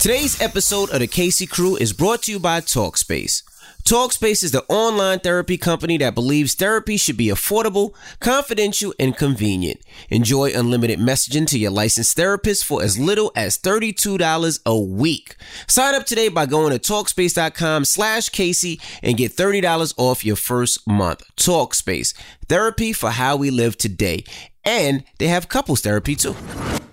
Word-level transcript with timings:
Today's 0.00 0.40
episode 0.40 0.88
of 0.92 1.00
the 1.00 1.06
Casey 1.06 1.44
Crew 1.44 1.76
is 1.76 1.92
brought 1.92 2.22
to 2.22 2.32
you 2.32 2.38
by 2.38 2.62
Talkspace. 2.62 3.42
Talkspace 3.82 4.42
is 4.42 4.50
the 4.50 4.64
online 4.64 5.18
therapy 5.18 5.58
company 5.58 5.98
that 5.98 6.14
believes 6.14 6.54
therapy 6.54 6.96
should 6.96 7.18
be 7.18 7.26
affordable, 7.26 7.92
confidential, 8.18 8.94
and 8.98 9.14
convenient. 9.14 9.78
Enjoy 10.08 10.52
unlimited 10.54 11.00
messaging 11.00 11.46
to 11.48 11.58
your 11.58 11.70
licensed 11.70 12.16
therapist 12.16 12.64
for 12.64 12.82
as 12.82 12.98
little 12.98 13.30
as 13.36 13.58
$32 13.58 14.60
a 14.64 14.78
week. 14.80 15.36
Sign 15.66 15.94
up 15.94 16.06
today 16.06 16.28
by 16.28 16.46
going 16.46 16.72
to 16.72 16.78
Talkspace.com 16.78 17.84
slash 17.84 18.30
Casey 18.30 18.80
and 19.02 19.18
get 19.18 19.36
$30 19.36 19.92
off 19.98 20.24
your 20.24 20.36
first 20.36 20.88
month. 20.88 21.22
Talkspace, 21.36 22.14
therapy 22.48 22.94
for 22.94 23.10
how 23.10 23.36
we 23.36 23.50
live 23.50 23.76
today. 23.76 24.24
And 24.64 25.04
they 25.18 25.28
have 25.28 25.50
couples 25.50 25.82
therapy 25.82 26.16
too. 26.16 26.34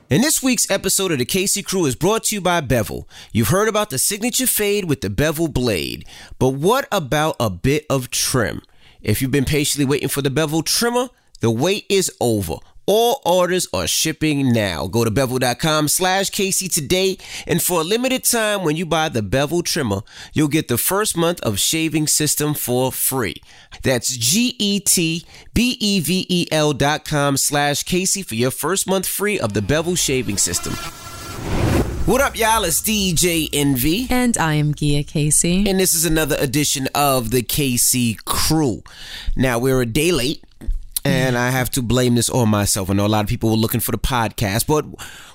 And 0.10 0.24
this 0.24 0.42
week's 0.42 0.72
episode 0.72 1.12
of 1.12 1.18
the 1.18 1.26
Casey 1.26 1.62
Crew 1.62 1.86
is 1.86 1.94
brought 1.94 2.24
to 2.26 2.36
you 2.36 2.40
by 2.40 2.62
Bevel. 2.62 3.10
You've 3.34 3.50
heard 3.50 3.68
about 3.68 3.90
the 3.90 4.00
signature 4.00 4.48
fade 4.48 4.86
with 4.86 5.02
the 5.02 5.10
Bevel 5.10 5.50
blade, 5.50 6.08
but 6.40 6.52
what 6.52 6.88
about 6.94 7.36
a 7.42 7.50
bit 7.50 7.86
of 7.90 8.10
trim? 8.10 8.62
If 9.02 9.22
you've 9.22 9.32
been 9.32 9.44
patiently 9.44 9.86
waiting 9.86 10.08
for 10.08 10.22
the 10.22 10.30
Bevel 10.30 10.64
trimmer, 10.64 11.10
the 11.42 11.52
wait 11.52 11.86
is 11.90 12.10
over. 12.22 12.56
All 12.90 13.22
orders 13.26 13.68
are 13.74 13.86
shipping 13.86 14.54
now. 14.54 14.88
Go 14.88 15.04
to 15.04 15.12
bevel.com 15.12 15.90
slash 15.90 16.30
Casey 16.30 16.70
today, 16.70 17.18
and 17.46 17.62
for 17.62 17.82
a 17.82 17.84
limited 17.84 18.24
time, 18.24 18.64
when 18.64 18.78
you 18.78 18.86
buy 18.86 19.10
the 19.10 19.22
Bevel 19.22 19.62
trimmer, 19.62 20.04
you'll 20.32 20.48
get 20.48 20.70
the 20.70 20.78
first 20.78 21.18
month 21.18 21.42
of 21.42 21.60
shaving 21.60 22.08
system 22.08 22.54
for 22.54 22.94
free. 22.94 23.36
That's 23.84 24.16
G-E-T-B-E-V-E-L 24.16 24.74
dot 26.74 27.04
com 27.04 27.36
slash 27.36 27.84
Casey 27.84 28.24
for 28.24 28.36
your 28.36 28.52
first 28.52 28.88
month 28.88 29.06
free 29.06 29.38
of 29.38 29.54
the 29.54 29.62
Bevel 29.62 29.96
shaving 29.96 30.38
system. 30.38 30.72
What 32.06 32.22
up, 32.22 32.38
y'all? 32.38 32.64
It's 32.64 32.82
DJ 32.82 33.50
Envy. 33.52 34.08
And 34.10 34.38
I 34.38 34.54
am 34.54 34.74
Gia 34.74 35.04
Casey. 35.04 35.70
And 35.70 35.78
this 35.78 35.94
is 35.94 36.06
another 36.06 36.38
edition 36.40 36.88
of 36.96 37.32
the 37.32 37.44
Casey 37.44 38.18
Crew. 38.24 38.82
Now, 39.36 39.60
we're 39.60 39.82
a 39.82 39.86
day 39.86 40.14
late 40.14 40.42
and 41.08 41.38
I 41.38 41.50
have 41.50 41.70
to 41.72 41.82
blame 41.82 42.16
this 42.16 42.30
on 42.30 42.50
myself. 42.50 42.90
I 42.90 42.94
know 42.94 43.06
a 43.06 43.08
lot 43.08 43.24
of 43.24 43.30
people 43.30 43.50
were 43.50 43.56
looking 43.56 43.80
for 43.80 43.92
the 43.92 43.98
podcast, 43.98 44.68
but 44.68 44.86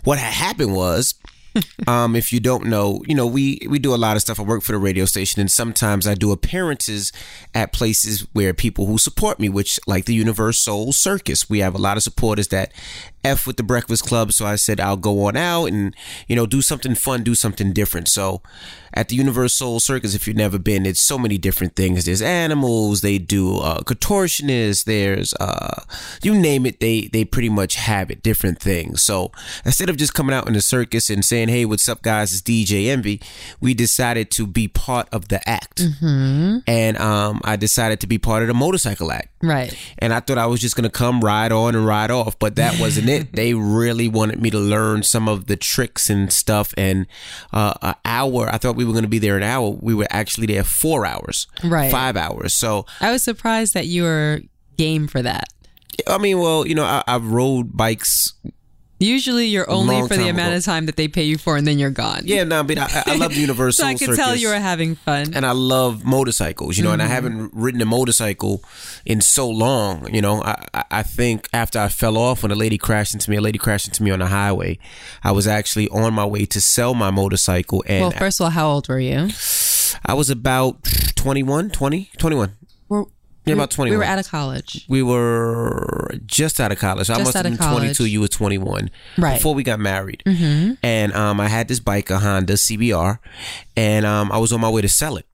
what 0.05 0.19
happened 0.19 0.75
was, 0.75 1.15
um, 1.87 2.17
if 2.17 2.33
you 2.33 2.41
don't 2.41 2.67
know, 2.67 3.03
you 3.07 3.15
know, 3.15 3.27
we 3.27 3.61
we 3.69 3.79
do 3.79 3.95
a 3.95 3.97
lot 3.97 4.17
of 4.17 4.23
stuff. 4.23 4.41
I 4.41 4.43
work 4.43 4.63
for 4.63 4.73
the 4.73 4.79
radio 4.79 5.05
station, 5.05 5.41
and 5.41 5.51
sometimes 5.51 6.07
I 6.07 6.15
do 6.15 6.33
appearances 6.33 7.13
at 7.55 7.73
places 7.73 8.27
where 8.33 8.55
people 8.55 8.87
who 8.87 8.99
support 8.99 9.39
me, 9.39 9.49
which 9.49 9.79
like 9.87 10.07
the 10.07 10.19
UniverSoul 10.23 10.95
Circus, 10.95 11.51
we 11.51 11.59
have 11.61 11.75
a 11.75 11.79
lot 11.79 11.97
of 11.97 12.03
supporters 12.03 12.49
that 12.49 12.73
f 13.25 13.47
with 13.47 13.57
the 13.57 13.63
Breakfast 13.63 14.05
Club. 14.05 14.33
So 14.33 14.47
I 14.47 14.57
said 14.57 14.81
I'll 14.81 14.97
go 14.97 15.27
on 15.27 15.37
out 15.37 15.67
and 15.67 15.95
you 16.29 16.37
know 16.37 16.47
do 16.47 16.63
something 16.63 16.95
fun, 16.95 17.23
do 17.23 17.35
something 17.35 17.73
different. 17.73 18.09
So 18.09 18.43
at 18.95 19.09
the 19.09 19.17
UniverSoul 19.19 19.81
Circus, 19.81 20.15
if 20.15 20.27
you've 20.29 20.37
never 20.37 20.59
been, 20.59 20.85
it's 20.85 21.01
so 21.01 21.17
many 21.19 21.39
different 21.39 21.77
things. 21.77 22.05
There's 22.05 22.21
animals, 22.21 23.01
they 23.01 23.17
do 23.19 23.57
uh, 23.59 23.81
contortionists, 23.81 24.85
there's 24.85 25.33
uh, 25.41 25.83
you 26.23 26.35
name 26.35 26.67
it, 26.67 26.81
they 26.81 27.03
they 27.13 27.25
pretty 27.25 27.49
much 27.49 27.77
have 27.77 28.11
it, 28.11 28.23
different 28.23 28.61
things. 28.61 29.03
So 29.03 29.33
instead 29.65 29.89
of 29.89 29.97
just 29.97 30.13
coming 30.15 30.35
out 30.35 30.47
in 30.47 30.53
the 30.55 30.61
circus 30.61 31.09
and 31.11 31.25
saying, 31.25 31.49
"Hey, 31.49 31.65
what's 31.65 31.89
up, 31.89 32.03
guys?" 32.03 32.33
It's 32.33 32.43
DJ 32.43 32.89
Envy. 32.89 33.21
We 33.61 33.73
decided 33.75 34.31
to 34.33 34.47
be 34.47 34.69
part 34.69 35.09
of 35.13 35.29
the 35.29 35.47
act, 35.49 35.83
Mm-hmm. 35.83 36.59
and 36.67 36.99
um, 36.99 37.41
I 37.45 37.57
decided 37.57 38.01
to 38.01 38.07
be 38.07 38.19
part 38.19 38.43
of 38.43 38.49
the 38.49 38.55
motorcycle 38.55 39.11
act. 39.13 39.29
Right. 39.43 39.77
And 39.99 40.15
I 40.15 40.21
thought 40.21 40.39
I 40.39 40.47
was 40.47 40.61
just 40.61 40.77
gonna 40.77 40.91
come 40.91 41.21
ride 41.21 41.53
on 41.53 41.75
and 41.75 41.85
ride 41.85 42.11
off, 42.11 42.39
but 42.39 42.57
that 42.57 42.79
wasn't 42.81 43.09
it. 43.09 43.33
They 43.43 43.55
really 43.55 44.09
wanted 44.09 44.41
me 44.41 44.51
to 44.51 44.59
learn 44.59 45.03
some 45.03 45.29
of 45.29 45.47
the 45.47 45.57
tricks 45.57 46.09
and 46.09 46.33
stuff. 46.33 46.73
And 46.77 47.07
uh, 47.53 47.75
an 47.83 47.95
hour, 48.05 48.49
I 48.49 48.59
thought 48.59 48.77
we 48.77 48.85
were 48.85 48.93
gonna 48.95 49.09
be 49.09 49.19
there 49.19 49.37
an 49.37 49.43
hour. 49.43 49.71
We 49.81 49.95
were 49.95 50.07
actually 50.11 50.47
there 50.47 50.65
four 50.65 51.05
hours, 51.05 51.47
Right. 51.65 51.91
Five 51.91 52.17
hours. 52.17 52.55
So 52.55 52.87
I 53.01 53.11
was 53.11 53.23
surprised 53.23 53.75
that 53.75 53.87
you 53.87 54.05
were 54.05 54.41
game 54.77 55.07
for 55.09 55.23
that. 55.23 55.49
I 56.09 56.19
mean, 56.19 56.39
well, 56.39 56.67
you 56.67 56.75
know, 56.75 56.85
I, 56.85 57.03
I've 57.07 57.27
rode 57.27 57.77
bikes. 57.77 58.35
Usually 59.03 59.47
you're 59.49 59.69
only 59.71 60.01
for 60.09 60.17
the 60.17 60.29
amount 60.29 60.49
ago. 60.51 60.57
of 60.59 60.65
time 60.65 60.87
that 60.87 60.97
they 60.97 61.09
pay 61.09 61.25
you 61.25 61.37
for 61.39 61.57
and 61.57 61.67
then 61.67 61.79
you're 61.79 61.91
gone. 61.91 62.23
Yeah, 62.25 62.45
no, 62.45 62.63
but 62.63 62.79
I, 62.79 63.03
I 63.07 63.17
love 63.17 63.35
the 63.35 63.45
UniverSoul 63.47 63.75
so 63.75 63.85
I 63.87 63.93
could 63.95 64.01
Circus. 64.07 64.17
tell 64.17 64.37
you 64.37 64.49
were 64.49 64.55
having 64.55 64.95
fun. 64.95 65.35
and 65.35 65.45
I 65.45 65.53
love 65.53 66.05
motorcycles, 66.05 66.79
you 66.79 66.85
know, 66.85 66.93
and 66.93 67.03
I 67.03 67.07
Mm-hmm. 67.07 67.15
haven't 67.15 67.51
ridden 67.55 67.81
a 67.83 67.85
motorcycle 67.87 68.63
in 69.05 69.21
so 69.21 69.49
long, 69.49 70.13
you 70.15 70.23
know. 70.23 70.43
I, 70.43 70.67
I- 70.75 70.85
I 70.95 71.03
think 71.03 71.49
after 71.53 71.79
I 71.79 71.89
fell 71.89 72.17
off 72.19 72.43
when 72.43 72.53
a 72.53 72.55
lady 72.55 72.77
crashed 72.79 73.15
into 73.15 73.31
me, 73.31 73.37
a 73.37 73.41
lady 73.41 73.59
crashed 73.59 73.89
into 73.89 74.03
me 74.03 74.11
on 74.11 74.19
the 74.19 74.27
highway. 74.27 74.79
I 75.25 75.33
was 75.33 75.47
actually 75.47 75.89
on 75.89 76.13
my 76.15 76.27
way 76.27 76.45
to 76.47 76.61
sell 76.61 76.95
my 76.95 77.11
motorcycle, 77.11 77.83
and 77.87 78.03
well, 78.03 78.11
first 78.11 78.39
of 78.41 78.45
all, 78.45 78.51
how 78.51 78.69
old 78.71 78.89
were 78.89 79.01
you? 79.01 79.29
I 80.07 80.15
was 80.15 80.29
about 80.31 80.85
21, 81.17 81.71
20, 81.71 82.11
21. 82.19 82.57
Yeah, 83.45 83.55
about 83.55 83.77
We 83.77 83.97
were 83.97 84.05
out 84.05 84.21
of 84.21 84.29
college. 84.29 84.87
We 84.89 85.03
were 85.03 86.13
just 86.27 86.61
out 86.61 86.71
of 86.71 86.79
college. 86.79 87.11
I 87.11 87.15
Just 87.15 87.35
must 87.35 87.35
have 87.35 87.45
been 87.45 87.57
22. 87.57 88.07
You 88.07 88.21
were 88.21 88.29
21. 88.29 88.89
Right. 89.19 89.35
Before 89.35 89.55
we 89.55 89.65
got 89.65 89.81
married. 89.81 90.23
Mm-hmm. 90.25 90.75
And 90.83 91.13
um, 91.13 91.41
I 91.41 91.49
had 91.49 91.67
this 91.67 91.81
bike, 91.81 92.11
a 92.11 92.21
Honda 92.21 92.53
CBR, 92.53 93.19
and 93.77 94.07
um, 94.07 94.31
I 94.31 94.39
was 94.39 94.53
on 94.53 94.61
my 94.61 94.71
way 94.71 94.81
to 94.83 94.89
sell 94.89 95.17
it. 95.17 95.27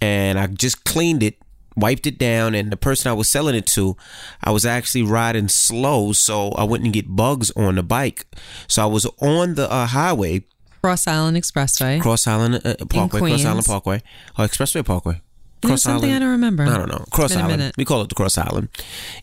And 0.00 0.38
I 0.38 0.46
just 0.46 0.84
cleaned 0.84 1.24
it, 1.24 1.38
wiped 1.76 2.06
it 2.06 2.18
down, 2.18 2.54
and 2.54 2.70
the 2.70 2.76
person 2.76 3.10
I 3.10 3.14
was 3.14 3.28
selling 3.28 3.56
it 3.56 3.66
to, 3.66 3.96
I 4.44 4.52
was 4.52 4.64
actually 4.64 5.02
riding 5.02 5.48
slow 5.48 6.12
so 6.12 6.52
I 6.52 6.62
wouldn't 6.62 6.92
get 6.92 7.16
bugs 7.16 7.50
on 7.56 7.74
the 7.74 7.82
bike. 7.82 8.26
So 8.68 8.82
I 8.82 8.86
was 8.86 9.06
on 9.20 9.56
the 9.56 9.70
uh, 9.70 9.86
highway, 9.86 10.44
Cross 10.82 11.06
Island 11.06 11.36
Expressway. 11.36 12.00
Cross 12.00 12.26
Island 12.26 12.62
uh, 12.64 12.76
Parkway, 12.88 13.20
Cross 13.20 13.44
Island 13.44 13.66
Parkway, 13.66 14.02
oh, 14.38 14.44
Expressway 14.44 14.84
Parkway. 14.84 15.20
You 15.62 15.70
know 15.70 15.76
something 15.76 16.10
I 16.12 16.18
don't 16.18 16.30
remember. 16.30 16.64
I 16.64 16.76
don't 16.76 16.88
know. 16.90 17.04
Cross 17.10 17.36
Island. 17.36 17.72
We 17.76 17.84
call 17.84 18.00
it 18.02 18.08
the 18.08 18.14
Cross 18.14 18.38
Island 18.38 18.68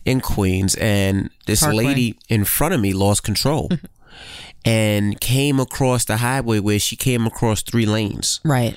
in 0.04 0.20
Queens. 0.20 0.74
And 0.76 1.30
this 1.46 1.60
Parkway. 1.60 1.84
lady 1.84 2.18
in 2.28 2.44
front 2.44 2.74
of 2.74 2.80
me 2.80 2.92
lost 2.92 3.22
control 3.24 3.68
and 4.64 5.20
came 5.20 5.58
across 5.60 6.04
the 6.04 6.18
highway 6.18 6.58
where 6.60 6.78
she 6.78 6.96
came 6.96 7.26
across 7.26 7.62
three 7.62 7.86
lanes 7.86 8.40
Right. 8.44 8.76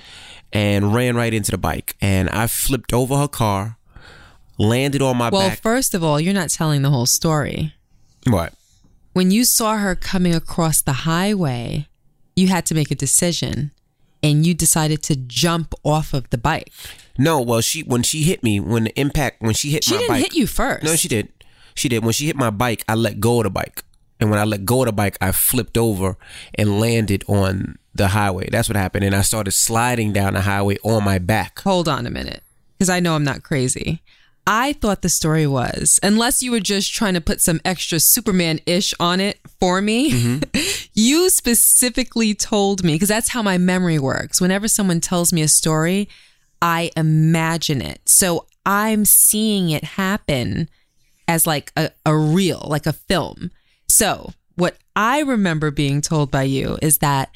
and 0.54 0.94
ran 0.94 1.16
right 1.16 1.34
into 1.34 1.52
the 1.52 1.58
bike. 1.58 1.96
And 2.02 2.30
I 2.30 2.48
flipped 2.48 2.94
over 2.94 3.18
her 3.18 3.28
car, 3.28 3.78
landed 4.58 5.02
on 5.02 5.18
my 5.18 5.28
back. 5.30 5.34
Well, 5.34 5.50
back. 5.50 5.62
first 5.62 5.94
of 5.94 6.04
all, 6.04 6.20
you're 6.20 6.34
not 6.34 6.50
telling 6.50 6.82
the 6.82 6.90
whole 6.90 7.06
story. 7.06 7.74
what? 8.28 8.54
When 9.14 9.30
you 9.30 9.44
saw 9.44 9.78
her 9.78 9.94
coming 9.96 10.34
across 10.34 10.82
the 10.82 10.94
highway, 10.94 11.88
you 12.36 12.48
had 12.48 12.66
to 12.68 12.74
make 12.76 12.92
a 12.92 12.96
decision 12.96 13.72
and 14.24 14.46
you 14.46 14.54
decided 14.54 15.02
to 15.04 15.16
jump 15.16 15.74
off 15.84 16.14
of 16.14 16.30
the 16.30 16.38
bike. 16.38 16.72
No, 17.18 17.42
well, 17.42 17.62
she 17.62 17.82
when 17.84 18.04
she 18.04 18.24
hit 18.24 18.44
me, 18.44 18.59
when 18.59 18.86
the 18.86 19.00
impact, 19.00 19.42
when 19.42 19.54
she 19.54 19.72
hit 19.72 19.84
She 19.84 19.92
my 19.94 19.98
didn't 20.00 20.09
bike. 20.16 20.22
hit 20.24 20.36
you 20.36 20.48
first. 20.48 20.84
No, 20.84 20.96
she 20.96 21.08
did. 21.08 21.30
She 21.76 21.90
did. 21.90 22.04
When 22.04 22.14
she 22.14 22.26
hit 22.28 22.36
my 22.36 22.50
bike, 22.50 22.84
I 22.88 22.96
let 22.96 23.20
go 23.20 23.40
of 23.40 23.44
the 23.46 23.50
bike. 23.50 23.84
And 24.20 24.30
when 24.30 24.40
I 24.40 24.44
let 24.44 24.66
go 24.66 24.81
of 24.81 24.86
the 24.86 24.92
bike, 24.94 25.18
I 25.20 25.31
flipped 25.31 25.78
over 25.78 26.16
and 26.56 26.80
landed 26.80 27.24
on 27.28 27.78
the 27.96 28.10
highway. 28.10 28.50
That's 28.52 28.70
what 28.70 28.76
happened. 28.76 29.04
And 29.04 29.16
I 29.16 29.22
started 29.22 29.52
sliding 29.52 30.14
down 30.14 30.34
the 30.34 30.42
highway 30.42 30.78
on 30.84 31.04
my 31.04 31.18
back. 31.18 31.60
Hold 31.62 31.88
on 31.90 32.06
a 32.06 32.12
minute, 32.12 32.44
because 32.78 32.90
I 32.90 33.00
know 33.00 33.16
I'm 33.16 33.24
not 33.24 33.42
crazy. 33.44 34.02
I 34.47 34.74
thought 34.74 35.02
the 35.02 35.09
story 35.09 35.46
was, 35.46 36.00
unless 36.02 36.41
you 36.41 36.52
were 36.52 36.59
just 36.59 36.94
trying 36.94 37.13
to 37.13 37.22
put 37.22 37.41
some 37.41 37.62
extra 37.63 38.00
Superman 38.00 38.59
ish 38.66 38.94
on 39.00 39.19
it 39.19 39.40
for 39.59 39.81
me, 39.81 40.12
Mm-hmm. 40.12 40.88
you 40.94 41.29
specifically 41.29 42.34
told 42.34 42.84
me, 42.84 42.94
because 42.94 43.09
that's 43.09 43.30
how 43.30 43.41
my 43.41 43.57
memory 43.57 44.00
works. 44.00 44.41
Whenever 44.41 44.68
someone 44.68 45.00
tells 45.00 45.31
me 45.31 45.41
a 45.41 45.47
story, 45.47 46.09
I 46.62 46.91
imagine 46.97 47.81
it. 47.81 48.01
So 48.06 48.46
I'm 48.66 49.06
seeing 49.06 49.69
it 49.69 49.84
happen 49.84 50.69
as 51.28 51.47
like 51.47 51.72
a, 51.78 51.91
a 52.06 52.16
reel, 52.16 52.66
like 52.68 52.85
a 52.85 52.94
film. 52.94 53.51
So 53.88 54.34
what 54.56 54.78
I 54.96 55.22
remember 55.22 55.72
being 55.72 56.01
told 56.01 56.30
by 56.30 56.44
you 56.44 56.78
is 56.81 56.97
that 57.00 57.30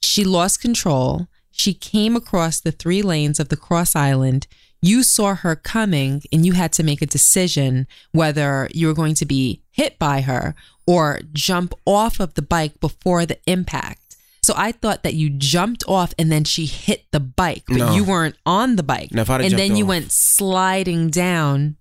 she 0.00 0.24
lost 0.24 0.60
control. 0.60 1.28
She 1.50 1.74
came 1.74 2.16
across 2.16 2.60
the 2.60 2.72
three 2.72 3.02
lanes 3.02 3.38
of 3.38 3.48
the 3.48 3.56
cross 3.56 3.94
island. 3.94 4.46
You 4.82 5.02
saw 5.02 5.34
her 5.34 5.56
coming 5.56 6.22
and 6.32 6.44
you 6.46 6.52
had 6.52 6.72
to 6.74 6.82
make 6.82 7.02
a 7.02 7.06
decision 7.06 7.86
whether 8.12 8.68
you 8.72 8.86
were 8.86 8.94
going 8.94 9.14
to 9.14 9.24
be 9.26 9.62
hit 9.70 9.98
by 9.98 10.20
her 10.22 10.54
or 10.86 11.20
jump 11.32 11.74
off 11.84 12.20
of 12.20 12.34
the 12.34 12.42
bike 12.42 12.78
before 12.80 13.26
the 13.26 13.38
impact. 13.46 14.00
So 14.42 14.54
I 14.56 14.70
thought 14.70 15.02
that 15.02 15.14
you 15.14 15.28
jumped 15.30 15.82
off 15.88 16.14
and 16.18 16.30
then 16.30 16.44
she 16.44 16.66
hit 16.66 17.06
the 17.10 17.18
bike, 17.18 17.64
but 17.66 17.78
No. 17.78 17.94
you 17.94 18.04
weren't 18.04 18.36
on 18.46 18.76
the 18.76 18.84
bike. 18.84 19.12
No, 19.12 19.22
if 19.22 19.30
I'd 19.30 19.40
and 19.40 19.58
then 19.58 19.74
you 19.76 19.84
off- 19.84 19.88
went 19.88 20.12
sliding 20.12 21.10
down. 21.10 21.76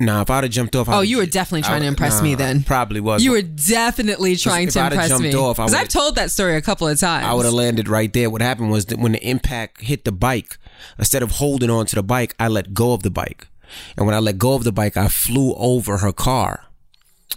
Nah, 0.00 0.22
if 0.22 0.30
I'd 0.30 0.44
have 0.44 0.52
jumped 0.52 0.74
off, 0.76 0.88
Oh, 0.88 1.00
I'd- 1.00 1.08
you 1.10 1.18
were 1.18 1.26
definitely 1.26 1.62
trying 1.62 1.78
I- 1.78 1.80
to 1.80 1.86
impress 1.88 2.18
nah, 2.18 2.22
me 2.22 2.34
then. 2.36 2.62
Probably 2.62 3.00
was. 3.00 3.22
You 3.22 3.32
were 3.32 3.42
definitely 3.42 4.36
trying 4.36 4.68
if 4.68 4.74
to 4.74 4.84
impress 4.86 5.08
jumped 5.08 5.24
me. 5.24 5.34
off, 5.34 5.58
I 5.58 5.64
Because 5.66 5.74
I've 5.80 5.88
told 5.88 6.14
that 6.14 6.30
story 6.30 6.56
a 6.56 6.62
couple 6.62 6.86
of 6.88 6.98
times. 6.98 7.26
I 7.26 7.34
would 7.34 7.44
have 7.44 7.52
landed 7.52 7.88
right 7.88 8.10
there. 8.12 8.30
What 8.30 8.40
happened 8.40 8.70
was 8.70 8.86
that 8.86 8.98
when 9.00 9.12
the 9.12 9.28
impact 9.28 9.82
hit 9.82 10.04
the 10.04 10.12
bike, 10.12 10.56
instead 10.98 11.22
of 11.22 11.32
holding 11.32 11.70
on 11.70 11.86
to 11.86 11.96
the 11.96 12.02
bike, 12.02 12.34
I 12.38 12.48
let 12.48 12.74
go 12.74 12.92
of 12.92 13.02
the 13.02 13.10
bike. 13.10 13.48
And 13.96 14.06
when 14.06 14.14
I 14.14 14.18
let 14.18 14.38
go 14.38 14.54
of 14.54 14.64
the 14.64 14.72
bike, 14.72 14.96
I 14.96 15.08
flew 15.08 15.54
over 15.56 15.98
her 15.98 16.12
car. 16.12 16.64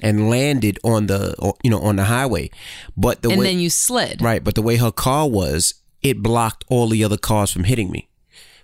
and 0.01 0.29
landed 0.29 0.79
on 0.83 1.07
the 1.07 1.35
you 1.63 1.69
know 1.69 1.81
on 1.81 1.97
the 1.97 2.05
highway. 2.05 2.49
But 2.95 3.21
the 3.21 3.29
and 3.29 3.39
way 3.39 3.45
then 3.47 3.59
you 3.59 3.69
slid. 3.69 4.21
right, 4.21 4.41
but 4.43 4.55
the 4.55 4.61
way 4.61 4.77
her 4.77 4.91
car 4.91 5.27
was, 5.29 5.73
it 6.01 6.23
blocked 6.23 6.63
all 6.69 6.88
the 6.88 7.03
other 7.03 7.17
cars 7.17 7.51
from 7.51 7.65
hitting 7.65 7.91
me. 7.91 8.07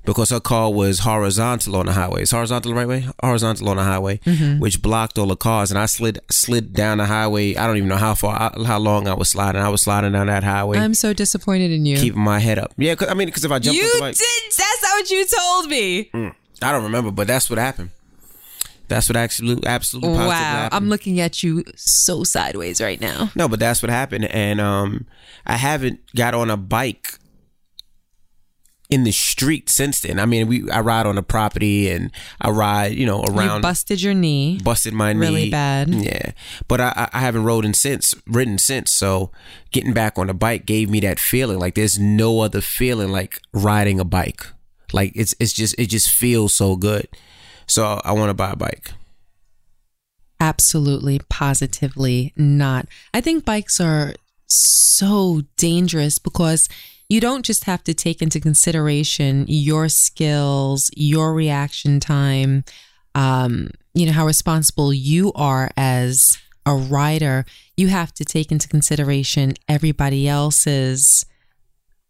Because 0.07 0.31
her 0.31 0.39
car 0.39 0.71
was 0.73 0.99
horizontal 0.99 1.75
on 1.75 1.85
the 1.85 1.91
highway. 1.93 2.23
It's 2.23 2.31
horizontal 2.31 2.71
the 2.71 2.75
right 2.75 2.87
way? 2.87 3.05
Horizontal 3.21 3.67
on 3.69 3.77
the 3.77 3.83
highway, 3.83 4.17
Mm-hmm. 4.25 4.57
which 4.59 4.81
blocked 4.81 5.19
all 5.19 5.27
the 5.27 5.35
cars. 5.35 5.69
And 5.69 5.77
I 5.77 5.85
slid 5.85 6.17
slid 6.31 6.73
down 6.73 6.97
the 6.97 7.05
highway. 7.05 7.55
I 7.55 7.67
don't 7.67 7.77
even 7.77 7.89
know 7.89 7.97
how 7.97 8.15
far, 8.15 8.51
how 8.65 8.79
long 8.79 9.07
I 9.07 9.13
was 9.13 9.29
sliding. 9.29 9.61
I 9.61 9.69
was 9.69 9.81
sliding 9.81 10.13
down 10.13 10.27
that 10.27 10.43
highway, 10.43 10.79
I'm 10.79 10.93
so 10.95 11.13
disappointed 11.13 11.71
in 11.71 11.85
you. 11.85 11.97
keeping 11.97 12.21
my 12.21 12.39
head 12.39 12.57
up. 12.57 12.71
Yeah, 12.77 12.95
'cause- 12.95 13.09
I 13.09 13.13
mean, 13.13 13.27
because 13.27 13.43
if 13.45 13.51
I 13.51 13.59
jumped 13.59 13.77
you 13.79 13.85
off 13.85 13.93
the 13.93 13.99
bike, 13.99 14.15
did. 14.15 14.25
That's 14.57 14.81
not 14.81 14.91
what 14.93 15.11
you 15.11 15.25
told 15.25 15.69
me. 15.69 16.09
I 16.63 16.71
don't 16.71 16.83
remember, 16.85 17.11
but 17.11 17.27
that's 17.27 17.49
what 17.49 17.59
happened. 17.59 17.89
That's 18.87 19.09
what 19.09 19.17
actually, 19.17 19.59
absolutely, 19.67 20.17
Wow. 20.17 20.29
happened. 20.29 20.73
I'm 20.73 20.87
looking 20.89 21.19
at 21.19 21.43
you 21.43 21.65
so 21.75 22.23
sideways 22.23 22.79
right 22.79 23.01
now. 23.01 23.29
No, 23.35 23.49
but 23.49 23.59
that's 23.59 23.83
what 23.83 23.89
happened, 23.89 24.23
and 24.25 24.61
um, 24.61 25.05
I 25.45 25.57
haven't 25.57 25.99
got 26.15 26.33
on 26.33 26.49
a 26.49 26.55
bike 26.55 27.19
in 28.89 29.03
the 29.03 29.11
street 29.11 29.67
since 29.69 29.99
then. 29.99 30.17
I 30.19 30.25
mean, 30.25 30.47
we 30.47 30.69
I 30.71 30.79
ride 30.79 31.05
on 31.05 31.17
a 31.17 31.23
property 31.23 31.89
and 31.89 32.09
I 32.39 32.49
ride, 32.51 32.93
you 32.93 33.05
know, 33.05 33.21
around. 33.23 33.57
You 33.57 33.61
busted 33.61 34.01
your 34.01 34.13
knee. 34.13 34.59
busted 34.63 34.93
my 34.93 35.11
knee 35.13 35.19
really 35.19 35.49
bad. 35.49 35.89
Yeah, 35.89 36.31
but 36.67 36.79
I 36.79 36.93
I- 36.95 37.09
I 37.17 37.19
haven't 37.19 37.43
ridden 37.43 37.73
since, 37.73 38.15
ridden 38.25 38.57
since. 38.57 38.93
So 38.93 39.31
getting 39.71 39.93
back 39.93 40.17
on 40.17 40.29
a 40.29 40.33
bike 40.33 40.65
gave 40.65 40.89
me 40.89 40.99
that 41.01 41.19
feeling. 41.19 41.59
Like 41.59 41.75
there's 41.75 41.99
no 41.99 42.39
other 42.39 42.61
feeling 42.61 43.09
like 43.11 43.41
riding 43.53 43.99
a 43.99 44.05
bike. 44.05 44.45
Like 44.93 45.11
it's 45.15 45.35
it's 45.39 45.51
just 45.53 45.75
it 45.77 45.87
just 45.87 46.09
feels 46.09 46.53
so 46.53 46.75
good. 46.77 47.07
So 47.67 47.99
I 48.05 48.13
want 48.13 48.29
to 48.29 48.33
buy 48.33 48.51
a 48.51 48.55
bike. 48.55 48.91
Absolutely, 50.39 51.19
positively 51.29 52.31
not. 52.37 52.87
I 53.13 53.21
think 53.21 53.43
bikes 53.43 53.81
are 53.81 54.13
so 54.47 55.41
dangerous 55.57 56.19
because 56.19 56.69
you 57.09 57.21
don't 57.21 57.45
just 57.45 57.63
have 57.65 57.83
to 57.85 57.93
take 57.93 58.21
into 58.21 58.39
consideration 58.39 59.45
your 59.47 59.87
skills, 59.87 60.91
your 60.95 61.33
reaction 61.33 61.99
time, 61.99 62.63
um, 63.15 63.69
you 63.93 64.05
know, 64.05 64.11
how 64.11 64.25
responsible 64.25 64.93
you 64.93 65.31
are 65.33 65.71
as 65.77 66.37
a 66.65 66.75
rider. 66.75 67.45
You 67.77 67.87
have 67.87 68.13
to 68.15 68.25
take 68.25 68.51
into 68.51 68.67
consideration 68.67 69.53
everybody 69.69 70.27
else's 70.27 71.25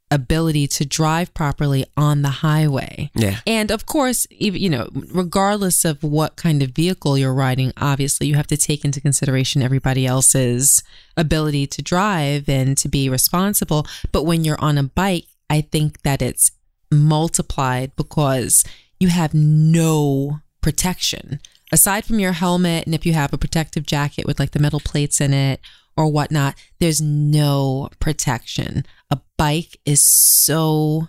ability 0.09 0.67
to 0.67 0.85
drive 0.85 1.33
properly 1.33 1.85
on 1.97 2.21
the 2.21 2.29
highway. 2.29 3.11
Yeah. 3.13 3.39
And 3.45 3.71
of 3.71 3.85
course, 3.85 4.25
even 4.31 4.61
you 4.61 4.69
know, 4.69 4.89
regardless 4.93 5.83
of 5.83 6.03
what 6.03 6.35
kind 6.35 6.63
of 6.63 6.69
vehicle 6.71 7.17
you're 7.17 7.33
riding, 7.33 7.73
obviously 7.77 8.27
you 8.27 8.35
have 8.35 8.47
to 8.47 8.57
take 8.57 8.85
into 8.85 9.01
consideration 9.01 9.61
everybody 9.61 10.05
else's 10.05 10.81
ability 11.17 11.67
to 11.67 11.81
drive 11.81 12.47
and 12.47 12.77
to 12.77 12.87
be 12.87 13.09
responsible. 13.09 13.85
But 14.11 14.23
when 14.23 14.43
you're 14.43 14.61
on 14.61 14.77
a 14.77 14.83
bike, 14.83 15.27
I 15.49 15.61
think 15.61 16.01
that 16.03 16.21
it's 16.21 16.51
multiplied 16.91 17.95
because 17.95 18.63
you 18.99 19.09
have 19.09 19.33
no 19.33 20.39
protection 20.61 21.39
aside 21.71 22.05
from 22.05 22.19
your 22.19 22.31
helmet 22.31 22.85
and 22.85 22.95
if 22.95 23.05
you 23.05 23.13
have 23.13 23.33
a 23.33 23.37
protective 23.37 23.85
jacket 23.85 24.25
with 24.25 24.39
like 24.39 24.51
the 24.51 24.59
metal 24.59 24.79
plates 24.79 25.19
in 25.19 25.33
it 25.33 25.59
or 25.97 26.07
whatnot, 26.11 26.55
there's 26.79 27.01
no 27.01 27.89
protection. 27.99 28.85
A 29.09 29.19
bike 29.37 29.77
is 29.85 30.03
so 30.03 31.07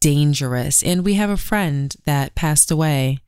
dangerous. 0.00 0.82
And 0.82 1.04
we 1.04 1.14
have 1.14 1.30
a 1.30 1.36
friend 1.36 1.94
that 2.06 2.34
passed 2.34 2.70
away 2.70 3.18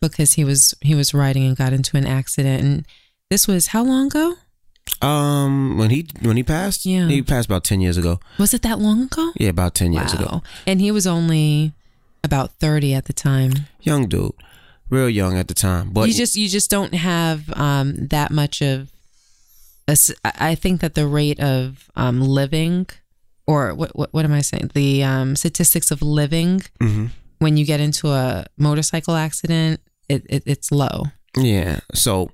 because 0.00 0.34
he 0.34 0.44
was 0.44 0.74
he 0.80 0.94
was 0.94 1.14
riding 1.14 1.44
and 1.44 1.56
got 1.56 1.72
into 1.72 1.96
an 1.96 2.06
accident. 2.06 2.62
And 2.62 2.86
this 3.30 3.46
was 3.48 3.68
how 3.68 3.84
long 3.84 4.06
ago? 4.06 4.34
Um, 5.02 5.76
when 5.76 5.90
he 5.90 6.06
when 6.22 6.36
he 6.36 6.42
passed, 6.42 6.86
Yeah. 6.86 7.08
he 7.08 7.22
passed 7.22 7.46
about 7.46 7.64
ten 7.64 7.80
years 7.80 7.96
ago. 7.96 8.20
Was 8.38 8.54
it 8.54 8.62
that 8.62 8.78
long 8.78 9.02
ago? 9.04 9.32
Yeah, 9.36 9.50
about 9.50 9.74
ten 9.74 9.92
years 9.92 10.12
ago. 10.14 10.42
And 10.66 10.80
he 10.80 10.90
was 10.90 11.06
only 11.06 11.72
about 12.24 12.50
30 12.58 12.94
at 12.94 13.04
the 13.04 13.12
time. 13.12 13.52
Young 13.80 14.08
dude, 14.08 14.32
real 14.90 15.08
young 15.08 15.36
at 15.38 15.46
the 15.48 15.54
time. 15.54 15.90
But 15.90 16.08
you 16.08 16.14
just 16.14 16.36
you 16.36 16.48
just 16.48 16.70
don't 16.70 16.94
have 16.94 17.52
um, 17.56 18.08
that 18.08 18.30
much 18.30 18.60
of. 18.62 18.90
I 20.24 20.54
think 20.54 20.80
that 20.80 20.94
the 20.94 21.06
rate 21.06 21.40
of 21.40 21.90
um, 21.96 22.20
living, 22.20 22.86
or 23.46 23.74
what, 23.74 23.96
what 23.96 24.12
what 24.12 24.24
am 24.24 24.32
I 24.32 24.42
saying? 24.42 24.70
The 24.74 25.02
um, 25.04 25.36
statistics 25.36 25.90
of 25.90 26.02
living 26.02 26.62
Mhm. 26.80 27.10
when 27.38 27.56
you 27.56 27.64
get 27.64 27.80
into 27.80 28.08
a 28.08 28.44
motorcycle 28.58 29.14
accident, 29.14 29.80
it, 30.08 30.24
it 30.28 30.42
it's 30.46 30.70
low. 30.70 31.04
Yeah. 31.36 31.80
So, 31.94 32.30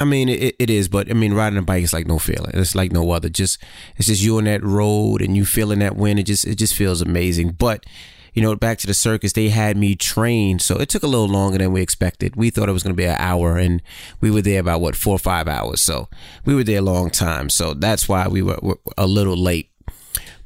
I 0.00 0.04
mean, 0.04 0.28
it, 0.28 0.54
it 0.58 0.70
is, 0.70 0.88
but 0.88 1.10
I 1.10 1.14
mean, 1.14 1.34
riding 1.34 1.58
a 1.58 1.62
bike 1.62 1.82
is 1.84 1.92
like 1.92 2.06
no 2.06 2.18
feeling. 2.18 2.52
It's 2.54 2.74
like 2.74 2.92
no 2.92 3.10
other. 3.10 3.28
Just 3.28 3.58
it's 3.96 4.06
just 4.08 4.22
you 4.22 4.38
on 4.38 4.44
that 4.44 4.62
road 4.62 5.20
and 5.22 5.36
you 5.36 5.44
feeling 5.44 5.80
that 5.80 5.96
wind. 5.96 6.18
It 6.18 6.24
just 6.26 6.46
it 6.46 6.56
just 6.56 6.74
feels 6.74 7.02
amazing. 7.02 7.50
But 7.58 7.84
you 8.36 8.42
know, 8.42 8.54
back 8.54 8.78
to 8.78 8.86
the 8.86 8.94
circus, 8.94 9.32
they 9.32 9.48
had 9.48 9.76
me 9.76 9.96
trained, 9.96 10.60
so 10.62 10.76
it 10.76 10.88
took 10.88 11.02
a 11.02 11.06
little 11.08 11.26
longer 11.28 11.58
than 11.58 11.72
we 11.72 11.80
expected. 11.82 12.36
We 12.36 12.50
thought 12.50 12.68
it 12.68 12.72
was 12.72 12.82
going 12.84 12.94
to 12.94 12.96
be 12.96 13.06
an 13.06 13.16
hour, 13.18 13.56
and 13.56 13.82
we 14.20 14.30
were 14.30 14.42
there 14.42 14.60
about 14.60 14.80
what 14.80 14.94
four 14.94 15.14
or 15.14 15.18
five 15.18 15.48
hours. 15.48 15.80
So 15.80 16.08
we 16.44 16.54
were 16.54 16.62
there 16.62 16.78
a 16.78 16.82
long 16.82 17.10
time. 17.10 17.48
So 17.50 17.74
that's 17.74 18.08
why 18.08 18.28
we 18.28 18.42
were, 18.42 18.58
were 18.62 18.78
a 18.96 19.06
little 19.08 19.36
late. 19.36 19.70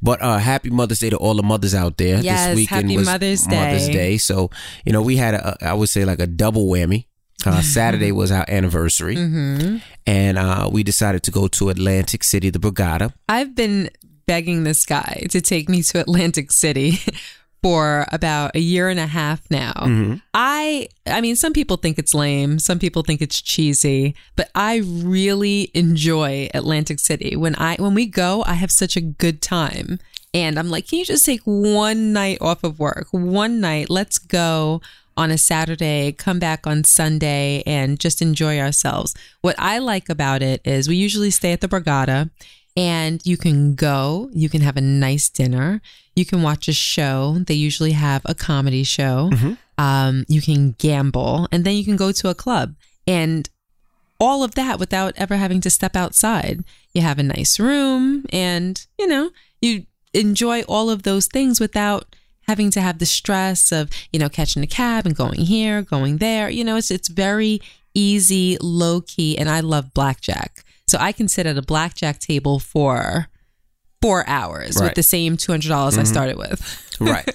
But 0.03 0.23
uh, 0.23 0.39
happy 0.39 0.71
Mother's 0.71 1.01
Day 1.01 1.11
to 1.11 1.17
all 1.19 1.35
the 1.35 1.43
mothers 1.43 1.75
out 1.75 1.99
there. 1.99 2.21
Yes, 2.23 2.47
this 2.47 2.57
weekend 2.57 2.85
happy 2.89 2.97
was 2.97 3.07
Mother's 3.07 3.47
Mother's 3.49 3.87
Day. 3.87 3.93
Day. 3.93 4.19
So 4.19 4.49
you 4.87 4.93
know, 4.95 5.03
we 5.03 5.17
had 5.17 5.35
a, 5.35 5.59
I 5.61 5.75
would 5.75 5.91
say 5.91 6.05
like 6.07 6.21
a 6.21 6.27
double 6.27 6.67
whammy. 6.69 7.05
Uh, 7.45 7.63
Saturday 7.63 8.13
was 8.13 8.31
our 8.31 8.45
anniversary, 8.49 9.17
Mm-hmm. 9.17 9.77
and 10.07 10.37
uh, 10.39 10.69
we 10.71 10.83
decided 10.83 11.23
to 11.23 11.31
go 11.31 11.49
to 11.49 11.71
Atlantic 11.71 12.23
City, 12.23 12.51
the 12.51 12.59
Borgata. 12.59 13.15
I've 13.31 13.55
been 13.55 13.89
begging 14.27 14.63
this 14.65 14.85
guy 14.87 15.27
to 15.31 15.41
take 15.41 15.69
me 15.69 15.83
to 15.85 16.01
Atlantic 16.01 16.53
City 16.53 16.99
for 17.63 18.07
about 18.11 18.55
a 18.55 18.61
year 18.61 18.89
and 18.89 18.99
a 18.99 19.07
half 19.07 19.43
now. 19.51 19.73
Mm-hmm. 19.77 20.15
I 20.35 20.89
I 21.07 21.21
mean 21.21 21.37
some 21.37 21.53
people 21.53 21.77
think 21.77 21.99
it's 21.99 22.15
lame, 22.15 22.59
some 22.59 22.79
people 22.79 23.03
think 23.03 23.21
it's 23.21 23.41
cheesy, 23.41 24.15
but 24.37 24.51
I 24.55 24.79
really 24.85 25.71
enjoy 25.75 26.49
Atlantic 26.55 27.01
City. 27.01 27.37
When 27.37 27.55
I 27.57 27.77
when 27.77 27.95
we 27.95 28.07
go, 28.07 28.43
I 28.47 28.55
have 28.55 28.71
such 28.71 28.97
a 28.97 29.01
good 29.01 29.43
time. 29.43 29.99
And 30.33 30.61
I'm 30.61 30.71
like, 30.71 30.89
can 30.89 31.01
you 31.01 31.05
just 31.05 31.27
take 31.27 31.41
one 31.43 32.13
night 32.13 32.39
off 32.41 32.63
of 32.63 32.79
work? 32.79 33.09
One 33.11 33.61
night, 33.61 33.91
let's 33.91 34.17
go 34.17 34.81
on 35.17 35.33
a 35.33 35.37
Saturday, 35.39 36.13
come 36.13 36.39
back 36.39 36.67
on 36.69 36.85
Sunday, 36.85 37.65
and 37.67 37.99
just 37.99 38.23
enjoy 38.23 38.61
ourselves. 38.61 39.15
What 39.41 39.57
I 39.59 39.79
like 39.79 40.09
about 40.09 40.41
it 40.41 40.61
is 40.65 40.89
we 40.89 40.97
usually 40.97 41.31
stay 41.31 41.53
at 41.53 41.61
the 41.61 41.69
Borgata 41.69 42.31
and 42.77 43.21
you 43.25 43.37
can 43.37 43.75
go, 43.75 44.31
you 44.33 44.49
can 44.49 44.63
have 44.63 44.77
a 44.77 44.81
nice 44.81 45.29
dinner, 45.29 45.83
you 46.21 46.27
can 46.27 46.43
watch 46.43 46.69
a 46.69 46.73
show. 46.73 47.39
They 47.47 47.55
usually 47.55 47.93
have 47.93 48.23
a 48.25 48.35
comedy 48.35 48.85
show. 48.85 49.31
Um, 49.79 50.25
you 50.29 50.41
can 50.43 50.77
gamble, 50.79 51.49
and 51.51 51.65
then 51.65 51.75
you 51.75 51.85
can 51.85 51.97
go 51.97 52.13
to 52.13 52.29
a 52.29 52.35
club. 52.35 52.75
And 53.07 53.49
all 54.21 54.45
of 54.45 54.55
that 54.55 54.79
without 54.79 55.15
ever 55.17 55.37
having 55.37 55.61
to 55.63 55.71
step 55.71 55.97
outside. 55.97 56.63
You 56.93 57.01
have 57.01 57.19
a 57.19 57.25
nice 57.25 57.59
room 57.59 58.27
and, 58.31 58.87
you 58.99 59.07
know, 59.07 59.31
you 59.63 59.87
enjoy 60.13 60.61
all 60.63 60.91
of 60.91 61.03
those 61.03 61.27
things 61.27 61.59
without 61.59 62.15
having 62.43 62.71
to 62.73 62.81
have 62.81 62.99
the 62.99 63.07
stress 63.07 63.73
of, 63.73 63.91
you 64.13 64.19
know, 64.19 64.29
catching 64.29 64.63
a 64.63 64.67
cab 64.67 65.07
and 65.07 65.17
going 65.17 65.41
here, 65.41 65.83
going 65.83 66.19
there. 66.19 66.51
You 66.51 66.65
know, 66.65 66.77
it's 66.77 66.91
it's 66.91 67.09
very 67.09 67.63
easy, 67.95 68.59
low 68.61 69.01
key, 69.01 69.39
and 69.39 69.49
I 69.49 69.61
love 69.61 69.95
blackjack. 69.95 70.65
So 70.87 70.99
I 71.01 71.13
can 71.13 71.29
sit 71.29 71.47
at 71.47 71.57
a 71.57 71.63
blackjack 71.63 72.19
table 72.19 72.59
for 72.59 73.29
four 74.03 74.27
hours 74.29 74.77
with 74.81 74.95
the 74.95 75.03
same 75.03 75.37
two 75.37 75.53
hundred 75.53 75.69
dollars 75.69 75.99
I 75.99 76.05
started 76.05 76.37
with. 76.37 76.87
Right. 77.01 77.27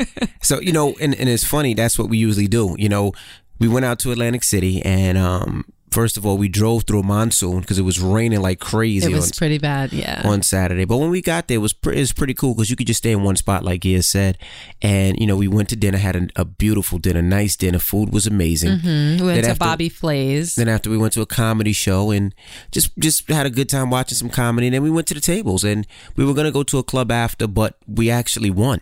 so, 0.43 0.59
you 0.61 0.71
know, 0.71 0.93
and, 1.01 1.15
and 1.15 1.27
it's 1.27 1.43
funny, 1.43 1.73
that's 1.73 1.97
what 1.97 2.07
we 2.07 2.19
usually 2.19 2.47
do. 2.47 2.75
You 2.77 2.87
know, 2.87 3.13
we 3.57 3.67
went 3.67 3.83
out 3.83 3.97
to 4.01 4.11
Atlantic 4.11 4.43
City 4.43 4.79
and 4.83 5.17
um 5.17 5.65
first 5.91 6.17
of 6.17 6.25
all 6.25 6.37
we 6.37 6.49
drove 6.49 6.83
through 6.83 6.99
a 6.99 7.03
monsoon 7.03 7.61
because 7.61 7.79
it 7.79 7.83
was 7.83 8.01
raining 8.01 8.41
like 8.41 8.59
crazy 8.59 9.11
It 9.11 9.15
was 9.15 9.31
on, 9.31 9.37
pretty 9.37 9.57
bad, 9.57 9.93
yeah. 9.93 10.21
on 10.25 10.41
Saturday. 10.41 10.83
But 10.85 10.97
when 10.97 11.09
we 11.09 11.21
got 11.21 11.47
there, 11.47 11.55
it 11.55 11.61
was 11.61 11.71
pre- 11.73 11.95
it 11.95 11.99
was 11.99 12.11
pretty 12.13 12.33
cool 12.33 12.53
because 12.53 12.69
you 12.69 12.75
could 12.75 12.87
just 12.87 12.97
stay 12.97 13.11
in 13.11 13.23
one 13.23 13.35
spot, 13.37 13.63
like 13.63 13.81
Gia 13.81 14.03
said. 14.03 14.37
And 14.81 15.17
you 15.19 15.25
know, 15.27 15.37
we 15.37 15.47
went 15.47 15.69
to 15.69 15.75
dinner, 15.75 15.97
had 15.97 16.15
a, 16.15 16.27
a 16.35 16.45
beautiful 16.45 16.97
dinner, 16.99 17.21
nice 17.21 17.55
dinner. 17.55 17.79
Food 17.79 18.11
was 18.11 18.27
amazing. 18.27 18.79
Mhm. 18.79 19.19
We 19.21 19.25
went 19.25 19.35
Then 19.35 19.43
to 19.43 19.49
after- 19.51 19.59
Bobby 19.59 19.89
Flay's. 19.89 20.55
Then 20.55 20.67
after 20.67 20.89
we 20.89 20.97
went 20.97 21.13
to 21.13 21.21
a 21.21 21.25
comedy 21.25 21.71
show 21.73 22.11
and 22.11 22.33
just 22.71 22.97
just 22.99 23.29
had 23.29 23.45
a 23.45 23.49
good 23.49 23.69
time 23.69 23.89
watching 23.89 24.17
some 24.17 24.29
comedy. 24.29 24.67
And 24.67 24.73
then 24.73 24.83
we 24.83 24.91
went 24.91 25.07
to 25.07 25.13
the 25.13 25.21
tables 25.21 25.63
and 25.63 25.87
we 26.17 26.25
were 26.25 26.33
gonna 26.33 26.51
go 26.51 26.63
to 26.63 26.77
a 26.77 26.83
club 26.83 27.11
after, 27.11 27.47
but 27.47 27.77
we 27.87 28.09
actually 28.09 28.49
won. 28.49 28.81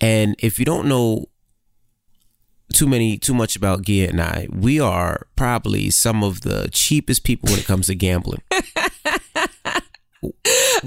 And 0.00 0.34
if 0.40 0.58
you 0.58 0.64
don't 0.64 0.86
know 0.88 1.26
too 2.72 2.86
many 2.86 3.16
too 3.18 3.34
much 3.34 3.56
about 3.56 3.82
Gia 3.82 4.08
and 4.08 4.20
I, 4.20 4.48
we 4.52 4.80
are 4.80 5.26
probably 5.36 5.90
some 5.90 6.22
of 6.22 6.42
the 6.42 6.68
cheapest 6.72 7.24
people 7.24 7.48
when 7.50 7.58
it 7.58 7.64
comes 7.66 7.86
to 7.86 7.94
gambling. 7.94 8.42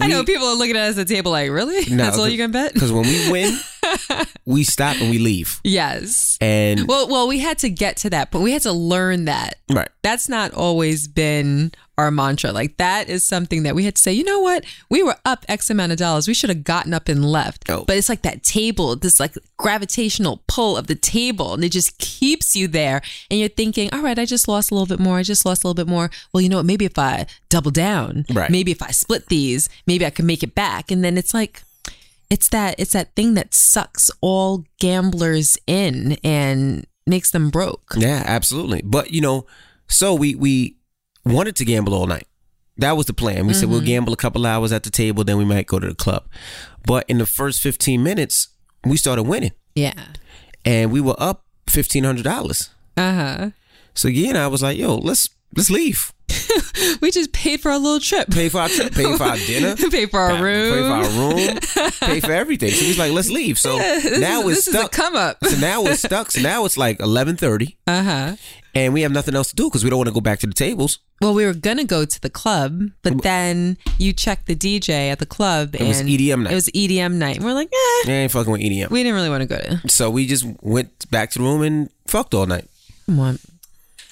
I 0.02 0.08
know 0.08 0.24
people 0.24 0.48
are 0.48 0.56
looking 0.56 0.76
at 0.76 0.90
us 0.90 0.98
at 0.98 1.08
the 1.08 1.14
table 1.16 1.32
like, 1.32 1.50
really? 1.50 1.90
No, 1.94 2.04
That's 2.04 2.18
all 2.18 2.28
you 2.28 2.38
can 2.38 2.52
bet? 2.52 2.74
Because 2.80 2.92
when 2.92 3.04
we 3.04 3.32
win, 3.32 3.58
we 4.46 4.64
stop 4.64 5.00
and 5.02 5.10
we 5.10 5.18
leave. 5.20 5.60
Yes. 5.64 6.38
And 6.42 6.88
Well, 6.88 7.08
well, 7.08 7.28
we 7.28 7.40
had 7.40 7.58
to 7.60 7.70
get 7.70 7.98
to 7.98 8.10
that, 8.12 8.32
but 8.32 8.42
we 8.42 8.52
had 8.52 8.62
to 8.64 8.72
learn 8.72 9.26
that. 9.26 9.56
right. 9.70 9.90
That's 10.02 10.30
not 10.30 10.54
always 10.54 11.08
been 11.08 11.72
our 11.98 12.10
mantra. 12.12 12.52
Like 12.54 12.78
that 12.78 13.10
is 13.10 13.28
something 13.28 13.64
that 13.64 13.76
we 13.76 13.84
had 13.84 13.96
to 13.96 14.02
say. 14.02 14.14
You 14.14 14.24
know 14.24 14.40
what? 14.40 14.64
We 14.90 15.04
were 15.04 15.18
up 15.26 15.44
X 15.50 15.70
amount 15.70 15.92
of 15.92 15.98
dollars. 15.98 16.28
We 16.28 16.34
should 16.34 16.50
have 16.50 16.64
gotten 16.64 16.94
up 16.94 17.10
and 17.10 17.30
left. 17.30 17.70
Oh. 17.70 17.84
But 17.86 17.98
it's 17.98 18.08
like 18.08 18.22
that 18.22 18.42
table, 18.44 18.96
this 18.96 19.20
like 19.20 19.36
gravitational 19.58 20.42
pull 20.48 20.78
of 20.78 20.88
the 20.88 20.96
table, 20.96 21.54
and 21.54 21.64
it 21.64 21.72
just 21.74 21.98
keeps 22.00 22.56
you 22.56 22.68
there. 22.70 23.02
And 23.30 23.40
you're 23.40 23.50
thinking, 23.50 23.90
all 23.94 24.02
right, 24.02 24.18
I 24.18 24.26
just 24.26 24.48
lost 24.48 24.72
a 24.72 24.74
little 24.76 24.88
bit 24.88 25.00
more. 25.04 25.18
I 25.18 25.24
just 25.24 25.46
lost 25.46 25.64
a 25.64 25.68
little 25.68 25.76
bit 25.86 25.90
more. 25.92 26.10
Well, 26.34 26.42
you 26.42 26.48
know 26.50 26.58
what? 26.58 26.66
Maybe 26.66 26.86
if 26.86 26.98
I 26.98 27.26
double 27.50 27.72
down, 27.72 28.26
Right. 28.34 28.50
maybe 28.50 28.72
if 28.72 28.82
I 28.82 28.92
split 28.92 29.28
these, 29.28 29.68
maybe 29.86 30.06
I 30.06 30.10
can 30.10 30.26
make 30.26 30.42
it 30.44 30.56
back. 30.56 30.92
And 30.92 31.04
then 31.04 31.18
it's 31.18 31.34
like 31.34 31.64
it's 32.30 32.50
that 32.50 32.76
it's 32.78 32.94
that 32.94 33.16
thing 33.16 33.34
that 33.34 33.54
sucks 33.54 34.12
all 34.22 34.66
gamblers 34.80 35.58
in 35.68 36.18
and 36.24 36.86
makes 37.06 37.32
them 37.32 37.50
broke. 37.50 37.94
Yeah, 37.98 38.24
absolutely. 38.26 38.82
But 38.84 39.12
you 39.12 39.22
know, 39.22 39.46
so 39.88 40.14
we 40.14 40.36
we 40.36 40.78
wanted 41.26 41.56
to 41.58 41.66
gamble 41.66 41.94
all 41.94 42.08
night. 42.08 42.28
That 42.78 42.96
was 42.96 43.08
the 43.08 43.14
plan. 43.14 43.46
We 43.46 43.54
said 43.54 43.68
we'll 43.70 43.82
gamble 43.82 44.14
a 44.14 44.18
couple 44.18 44.46
hours 44.46 44.72
at 44.72 44.84
the 44.84 44.90
table, 44.90 45.26
then 45.26 45.38
we 45.38 45.44
might 45.44 45.68
go 45.68 45.80
to 45.80 45.88
the 45.90 45.96
club. 45.96 46.26
But 46.86 47.04
in 47.10 47.18
the 47.18 47.26
first 47.26 47.60
15 47.60 48.02
minutes, 48.02 48.48
we 48.86 48.96
started 48.96 49.24
winning. 49.24 49.52
Yeah. 49.76 50.06
And 50.64 50.90
we 50.90 51.02
were 51.02 51.16
up 51.18 51.46
fifteen 51.68 52.04
hundred 52.04 52.24
dollars. 52.24 52.70
Uh 52.96 53.14
huh. 53.14 53.50
So 53.94 54.08
yeah, 54.08 54.30
and 54.30 54.38
I 54.38 54.48
was 54.48 54.62
like, 54.62 54.78
yo, 54.78 54.96
let's 54.96 55.30
let's 55.56 55.70
leave. 55.70 56.14
We 57.02 57.12
just 57.12 57.32
paid 57.34 57.62
for 57.62 57.72
our 57.72 57.78
little 57.80 58.00
trip. 58.00 58.30
Pay 58.30 58.50
for 58.50 58.60
our 58.60 58.70
trip, 58.70 58.94
pay 58.94 59.16
for 59.18 59.24
our 59.24 59.38
dinner. 59.48 59.76
pay 59.76 60.06
for 60.06 60.20
our 60.20 60.36
Pay 60.38 60.42
room. 60.42 60.86
for 60.88 60.94
our 60.94 61.10
room, 61.10 61.60
pay 62.02 62.20
for 62.20 62.32
everything. 62.32 62.72
So 62.72 62.84
he's 62.86 62.98
like, 62.98 63.12
let's 63.12 63.30
leave. 63.30 63.58
So 63.60 63.78
this 63.78 64.20
now 64.20 64.42
is, 64.48 64.58
it's 64.60 64.66
this 64.66 64.68
is 64.70 64.74
a 64.76 64.78
stuck. 64.80 64.92
come 64.92 65.16
up. 65.16 65.38
so 65.46 65.58
now 65.60 65.84
it's 65.86 66.02
stuck. 66.02 66.32
So 66.32 66.42
now 66.42 66.66
it's 66.66 66.78
like 66.78 67.00
eleven 67.00 67.36
thirty, 67.38 67.78
Uh 67.88 68.04
huh. 68.04 68.36
and 68.76 68.94
we 68.94 69.02
have 69.02 69.12
nothing 69.12 69.36
else 69.36 69.50
to 69.50 69.56
do 69.56 69.66
because 69.70 69.84
we 69.84 69.90
don't 69.90 69.98
want 69.98 70.08
to 70.08 70.14
go 70.14 70.22
back 70.22 70.40
to 70.40 70.48
the 70.48 70.54
tables. 70.54 71.00
Well, 71.22 71.34
we 71.34 71.46
were 71.46 71.54
gonna 71.54 71.84
go 71.86 72.06
to 72.06 72.22
the 72.22 72.30
club, 72.30 72.82
but 73.02 73.22
then 73.24 73.78
you 73.98 74.14
checked 74.14 74.46
the 74.48 74.56
DJ 74.56 75.12
at 75.12 75.20
the 75.20 75.26
club, 75.26 75.74
and 75.76 75.84
It 75.84 75.88
was 75.88 76.02
EDM 76.02 76.44
night. 76.44 76.52
It 76.52 76.56
was 76.56 76.70
EDM 76.70 77.14
night. 77.16 77.38
And 77.38 77.46
we're 77.46 77.54
like, 77.54 77.68
eh, 77.72 77.76
I 78.08 78.12
ain't 78.12 78.32
fucking 78.32 78.52
with 78.52 78.62
EDM. 78.62 78.90
we 78.90 79.04
didn't 79.04 79.16
really 79.16 79.30
want 79.30 79.42
to 79.42 79.48
go 79.48 79.58
to. 79.58 79.90
So 79.90 80.10
we 80.10 80.26
just 80.28 80.46
went 80.62 81.10
back 81.12 81.32
to 81.32 81.40
the 81.40 81.44
room 81.46 81.62
and 81.62 81.90
fucked 82.08 82.34
all 82.34 82.46
night. 82.46 82.68
Come 83.06 83.20
on, 83.20 83.40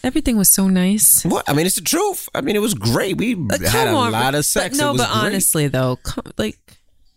everything 0.08 0.38
was 0.38 0.50
so 0.52 0.68
nice. 0.68 1.24
What? 1.26 1.48
I 1.50 1.54
mean, 1.54 1.66
it's 1.66 1.76
the 1.76 1.82
truth. 1.82 2.28
I 2.34 2.42
mean, 2.42 2.56
it 2.56 2.60
was 2.62 2.74
great. 2.74 3.18
We 3.18 3.36
But 3.36 3.62
had 3.62 3.88
a 3.88 3.92
on, 3.92 4.12
lot 4.12 4.34
of 4.36 4.46
sex. 4.46 4.78
But 4.78 4.84
no, 4.84 4.92
but 4.98 5.10
great. 5.12 5.26
honestly 5.26 5.68
though, 5.68 6.00
like 6.38 6.58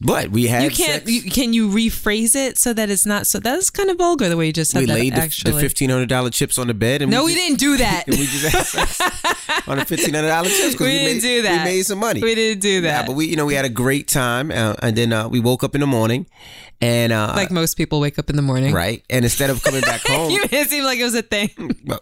but 0.03 0.31
we 0.31 0.47
had 0.47 0.63
you 0.65 0.71
can't. 0.71 1.07
sex. 1.07 1.11
You, 1.11 1.31
can 1.31 1.53
you 1.53 1.69
rephrase 1.69 2.35
it 2.35 2.57
so 2.57 2.73
that 2.73 2.89
it's 2.89 3.05
not 3.05 3.27
so? 3.27 3.39
That's 3.39 3.69
kind 3.69 3.91
of 3.91 3.99
vulgar 3.99 4.31
the 4.31 4.37
way 4.39 4.47
you 4.47 4.53
just 4.53 4.71
said 4.71 4.81
we 4.81 4.87
that. 4.87 4.95
laid 4.95 5.13
the, 5.15 5.19
actually, 5.21 5.53
the 5.53 5.61
fifteen 5.61 5.91
hundred 5.91 6.09
dollar 6.09 6.31
chips 6.31 6.57
on 6.57 6.69
the 6.69 6.75
bed, 6.75 7.03
and 7.03 7.11
no, 7.11 7.25
we 7.27 7.35
just, 7.35 7.45
didn't 7.47 7.61
do 7.61 7.77
that. 7.77 8.05
We 8.09 8.17
just 8.27 8.47
had 8.47 8.67
sex 8.67 9.01
on 9.69 9.77
the 9.77 9.85
fifteen 9.85 10.15
hundred 10.15 10.29
dollar 10.29 10.49
chips 10.49 10.73
because 10.73 10.87
We 10.87 10.93
we, 10.93 10.99
didn't 11.01 11.15
made, 11.17 11.21
do 11.21 11.43
that. 11.43 11.65
We 11.67 11.71
made 11.73 11.83
some 11.83 11.99
money. 11.99 12.23
We 12.23 12.35
didn't 12.35 12.63
do 12.63 12.69
Yeah, 12.71 12.81
that. 12.81 13.07
but 13.07 13.15
we, 13.15 13.27
you 13.27 13.37
know, 13.37 13.45
we 13.45 13.53
had 13.55 13.67
a 13.67 13.71
great 13.71 14.09
time, 14.09 14.51
uh, 14.51 14.75
and 14.83 14.97
then 14.97 15.13
uh, 15.13 15.29
we 15.29 15.39
woke 15.39 15.63
up 15.63 15.75
in 15.75 15.83
the 15.83 15.87
morning, 15.87 16.25
and 16.81 17.13
uh, 17.13 17.33
like 17.37 17.51
most 17.51 17.77
people 17.77 18.01
wake 18.01 18.19
up 18.19 18.31
in 18.31 18.37
the 18.37 18.43
morning. 18.43 18.73
right, 18.75 19.03
and 19.11 19.25
instead 19.25 19.51
of 19.51 19.63
coming 19.63 19.81
back 19.83 20.01
home, 20.07 20.31
You 20.31 20.43
it 20.51 20.69
seemed 20.71 20.85
like 20.85 20.99
it 20.99 21.05
was 21.05 21.15
a 21.15 21.23
thing. 21.23 21.51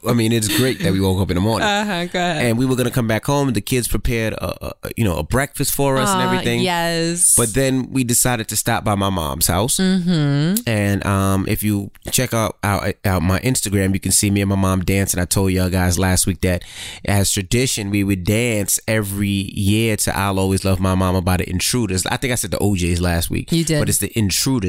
I 0.06 0.12
mean, 0.12 0.32
it's 0.32 0.48
great 0.56 0.80
that 0.80 0.92
we 0.92 1.00
woke 1.00 1.20
up 1.20 1.30
in 1.30 1.34
the 1.34 1.40
morning. 1.40 1.66
Uh 1.68 1.84
huh. 1.84 2.04
Go 2.06 2.18
ahead. 2.18 2.44
and 2.44 2.58
we 2.58 2.66
were 2.66 2.76
gonna 2.76 2.90
come 2.90 3.06
back 3.08 3.24
home. 3.24 3.52
The 3.52 3.60
kids 3.60 3.88
prepared, 3.88 4.34
a, 4.34 4.66
a, 4.66 4.72
you 4.96 5.04
know, 5.04 5.16
a 5.16 5.22
breakfast 5.24 5.74
for 5.74 5.96
us 5.98 6.08
and 6.10 6.22
Uh, 6.22 6.24
everything. 6.26 6.60
Yes. 6.60 7.34
But 7.36 7.54
then 7.54 7.90
we 7.92 8.04
decided 8.04 8.48
to 8.48 8.56
stop 8.56 8.84
by 8.84 8.94
my 8.94 9.10
mom's 9.10 9.46
house. 9.46 9.78
Mm-hmm. 9.78 10.68
And 10.68 11.04
um, 11.06 11.46
if 11.48 11.62
you 11.62 11.90
check 12.10 12.32
out, 12.34 12.56
out 12.62 12.94
out 13.04 13.22
my 13.22 13.40
Instagram, 13.40 13.94
you 13.94 14.00
can 14.00 14.12
see 14.12 14.30
me 14.30 14.40
and 14.42 14.48
my 14.48 14.56
mom 14.56 14.84
dancing. 14.84 15.20
I 15.20 15.24
told 15.24 15.52
y'all 15.52 15.70
guys 15.70 15.98
last 15.98 16.26
week 16.26 16.40
that 16.42 16.62
as 17.04 17.30
tradition, 17.32 17.90
we 17.90 18.04
would 18.04 18.24
dance 18.24 18.78
every 18.86 19.28
year 19.28 19.96
to 19.98 20.16
"I'll 20.16 20.38
Always 20.38 20.64
Love 20.64 20.80
My 20.80 20.94
Mama" 20.94 21.20
by 21.22 21.36
the 21.38 21.48
Intruders. 21.48 22.06
I 22.06 22.16
think 22.16 22.32
I 22.32 22.36
said 22.36 22.50
the 22.50 22.62
O'Jays 22.62 23.00
last 23.00 23.30
week. 23.30 23.50
You 23.52 23.64
did. 23.64 23.78
but 23.80 23.88
it's 23.88 23.98
the 23.98 24.16
Intruders, 24.18 24.67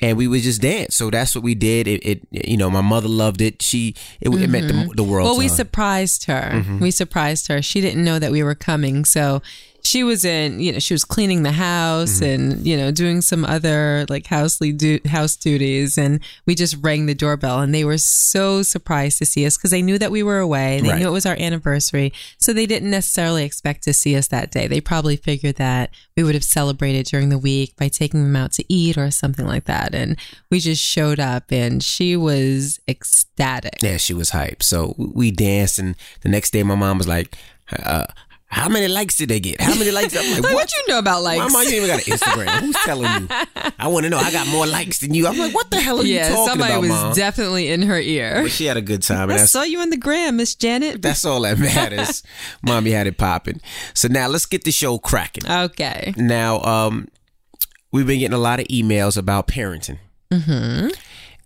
and 0.00 0.16
we 0.16 0.28
would 0.28 0.42
just 0.42 0.62
dance. 0.62 0.96
So 0.96 1.10
that's 1.10 1.34
what 1.34 1.44
we 1.44 1.54
did. 1.54 1.86
It, 1.86 2.04
it 2.04 2.26
you 2.30 2.56
know, 2.56 2.70
my 2.70 2.80
mother 2.80 3.08
loved 3.08 3.40
it. 3.40 3.62
She 3.62 3.94
it, 4.20 4.30
it 4.30 4.48
meant 4.48 4.68
the, 4.68 4.94
the 4.94 5.04
world. 5.04 5.26
well, 5.26 5.38
we 5.38 5.48
her. 5.48 5.54
surprised 5.54 6.24
her. 6.26 6.50
Mm-hmm. 6.54 6.78
We 6.80 6.90
surprised 6.90 7.48
her. 7.48 7.62
She 7.62 7.80
didn't 7.80 8.04
know 8.04 8.18
that 8.18 8.30
we 8.30 8.42
were 8.42 8.54
coming, 8.54 9.04
so 9.04 9.42
she 9.82 10.04
was 10.04 10.24
in. 10.24 10.60
You 10.60 10.72
know, 10.72 10.78
she 10.78 10.94
was 10.94 11.04
cleaning 11.04 11.42
the 11.42 11.52
house 11.52 12.20
Mm-hmm. 12.20 12.24
and 12.24 12.66
you 12.66 12.76
know 12.76 12.90
doing 12.90 13.20
some 13.20 13.44
other 13.44 14.06
like 14.08 14.26
housely 14.26 14.72
du- 14.76 15.00
house 15.08 15.36
duties, 15.36 15.96
and 15.98 16.20
we 16.46 16.54
just 16.54 16.76
rang 16.80 17.06
the 17.06 17.14
doorbell, 17.14 17.60
and 17.60 17.74
they 17.74 17.84
were 17.84 17.98
so 17.98 18.62
surprised 18.62 19.18
to 19.18 19.26
see 19.26 19.44
us 19.46 19.56
because 19.56 19.70
they 19.70 19.82
knew 19.82 19.98
that 19.98 20.10
we 20.10 20.22
were 20.22 20.38
away. 20.38 20.80
They 20.80 20.88
Right. 20.90 20.98
knew 21.00 21.08
it 21.08 21.12
was 21.12 21.26
our 21.26 21.36
anniversary, 21.38 22.12
so 22.38 22.52
they 22.52 22.66
didn't 22.66 22.90
necessarily 22.90 23.44
expect 23.44 23.82
to 23.84 23.92
see 23.92 24.16
us 24.16 24.28
that 24.28 24.50
day. 24.50 24.66
They 24.66 24.80
probably 24.80 25.16
figured 25.16 25.56
that 25.56 25.90
we 26.16 26.22
would 26.22 26.34
have 26.34 26.44
celebrated 26.44 27.06
during 27.06 27.28
the 27.28 27.38
week 27.38 27.74
by 27.76 27.88
taking 27.88 28.22
them 28.22 28.36
out 28.36 28.52
to 28.52 28.64
eat 28.72 28.96
or 28.98 29.10
something 29.10 29.46
like 29.46 29.64
that, 29.64 29.94
and 29.94 30.16
we 30.50 30.60
just 30.60 30.82
showed 30.82 31.18
up, 31.20 31.50
and 31.50 31.82
she 31.82 32.16
was 32.16 32.80
ecstatic. 32.88 33.78
Yeah, 33.82 33.96
she 33.96 34.14
was 34.14 34.30
hyped. 34.30 34.62
So 34.62 34.94
we 34.98 35.30
danced, 35.30 35.78
and 35.78 35.94
the 36.22 36.28
next 36.28 36.50
day, 36.52 36.62
my 36.62 36.74
mom 36.74 36.98
was 36.98 37.08
like, 37.08 37.36
uh, 37.72 38.06
"How 38.50 38.68
many 38.68 38.88
likes 38.88 39.16
did 39.16 39.28
they 39.30 39.40
get? 39.40 39.60
How 39.60 39.74
many 39.74 39.90
likes?" 39.90 40.14
I'm 40.16 40.24
like, 40.32 40.42
Like, 40.42 40.52
"What? 40.52 40.54
what 40.54 40.72
you 40.76 40.92
know 40.92 40.98
about 40.98 41.22
likes? 41.22 41.52
Mama, 41.52 41.64
you 41.68 41.76
even 41.76 41.88
got 41.88 42.06
an 42.06 42.12
Instagram. 42.12 42.60
Who's 42.60 42.76
telling 42.84 43.22
you? 43.22 43.28
I 43.78 43.88
want 43.88 44.04
to 44.04 44.10
know. 44.10 44.18
I 44.18 44.30
got 44.32 44.46
more 44.48 44.66
likes 44.66 44.98
than 44.98 45.14
you. 45.14 45.26
I'm 45.26 45.38
like, 45.38 45.54
what 45.54 45.70
the 45.70 45.80
hell 45.80 46.00
are 46.00 46.04
yeah, 46.04 46.28
you 46.28 46.34
talking 46.34 46.48
somebody 46.50 46.72
about, 46.72 46.80
was 46.82 46.90
mom? 46.90 47.14
definitely 47.14 47.68
in 47.70 47.82
her 47.82 47.98
ear. 47.98 48.42
but 48.42 48.50
she 48.50 48.66
had 48.66 48.76
a 48.76 48.82
good 48.82 49.02
time, 49.02 49.30
and 49.30 49.40
I 49.40 49.44
saw 49.46 49.62
you 49.62 49.80
on 49.80 49.90
the 49.90 49.96
gram, 49.96 50.36
Miss 50.36 50.54
Janet. 50.54 51.00
that's 51.02 51.24
all 51.24 51.40
that 51.42 51.58
matters. 51.58 52.22
Mommy 52.62 52.90
had 52.90 53.06
it 53.06 53.16
popping. 53.16 53.60
So 53.94 54.08
now 54.08 54.28
let's 54.28 54.46
get 54.46 54.64
the 54.64 54.72
show 54.72 54.98
cracking. 54.98 55.50
okay. 55.50 56.12
Now, 56.16 56.60
um, 56.62 57.08
we've 57.92 58.06
been 58.06 58.18
getting 58.20 58.34
a 58.34 58.38
lot 58.38 58.60
of 58.60 58.66
emails 58.68 59.16
about 59.16 59.46
parenting, 59.48 59.98
mm-hmm. 60.30 60.88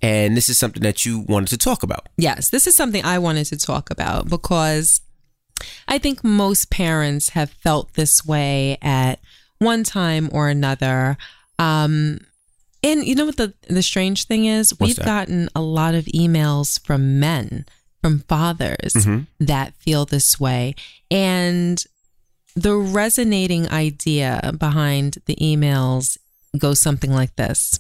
and 0.03 0.37
this 0.37 0.49
is 0.49 0.59
something 0.59 0.83
that 0.83 1.05
you 1.05 1.21
wanted 1.21 1.49
to 1.49 1.59
talk 1.59 1.83
about. 1.83 2.09
Yes, 2.17 2.51
this 2.51 2.67
is 2.67 2.77
something 2.77 3.05
I 3.05 3.19
wanted 3.19 3.45
to 3.47 3.57
talk 3.57 3.91
about 3.91 4.29
because 4.29 5.01
I 5.89 5.99
think 5.99 6.25
most 6.25 6.71
parents 6.71 7.31
have 7.31 7.51
felt 7.51 7.95
this 7.95 8.25
way 8.25 8.79
at 8.83 9.21
one 9.59 9.85
time 9.85 10.29
or 10.33 10.49
another. 10.49 11.17
Um, 11.59 12.21
and 12.83 13.05
you 13.07 13.15
know 13.15 13.25
what 13.25 13.37
the 13.37 13.55
the 13.69 13.83
strange 13.83 14.25
thing 14.27 14.45
is? 14.45 14.79
We've 14.79 14.97
that? 14.97 15.05
gotten 15.05 15.49
a 15.55 15.63
lot 15.63 15.95
of 15.95 16.05
emails 16.07 16.85
from 16.85 17.19
men, 17.19 17.65
from 18.03 18.21
fathers 18.21 19.07
that 19.41 19.75
feel 19.75 20.05
this 20.05 20.39
way. 20.39 20.75
And 21.11 21.83
the 22.55 22.77
resonating 22.77 23.71
idea 23.71 24.53
behind 24.59 25.19
the 25.27 25.37
emails 25.37 26.19
goes 26.59 26.81
something 26.81 27.13
like 27.13 27.35
this. 27.37 27.79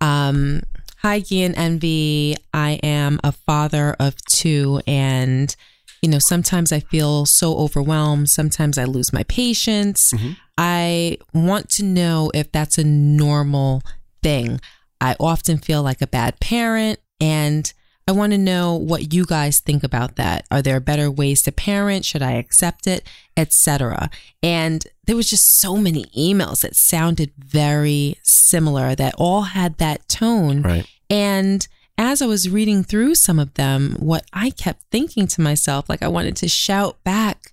Um, 0.00 0.62
Hi, 1.02 1.20
Gia 1.20 1.44
and 1.44 1.56
Envy. 1.56 2.36
I 2.52 2.72
am 2.82 3.20
a 3.24 3.32
father 3.32 3.96
of 3.98 4.22
two, 4.26 4.82
and 4.86 5.56
you 6.02 6.08
know, 6.08 6.18
sometimes 6.18 6.72
I 6.72 6.80
feel 6.80 7.26
so 7.26 7.56
overwhelmed. 7.56 8.30
Sometimes 8.30 8.78
I 8.78 8.84
lose 8.84 9.12
my 9.12 9.22
patience. 9.24 10.12
Mm-hmm. 10.12 10.32
I 10.56 11.18
want 11.32 11.68
to 11.70 11.84
know 11.84 12.30
if 12.34 12.50
that's 12.52 12.78
a 12.78 12.84
normal 12.84 13.82
thing. 14.22 14.60
I 15.00 15.16
often 15.18 15.58
feel 15.58 15.82
like 15.82 16.02
a 16.02 16.06
bad 16.06 16.40
parent, 16.40 17.00
and 17.20 17.72
I 18.06 18.12
want 18.12 18.32
to 18.32 18.38
know 18.38 18.74
what 18.74 19.14
you 19.14 19.24
guys 19.24 19.60
think 19.60 19.84
about 19.84 20.16
that. 20.16 20.46
Are 20.50 20.62
there 20.62 20.80
better 20.80 21.10
ways 21.10 21.42
to 21.42 21.52
parent? 21.52 22.04
Should 22.04 22.22
I 22.22 22.32
accept 22.32 22.86
it, 22.86 23.06
etc. 23.36 24.10
And 24.42 24.86
there 25.04 25.16
was 25.16 25.30
just 25.30 25.58
so 25.58 25.76
many 25.76 26.04
emails 26.06 26.62
that 26.62 26.76
sounded 26.76 27.32
very 27.38 28.16
similar 28.22 28.94
that 28.94 29.14
all 29.16 29.42
had 29.42 29.78
that 29.78 30.08
tone. 30.08 30.62
Right. 30.62 30.86
And 31.08 31.66
as 32.00 32.22
I 32.22 32.26
was 32.26 32.48
reading 32.48 32.82
through 32.82 33.14
some 33.14 33.38
of 33.38 33.52
them, 33.54 33.94
what 33.98 34.24
I 34.32 34.48
kept 34.48 34.84
thinking 34.90 35.26
to 35.28 35.42
myself, 35.42 35.90
like 35.90 36.02
I 36.02 36.08
wanted 36.08 36.34
to 36.36 36.48
shout 36.48 36.96
back 37.04 37.52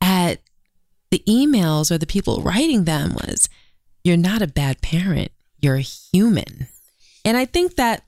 at 0.00 0.40
the 1.10 1.22
emails 1.28 1.90
or 1.90 1.98
the 1.98 2.06
people 2.06 2.40
writing 2.40 2.84
them 2.84 3.12
was, 3.12 3.50
You're 4.02 4.16
not 4.16 4.40
a 4.40 4.46
bad 4.46 4.80
parent, 4.80 5.30
you're 5.60 5.76
a 5.76 5.82
human. 5.82 6.68
And 7.22 7.36
I 7.36 7.44
think 7.44 7.76
that, 7.76 8.02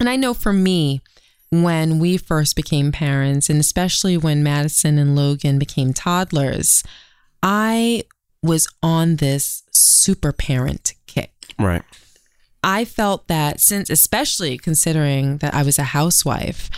and 0.00 0.08
I 0.08 0.16
know 0.16 0.32
for 0.32 0.54
me, 0.54 1.02
when 1.50 1.98
we 1.98 2.16
first 2.16 2.56
became 2.56 2.90
parents, 2.90 3.50
and 3.50 3.60
especially 3.60 4.16
when 4.16 4.42
Madison 4.42 4.98
and 4.98 5.14
Logan 5.14 5.58
became 5.58 5.92
toddlers, 5.92 6.82
I 7.42 8.04
was 8.42 8.66
on 8.82 9.16
this 9.16 9.62
super 9.72 10.32
parent 10.32 10.94
kick. 11.06 11.32
Right. 11.58 11.82
I 12.68 12.84
felt 12.84 13.28
that 13.28 13.60
since, 13.60 13.88
especially 13.88 14.58
considering 14.58 15.38
that 15.38 15.54
I 15.54 15.62
was 15.62 15.78
a 15.78 15.84
housewife, 15.84 16.68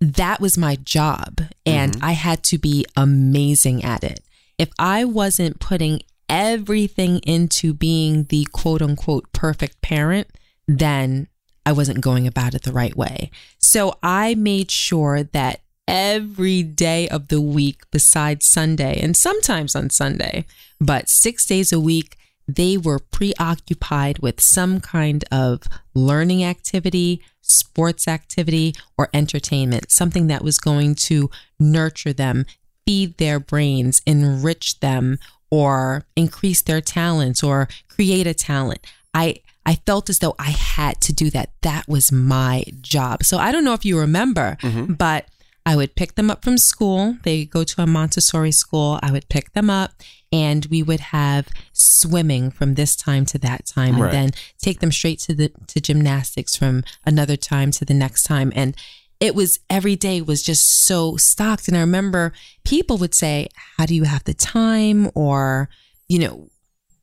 that 0.00 0.40
was 0.40 0.56
my 0.56 0.76
job 0.76 1.40
and 1.66 1.94
mm-hmm. 1.94 2.04
I 2.04 2.12
had 2.12 2.44
to 2.44 2.58
be 2.58 2.86
amazing 2.96 3.82
at 3.82 4.04
it. 4.04 4.20
If 4.58 4.70
I 4.78 5.04
wasn't 5.04 5.58
putting 5.58 6.02
everything 6.28 7.18
into 7.26 7.74
being 7.74 8.24
the 8.24 8.46
quote 8.52 8.82
unquote 8.82 9.32
perfect 9.32 9.82
parent, 9.82 10.28
then 10.68 11.26
I 11.66 11.72
wasn't 11.72 12.00
going 12.00 12.28
about 12.28 12.54
it 12.54 12.62
the 12.62 12.72
right 12.72 12.96
way. 12.96 13.32
So 13.58 13.98
I 14.00 14.36
made 14.36 14.70
sure 14.70 15.24
that 15.24 15.62
every 15.88 16.62
day 16.62 17.08
of 17.08 17.26
the 17.28 17.40
week 17.40 17.82
besides 17.90 18.46
Sunday 18.46 19.00
and 19.02 19.16
sometimes 19.16 19.74
on 19.74 19.90
Sunday, 19.90 20.46
but 20.80 21.08
six 21.08 21.44
days 21.46 21.72
a 21.72 21.80
week, 21.80 22.16
they 22.56 22.76
were 22.76 22.98
preoccupied 22.98 24.18
with 24.18 24.40
some 24.40 24.80
kind 24.80 25.24
of 25.30 25.62
learning 25.94 26.44
activity, 26.44 27.22
sports 27.40 28.08
activity, 28.08 28.74
or 28.96 29.08
entertainment, 29.12 29.90
something 29.90 30.26
that 30.28 30.44
was 30.44 30.58
going 30.58 30.94
to 30.94 31.30
nurture 31.58 32.12
them, 32.12 32.46
feed 32.86 33.18
their 33.18 33.38
brains, 33.38 34.00
enrich 34.06 34.80
them, 34.80 35.18
or 35.50 36.04
increase 36.16 36.62
their 36.62 36.80
talents 36.80 37.42
or 37.42 37.68
create 37.88 38.26
a 38.26 38.34
talent. 38.34 38.80
I 39.12 39.36
I 39.64 39.76
felt 39.86 40.10
as 40.10 40.18
though 40.18 40.34
I 40.38 40.50
had 40.50 41.00
to 41.02 41.12
do 41.12 41.30
that. 41.30 41.50
That 41.60 41.86
was 41.86 42.10
my 42.10 42.64
job. 42.80 43.22
So 43.22 43.38
I 43.38 43.52
don't 43.52 43.64
know 43.64 43.74
if 43.74 43.84
you 43.84 43.98
remember, 43.98 44.56
mm-hmm. 44.60 44.94
but 44.94 45.26
I 45.64 45.76
would 45.76 45.94
pick 45.94 46.16
them 46.16 46.30
up 46.30 46.44
from 46.44 46.58
school. 46.58 47.16
They 47.22 47.44
go 47.44 47.62
to 47.64 47.82
a 47.82 47.86
Montessori 47.86 48.52
school. 48.52 48.98
I 49.02 49.12
would 49.12 49.28
pick 49.28 49.52
them 49.52 49.70
up 49.70 49.92
and 50.32 50.66
we 50.66 50.82
would 50.82 51.00
have 51.00 51.48
swimming 51.72 52.50
from 52.50 52.74
this 52.74 52.96
time 52.96 53.26
to 53.26 53.38
that 53.38 53.66
time 53.66 54.00
right. 54.00 54.14
and 54.14 54.32
then 54.32 54.40
take 54.58 54.80
them 54.80 54.90
straight 54.90 55.18
to 55.20 55.34
the 55.34 55.52
to 55.68 55.80
gymnastics 55.80 56.56
from 56.56 56.82
another 57.04 57.36
time 57.36 57.70
to 57.70 57.84
the 57.84 57.94
next 57.94 58.24
time 58.24 58.52
and 58.56 58.74
it 59.20 59.34
was 59.34 59.60
every 59.70 59.94
day 59.94 60.20
was 60.20 60.42
just 60.42 60.84
so 60.86 61.16
stocked 61.16 61.68
and 61.68 61.76
i 61.76 61.80
remember 61.80 62.32
people 62.64 62.96
would 62.96 63.14
say 63.14 63.48
how 63.76 63.86
do 63.86 63.94
you 63.94 64.04
have 64.04 64.24
the 64.24 64.34
time 64.34 65.10
or 65.14 65.68
you 66.08 66.18
know 66.18 66.48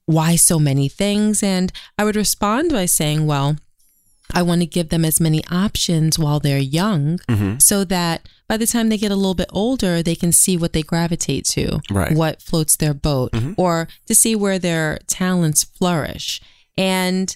why 0.05 0.35
so 0.35 0.57
many 0.57 0.89
things 0.89 1.43
and 1.43 1.71
i 1.97 2.03
would 2.03 2.15
respond 2.15 2.71
by 2.71 2.85
saying 2.85 3.27
well 3.27 3.55
I 4.33 4.41
want 4.41 4.61
to 4.61 4.67
give 4.67 4.89
them 4.89 5.03
as 5.03 5.19
many 5.19 5.43
options 5.49 6.19
while 6.19 6.39
they're 6.39 6.59
young 6.59 7.19
mm-hmm. 7.27 7.57
so 7.57 7.83
that 7.85 8.27
by 8.47 8.57
the 8.57 8.67
time 8.67 8.89
they 8.89 8.97
get 8.97 9.11
a 9.11 9.15
little 9.15 9.35
bit 9.35 9.49
older, 9.51 10.03
they 10.03 10.15
can 10.15 10.31
see 10.31 10.57
what 10.57 10.73
they 10.73 10.83
gravitate 10.83 11.45
to, 11.45 11.79
right. 11.89 12.15
what 12.15 12.41
floats 12.41 12.75
their 12.75 12.93
boat, 12.93 13.31
mm-hmm. 13.31 13.53
or 13.57 13.87
to 14.07 14.15
see 14.15 14.35
where 14.35 14.59
their 14.59 14.99
talents 15.07 15.63
flourish. 15.63 16.41
And 16.77 17.35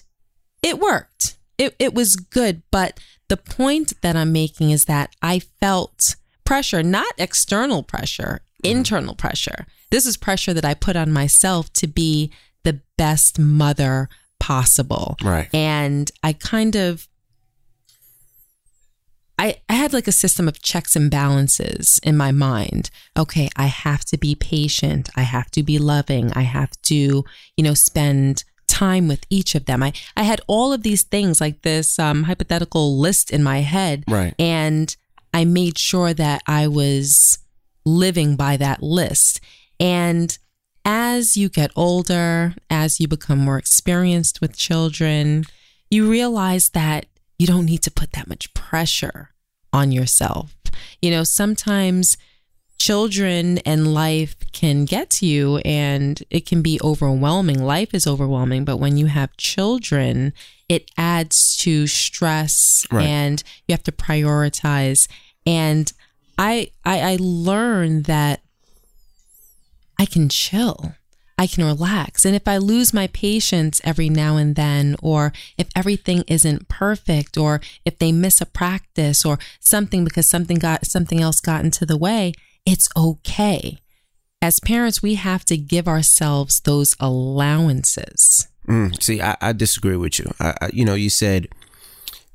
it 0.62 0.78
worked. 0.78 1.36
It, 1.58 1.74
it 1.78 1.94
was 1.94 2.16
good. 2.16 2.62
But 2.70 2.98
the 3.28 3.36
point 3.36 4.00
that 4.02 4.16
I'm 4.16 4.32
making 4.32 4.70
is 4.70 4.86
that 4.86 5.14
I 5.22 5.40
felt 5.60 6.16
pressure, 6.44 6.82
not 6.82 7.12
external 7.18 7.82
pressure, 7.82 8.40
mm-hmm. 8.62 8.76
internal 8.78 9.14
pressure. 9.14 9.66
This 9.90 10.06
is 10.06 10.16
pressure 10.16 10.54
that 10.54 10.64
I 10.64 10.74
put 10.74 10.96
on 10.96 11.12
myself 11.12 11.72
to 11.74 11.86
be 11.86 12.32
the 12.64 12.80
best 12.96 13.38
mother 13.38 14.08
possible. 14.38 15.16
Right. 15.22 15.48
And 15.54 16.10
I 16.22 16.32
kind 16.32 16.76
of 16.76 17.08
I, 19.38 19.56
I 19.68 19.74
had 19.74 19.92
like 19.92 20.06
a 20.06 20.12
system 20.12 20.46
of 20.46 20.62
checks 20.62 20.94
and 20.94 21.10
balances 21.10 21.98
in 22.02 22.16
my 22.16 22.30
mind. 22.30 22.90
Okay, 23.16 23.48
I 23.56 23.66
have 23.66 24.04
to 24.06 24.16
be 24.16 24.34
patient. 24.34 25.10
I 25.16 25.22
have 25.22 25.50
to 25.52 25.62
be 25.62 25.78
loving. 25.78 26.32
I 26.34 26.42
have 26.42 26.70
to, 26.82 27.24
you 27.56 27.64
know, 27.64 27.74
spend 27.74 28.44
time 28.68 29.08
with 29.08 29.24
each 29.30 29.54
of 29.54 29.66
them. 29.66 29.82
I, 29.82 29.92
I 30.16 30.22
had 30.22 30.40
all 30.46 30.72
of 30.72 30.82
these 30.82 31.02
things 31.02 31.40
like 31.40 31.62
this 31.62 31.98
um, 31.98 32.24
hypothetical 32.24 32.98
list 32.98 33.30
in 33.30 33.42
my 33.42 33.60
head. 33.60 34.04
Right. 34.08 34.34
And 34.38 34.94
I 35.32 35.44
made 35.44 35.78
sure 35.78 36.14
that 36.14 36.42
I 36.46 36.68
was 36.68 37.38
living 37.84 38.36
by 38.36 38.56
that 38.56 38.82
list. 38.82 39.40
And 39.80 40.36
as 40.84 41.36
you 41.36 41.48
get 41.48 41.70
older, 41.74 42.54
as 42.70 43.00
you 43.00 43.08
become 43.08 43.38
more 43.38 43.58
experienced 43.58 44.40
with 44.40 44.56
children, 44.56 45.44
you 45.90 46.10
realize 46.10 46.70
that 46.70 47.06
you 47.38 47.46
don't 47.46 47.66
need 47.66 47.82
to 47.82 47.90
put 47.90 48.12
that 48.12 48.28
much 48.28 48.52
pressure 48.54 49.30
on 49.72 49.92
yourself. 49.92 50.54
You 51.00 51.10
know, 51.10 51.24
sometimes 51.24 52.16
children 52.78 53.58
and 53.58 53.94
life 53.94 54.36
can 54.52 54.84
get 54.84 55.08
to 55.08 55.26
you 55.26 55.58
and 55.58 56.22
it 56.30 56.44
can 56.44 56.60
be 56.60 56.78
overwhelming. 56.82 57.62
Life 57.62 57.94
is 57.94 58.06
overwhelming, 58.06 58.64
but 58.64 58.76
when 58.76 58.96
you 58.96 59.06
have 59.06 59.36
children, 59.36 60.32
it 60.68 60.90
adds 60.98 61.56
to 61.58 61.86
stress 61.86 62.86
right. 62.90 63.06
and 63.06 63.42
you 63.66 63.72
have 63.72 63.84
to 63.84 63.92
prioritize. 63.92 65.08
And 65.46 65.92
I, 66.36 66.70
I 66.84 67.00
I 67.00 67.18
learned 67.20 68.04
that 68.04 68.42
I 69.98 70.06
can 70.06 70.28
chill. 70.28 70.94
I 71.36 71.46
can 71.46 71.64
relax. 71.64 72.24
And 72.24 72.36
if 72.36 72.46
I 72.46 72.58
lose 72.58 72.94
my 72.94 73.08
patience 73.08 73.80
every 73.82 74.08
now 74.08 74.36
and 74.36 74.54
then, 74.54 74.94
or 75.02 75.32
if 75.58 75.68
everything 75.74 76.22
isn't 76.28 76.68
perfect, 76.68 77.36
or 77.36 77.60
if 77.84 77.98
they 77.98 78.12
miss 78.12 78.40
a 78.40 78.46
practice 78.46 79.24
or 79.24 79.38
something 79.58 80.04
because 80.04 80.28
something 80.28 80.58
got 80.58 80.86
something 80.86 81.20
else 81.20 81.40
got 81.40 81.64
into 81.64 81.84
the 81.84 81.96
way, 81.96 82.34
it's 82.64 82.88
okay. 82.96 83.78
As 84.40 84.60
parents, 84.60 85.02
we 85.02 85.14
have 85.14 85.44
to 85.46 85.56
give 85.56 85.88
ourselves 85.88 86.60
those 86.60 86.94
allowances. 87.00 88.48
Mm, 88.68 89.02
see, 89.02 89.20
I, 89.20 89.36
I, 89.40 89.52
disagree 89.52 89.96
with 89.96 90.18
you. 90.18 90.32
I, 90.38 90.54
I, 90.60 90.70
you 90.72 90.84
know, 90.84 90.94
you 90.94 91.10
said, 91.10 91.48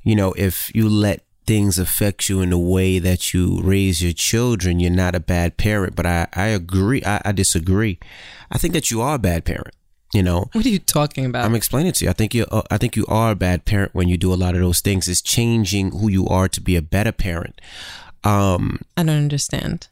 you 0.02 0.14
know, 0.14 0.32
if 0.34 0.70
you 0.74 0.88
let 0.88 1.24
things 1.50 1.80
affect 1.80 2.28
you 2.28 2.40
in 2.40 2.50
the 2.50 2.58
way 2.58 3.00
that 3.00 3.34
you 3.34 3.60
raise 3.60 4.00
your 4.00 4.12
children, 4.12 4.78
you're 4.78 4.88
not 4.88 5.16
a 5.16 5.18
bad 5.20 5.56
parent. 5.56 5.96
But 5.96 6.06
I, 6.06 6.28
I 6.32 6.46
agree. 6.46 7.02
I, 7.04 7.20
I 7.24 7.32
disagree. 7.32 7.98
I 8.52 8.56
think 8.56 8.72
that 8.72 8.92
you 8.92 9.00
are 9.00 9.16
a 9.16 9.18
bad 9.18 9.44
parent. 9.44 9.74
You 10.14 10.22
know 10.22 10.48
what 10.52 10.64
are 10.64 10.68
you 10.68 10.78
talking 10.78 11.24
about? 11.24 11.44
I'm 11.44 11.56
explaining 11.56 11.90
to 11.94 12.04
you. 12.04 12.10
I 12.10 12.14
think 12.14 12.34
you. 12.34 12.46
Uh, 12.52 12.62
I 12.70 12.78
think 12.78 12.94
you 12.94 13.04
are 13.08 13.32
a 13.32 13.34
bad 13.34 13.64
parent 13.64 13.96
when 13.96 14.08
you 14.08 14.16
do 14.16 14.32
a 14.32 14.38
lot 14.38 14.54
of 14.54 14.60
those 14.60 14.80
things. 14.80 15.08
It's 15.08 15.20
changing 15.20 15.90
who 15.90 16.08
you 16.08 16.28
are 16.28 16.48
to 16.48 16.60
be 16.60 16.76
a 16.76 16.82
better 16.82 17.10
parent. 17.12 17.60
Um, 18.22 18.78
I 18.96 19.02
don't 19.02 19.16
understand. 19.16 19.88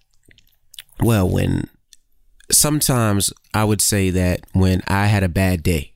Well, 1.01 1.29
when 1.29 1.68
sometimes 2.53 3.33
I 3.53 3.64
would 3.64 3.81
say 3.81 4.11
that 4.11 4.42
when 4.53 4.83
I 4.87 5.07
had 5.07 5.25
a 5.25 5.29
bad 5.29 5.64
day, 5.64 5.92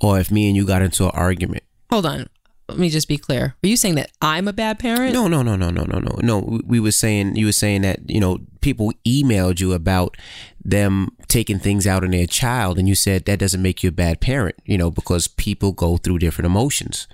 or 0.00 0.18
if 0.18 0.32
me 0.32 0.48
and 0.48 0.56
you 0.56 0.66
got 0.66 0.82
into 0.82 1.04
an 1.04 1.12
argument. 1.14 1.62
Hold 1.90 2.06
on 2.06 2.28
let 2.68 2.78
me 2.78 2.88
just 2.88 3.08
be 3.08 3.18
clear. 3.18 3.54
Are 3.62 3.66
you 3.66 3.76
saying 3.76 3.96
that 3.96 4.10
I'm 4.22 4.48
a 4.48 4.52
bad 4.52 4.78
parent? 4.78 5.12
No, 5.12 5.28
no, 5.28 5.42
no, 5.42 5.54
no, 5.54 5.68
no, 5.68 5.82
no, 5.84 5.98
no. 5.98 6.18
No, 6.22 6.60
we 6.64 6.80
were 6.80 6.92
saying 6.92 7.36
you 7.36 7.46
were 7.46 7.52
saying 7.52 7.82
that 7.82 8.08
you 8.08 8.20
know 8.20 8.38
people 8.62 8.92
emailed 9.06 9.60
you 9.60 9.74
about 9.74 10.16
them 10.64 11.10
taking 11.28 11.58
things 11.58 11.86
out 11.86 12.02
on 12.02 12.12
their 12.12 12.26
child, 12.26 12.78
and 12.78 12.88
you 12.88 12.94
said 12.94 13.26
that 13.26 13.38
doesn't 13.38 13.60
make 13.60 13.82
you 13.82 13.90
a 13.90 13.92
bad 13.92 14.20
parent, 14.20 14.56
you 14.64 14.78
know, 14.78 14.90
because 14.90 15.28
people 15.28 15.72
go 15.72 15.98
through 15.98 16.18
different 16.18 16.46
emotions. 16.46 17.06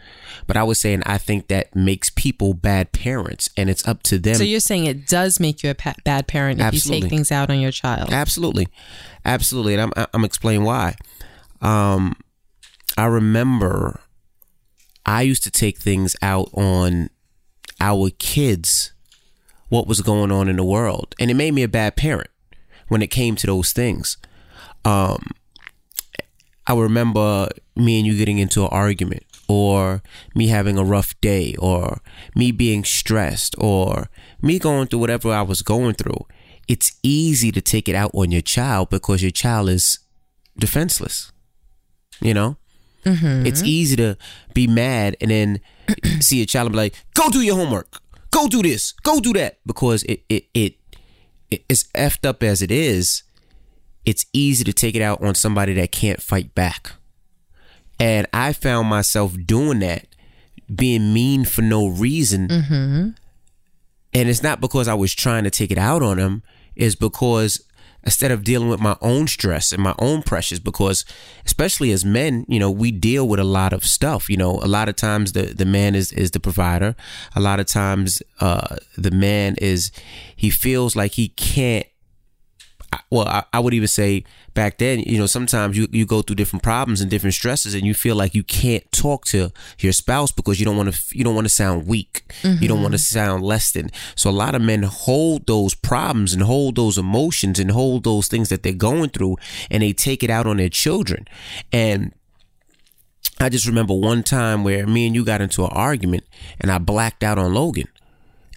But 0.47 0.57
I 0.57 0.63
was 0.63 0.79
saying 0.81 1.03
I 1.05 1.19
think 1.19 1.49
that 1.49 1.75
makes 1.75 2.11
people 2.11 2.55
bad 2.55 2.93
parents, 2.93 3.51
and 3.57 3.69
it's 3.69 3.87
up 3.89 4.05
to 4.05 4.19
them. 4.19 4.37
So 4.37 4.45
you're 4.45 4.61
saying 4.61 4.85
it 4.85 5.09
does 5.09 5.41
make 5.41 5.65
you 5.65 5.71
a 5.71 5.75
pa- 5.75 5.95
bad 6.05 6.29
parent 6.29 6.61
if 6.61 6.67
Absolutely. 6.67 6.97
you 6.97 7.03
take 7.03 7.11
things 7.11 7.33
out 7.33 7.51
on 7.51 7.59
your 7.59 7.73
child? 7.73 8.13
Absolutely, 8.13 8.69
absolutely, 9.25 9.75
and 9.75 9.93
I'm 9.97 10.07
I'm 10.15 10.25
explaining 10.25 10.63
why. 10.63 10.95
Um, 11.61 12.15
I 12.97 13.07
remember 13.07 14.01
I 15.07 15.23
used 15.23 15.43
to 15.45 15.51
take 15.51 15.79
things 15.79 16.17
out 16.23 16.51
on 16.53 17.11
our 17.81 18.11
kids, 18.19 18.93
what 19.69 19.87
was 19.87 20.01
going 20.03 20.31
on 20.31 20.49
in 20.49 20.57
the 20.57 20.65
world. 20.65 21.15
And 21.19 21.31
it 21.31 21.35
made 21.35 21.55
me 21.55 21.63
a 21.63 21.69
bad 21.69 21.97
parent 21.97 22.31
when 22.89 23.03
it 23.03 23.11
came 23.11 23.37
to 23.37 23.47
those 23.47 23.73
things. 23.73 24.17
Um, 24.85 25.31
I 26.67 26.75
remember 26.75 27.49
me 27.75 27.99
and 27.99 28.07
you 28.07 28.17
getting 28.17 28.39
into 28.39 28.63
an 28.63 28.69
argument, 28.71 29.25
or 29.49 30.03
me 30.35 30.49
having 30.49 30.79
a 30.79 30.85
rough 30.85 31.21
day, 31.21 31.57
or 31.59 32.01
me 32.37 32.53
being 32.53 32.85
stressed, 32.85 33.55
or 33.59 34.09
me 34.41 34.59
going 34.59 34.87
through 34.87 35.01
whatever 35.01 35.33
I 35.33 35.43
was 35.43 35.63
going 35.63 35.95
through. 35.95 36.27
It's 36.69 36.93
easy 37.03 37.51
to 37.53 37.61
take 37.61 37.89
it 37.89 37.97
out 37.97 38.13
on 38.15 38.31
your 38.31 38.43
child 38.43 38.91
because 38.91 39.23
your 39.23 39.33
child 39.33 39.69
is 39.69 39.99
defenseless. 40.57 41.33
You 42.21 42.35
know? 42.35 42.57
Mm-hmm. 43.05 43.47
It's 43.47 43.63
easy 43.63 43.97
to 43.97 44.17
be 44.55 44.67
mad 44.67 45.17
and 45.21 45.31
then 45.31 45.61
see 46.21 46.43
a 46.43 46.47
child 46.47 46.67
and 46.67 46.73
be 46.73 46.79
like, 46.79 46.95
"Go 47.15 47.31
do 47.31 47.41
your 47.41 47.57
homework. 47.57 48.01
Go 48.31 48.49
do 48.49 48.63
this. 48.63 48.93
Go 48.93 49.21
do 49.21 49.33
that." 49.35 49.59
Because 49.67 50.03
it 50.05 50.23
it 50.29 50.47
it 50.55 50.75
it's 51.51 51.85
effed 51.95 52.27
up 52.27 52.43
as 52.43 52.63
it 52.63 52.71
is. 52.71 53.23
It's 54.05 54.27
easy 54.33 54.65
to 54.65 54.73
take 54.73 54.95
it 54.95 55.03
out 55.03 55.23
on 55.23 55.35
somebody 55.35 55.75
that 55.75 55.93
can't 55.93 56.23
fight 56.23 56.55
back. 56.55 56.93
And 57.99 58.27
I 58.33 58.55
found 58.55 58.89
myself 58.89 59.37
doing 59.45 59.81
that, 59.81 60.07
being 60.75 61.13
mean 61.13 61.45
for 61.45 61.61
no 61.61 61.87
reason. 61.87 62.49
Mm-hmm. 62.49 63.09
And 64.13 64.29
it's 64.29 64.43
not 64.43 64.61
because 64.61 64.89
I 64.89 64.95
was 64.95 65.15
trying 65.15 65.45
to 65.45 65.51
take 65.51 65.71
it 65.71 65.79
out 65.79 66.03
on 66.03 66.17
them. 66.17 66.43
It's 66.75 66.95
because 66.95 67.63
instead 68.05 68.31
of 68.31 68.45
dealing 68.45 68.69
with 68.69 68.81
my 68.81 68.97
own 69.01 69.27
stress 69.27 69.73
and 69.73 69.83
my 69.83 69.95
own 69.99 70.23
pressures 70.23 70.59
because 70.59 71.05
especially 71.45 71.93
as 71.93 72.05
men 72.05 72.45
you 72.49 72.59
know 72.59 72.71
we 72.71 72.91
deal 72.91 73.29
with 73.29 73.41
a 73.41 73.45
lot 73.45 73.73
of 73.73 73.85
stuff 73.85 74.31
you 74.31 74.37
know. 74.37 74.61
A 74.63 74.69
lot 74.69 74.89
of 74.89 74.97
times 74.97 75.33
the 75.33 75.43
the 75.43 75.65
man 75.65 75.95
is 75.95 76.13
is 76.13 76.31
the 76.31 76.41
provider. 76.41 76.95
A 77.35 77.41
lot 77.41 77.61
of 77.61 77.67
times 77.67 78.23
uh 78.41 78.77
the 78.97 79.11
man 79.11 79.57
is 79.59 79.91
he 80.37 80.51
feels 80.51 80.95
like 80.97 81.13
he 81.13 81.29
can't 81.29 81.87
well, 83.11 83.27
I, 83.27 83.45
I 83.53 83.59
would 83.59 83.75
even 83.75 83.89
say 83.89 84.25
back 84.55 84.79
then, 84.79 85.01
you 85.01 85.19
know, 85.19 85.27
sometimes 85.27 85.77
you, 85.77 85.89
you 85.91 86.07
go 86.07 86.23
through 86.23 86.37
different 86.37 86.63
problems 86.63 87.01
and 87.01 87.11
different 87.11 87.35
stresses, 87.35 87.75
and 87.75 87.85
you 87.85 87.93
feel 87.93 88.15
like 88.15 88.35
you 88.35 88.45
can't 88.45 88.91
talk 88.93 89.25
to 89.27 89.51
your 89.79 89.93
spouse 89.93 90.31
because 90.31 90.61
you 90.61 90.65
don't 90.65 90.77
want 90.77 90.95
to 90.95 91.19
you 91.19 91.25
don't 91.25 91.35
want 91.35 91.45
to 91.45 91.53
sound 91.53 91.87
weak, 91.87 92.23
you 92.43 92.69
don't 92.69 92.83
want 92.83 92.93
to 92.93 92.99
mm-hmm. 92.99 93.19
sound 93.19 93.43
less 93.43 93.73
than. 93.73 93.91
So 94.15 94.31
a 94.31 94.33
lot 94.33 94.55
of 94.55 94.63
men 94.63 94.85
hold 94.85 95.47
those 95.47 95.75
problems 95.75 96.33
and 96.33 96.43
hold 96.43 96.77
those 96.77 96.97
emotions 96.97 97.59
and 97.59 97.73
hold 97.73 98.05
those 98.05 98.29
things 98.29 98.49
that 98.49 98.63
they're 98.63 98.73
going 98.73 99.11
through, 99.11 99.37
and 99.71 99.83
they 99.83 99.93
take 99.93 100.23
it 100.23 100.31
out 100.31 100.47
on 100.47 100.59
their 100.59 100.69
children, 100.69 101.27
and 101.73 102.15
I 103.41 103.49
just 103.49 103.67
remember 103.67 103.95
one 103.95 104.23
time 104.23 104.65
where 104.65 104.87
me 104.87 105.07
and 105.07 105.15
you 105.15 105.25
got 105.25 105.41
into 105.41 105.65
an 105.65 105.71
argument 105.73 106.25
and 106.61 106.71
I 106.71 106.79
blacked 106.79 107.23
out 107.23 107.39
on 107.39 107.55
Logan. 107.55 107.89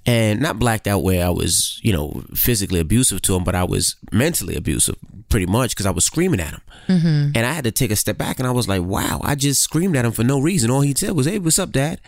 And 0.06 0.42
not 0.42 0.60
blacked 0.60 0.86
out 0.88 1.02
where 1.02 1.26
I 1.26 1.30
was, 1.30 1.80
you 1.82 1.94
know, 1.94 2.24
physically 2.36 2.80
abusive 2.82 3.22
to 3.22 3.36
him, 3.36 3.44
but 3.46 3.56
I 3.56 3.64
was 3.64 3.96
mentally 4.12 4.56
abusive 4.56 4.96
pretty 5.30 5.46
much 5.48 5.72
because 5.72 5.86
I 5.86 5.92
was 5.92 6.06
screaming 6.06 6.40
at 6.42 6.52
him. 6.52 6.62
And 6.86 7.38
I 7.38 7.54
had 7.54 7.64
to 7.64 7.72
take 7.72 7.90
a 7.92 7.96
step 7.96 8.18
back 8.18 8.38
and 8.40 8.48
I 8.48 8.52
was 8.52 8.68
like, 8.68 8.82
wow, 8.84 9.22
I 9.24 9.36
just 9.36 9.62
screamed 9.62 9.96
at 9.96 10.04
him 10.04 10.12
for 10.12 10.24
no 10.24 10.40
reason. 10.40 10.70
All 10.70 10.82
he 10.82 10.94
said 10.94 11.12
was, 11.14 11.26
hey, 11.26 11.40
what's 11.40 11.58
up, 11.58 11.72
dad? 11.72 12.02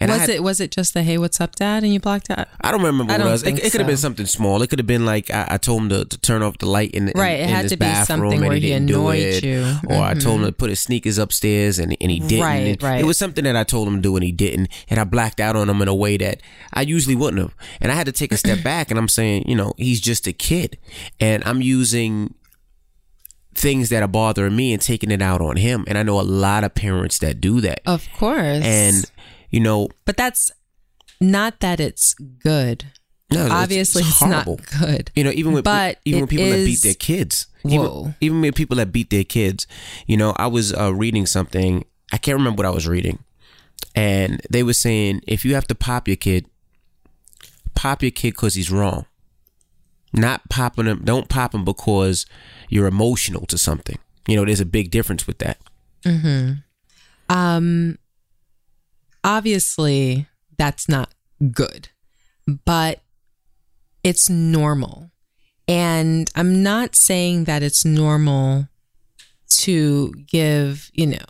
And 0.00 0.10
I 0.10 0.14
was 0.14 0.20
had- 0.22 0.30
it 0.30 0.42
was 0.42 0.58
it 0.60 0.70
just 0.70 0.94
the 0.94 1.02
hey, 1.02 1.18
what's 1.18 1.38
up, 1.40 1.54
dad? 1.54 1.84
And 1.84 1.92
you 1.92 2.00
blocked 2.00 2.30
out? 2.30 2.48
I 2.62 2.70
don't 2.72 2.82
remember 2.82 3.12
I 3.12 3.16
what 3.16 3.18
don't 3.18 3.26
it 3.28 3.30
was. 3.30 3.42
It, 3.44 3.58
it 3.58 3.70
could 3.70 3.80
have 3.82 3.86
been 3.86 3.98
something 3.98 4.24
small. 4.26 4.62
It 4.62 4.70
could 4.70 4.78
have 4.78 4.86
been 4.86 5.04
like 5.04 5.30
I, 5.30 5.46
I 5.50 5.56
told 5.58 5.82
him 5.82 5.88
to, 5.90 6.04
to 6.06 6.18
turn 6.18 6.42
off 6.42 6.56
the 6.58 6.66
light 6.66 6.92
in, 6.92 7.08
in 7.10 7.20
Right, 7.20 7.40
it 7.40 7.42
in 7.42 7.48
had 7.50 7.68
to 7.68 7.76
be 7.76 7.92
something 8.06 8.40
where 8.40 8.52
he 8.54 8.60
didn't 8.60 8.88
annoyed 8.88 9.18
it. 9.20 9.44
you. 9.44 9.60
Mm-hmm. 9.60 9.92
Or 9.92 10.02
I 10.02 10.14
told 10.14 10.40
him 10.40 10.46
to 10.46 10.52
put 10.52 10.70
his 10.70 10.80
sneakers 10.80 11.18
upstairs 11.18 11.78
and, 11.78 11.94
and 12.00 12.10
he 12.10 12.18
didn't. 12.18 12.42
Right, 12.44 12.66
And 12.68 12.82
right. 12.82 13.00
It 13.02 13.04
was 13.04 13.18
something 13.18 13.44
that 13.44 13.54
I 13.56 13.64
told 13.64 13.86
him 13.86 13.96
to 13.96 14.00
do 14.00 14.16
and 14.16 14.24
he 14.24 14.32
didn't. 14.32 14.68
And 14.88 14.98
I 14.98 15.04
blacked 15.04 15.40
out 15.40 15.56
on 15.56 15.68
him 15.68 15.82
in 15.82 15.88
a 15.88 15.94
way 15.94 16.16
that 16.16 16.40
I 16.72 16.80
usually 16.82 17.14
wouldn't 17.14 17.41
And 17.80 17.90
I 17.90 17.94
had 17.94 18.06
to 18.06 18.12
take 18.12 18.32
a 18.32 18.36
step 18.36 18.62
back 18.62 18.90
and 18.90 18.98
I'm 18.98 19.08
saying, 19.08 19.44
you 19.48 19.54
know, 19.56 19.72
he's 19.76 20.00
just 20.00 20.26
a 20.26 20.32
kid. 20.32 20.78
And 21.20 21.42
I'm 21.44 21.62
using 21.62 22.34
things 23.54 23.88
that 23.90 24.02
are 24.02 24.08
bothering 24.08 24.56
me 24.56 24.72
and 24.72 24.80
taking 24.80 25.10
it 25.10 25.20
out 25.22 25.40
on 25.40 25.56
him. 25.56 25.84
And 25.86 25.98
I 25.98 26.02
know 26.02 26.20
a 26.20 26.22
lot 26.22 26.64
of 26.64 26.74
parents 26.74 27.18
that 27.18 27.40
do 27.40 27.60
that. 27.60 27.80
Of 27.86 28.06
course. 28.16 28.64
And, 28.64 29.04
you 29.50 29.60
know, 29.60 29.88
but 30.04 30.16
that's 30.16 30.50
not 31.20 31.60
that 31.60 31.78
it's 31.80 32.14
good. 32.14 32.84
no, 33.30 33.44
it's- 33.46 33.62
Obviously, 33.62 34.02
it's, 34.02 34.18
horrible. 34.18 34.56
not 34.58 34.80
good. 34.80 35.10
You 35.14 35.24
know, 35.24 35.30
even 35.32 35.52
with 35.52 35.64
But 35.64 35.98
even 36.04 36.22
with 36.22 36.30
people 36.30 36.48
that 36.50 36.64
beat 36.64 36.82
their 36.82 36.94
kids. 36.94 37.46
Whoa. 37.62 37.70
Even, 37.72 38.14
even 38.20 38.40
with 38.40 38.54
people 38.54 38.76
that 38.78 38.90
beat 38.92 39.10
their 39.10 39.24
kids. 39.24 39.66
You 40.06 40.16
know, 40.16 40.34
I 40.36 40.46
was 40.48 40.72
uh, 40.74 40.92
reading 40.94 41.26
something. 41.26 41.84
I 42.12 42.18
can't 42.18 42.36
remember 42.36 42.60
what 42.62 42.66
I 42.66 42.74
was 42.74 42.86
reading, 42.88 43.20
and 43.94 44.42
they 44.50 44.62
were 44.62 44.74
saying 44.74 45.22
if 45.26 45.44
you 45.46 45.54
have 45.54 45.66
to 45.68 45.74
pop 45.74 46.06
your 46.08 46.16
kid, 46.18 46.44
pop 47.74 48.02
your 48.02 48.10
kid 48.10 48.30
because 48.30 48.54
he's 48.54 48.70
wrong. 48.70 49.06
Not 50.12 50.48
popping 50.48 50.86
him. 50.86 51.02
Don't 51.04 51.28
pop 51.28 51.54
him 51.54 51.64
because 51.64 52.26
you're 52.68 52.86
emotional 52.86 53.46
to 53.46 53.56
something. 53.56 53.98
You 54.28 54.36
know, 54.36 54.44
there's 54.44 54.60
a 54.60 54.66
big 54.66 54.90
difference 54.90 55.26
with 55.26 55.38
that. 55.38 55.58
Um, 57.28 57.98
obviously, 59.24 60.26
that's 60.58 60.88
not 60.88 61.14
good, 61.52 61.88
but 62.64 63.00
it's 64.04 64.28
normal. 64.28 65.10
And 65.66 66.30
I'm 66.34 66.62
not 66.62 66.94
saying 66.94 67.44
that 67.44 67.62
it's 67.62 67.84
normal 67.84 68.68
to 69.60 70.12
give, 70.26 70.90
you 70.92 71.06
know, 71.06 71.24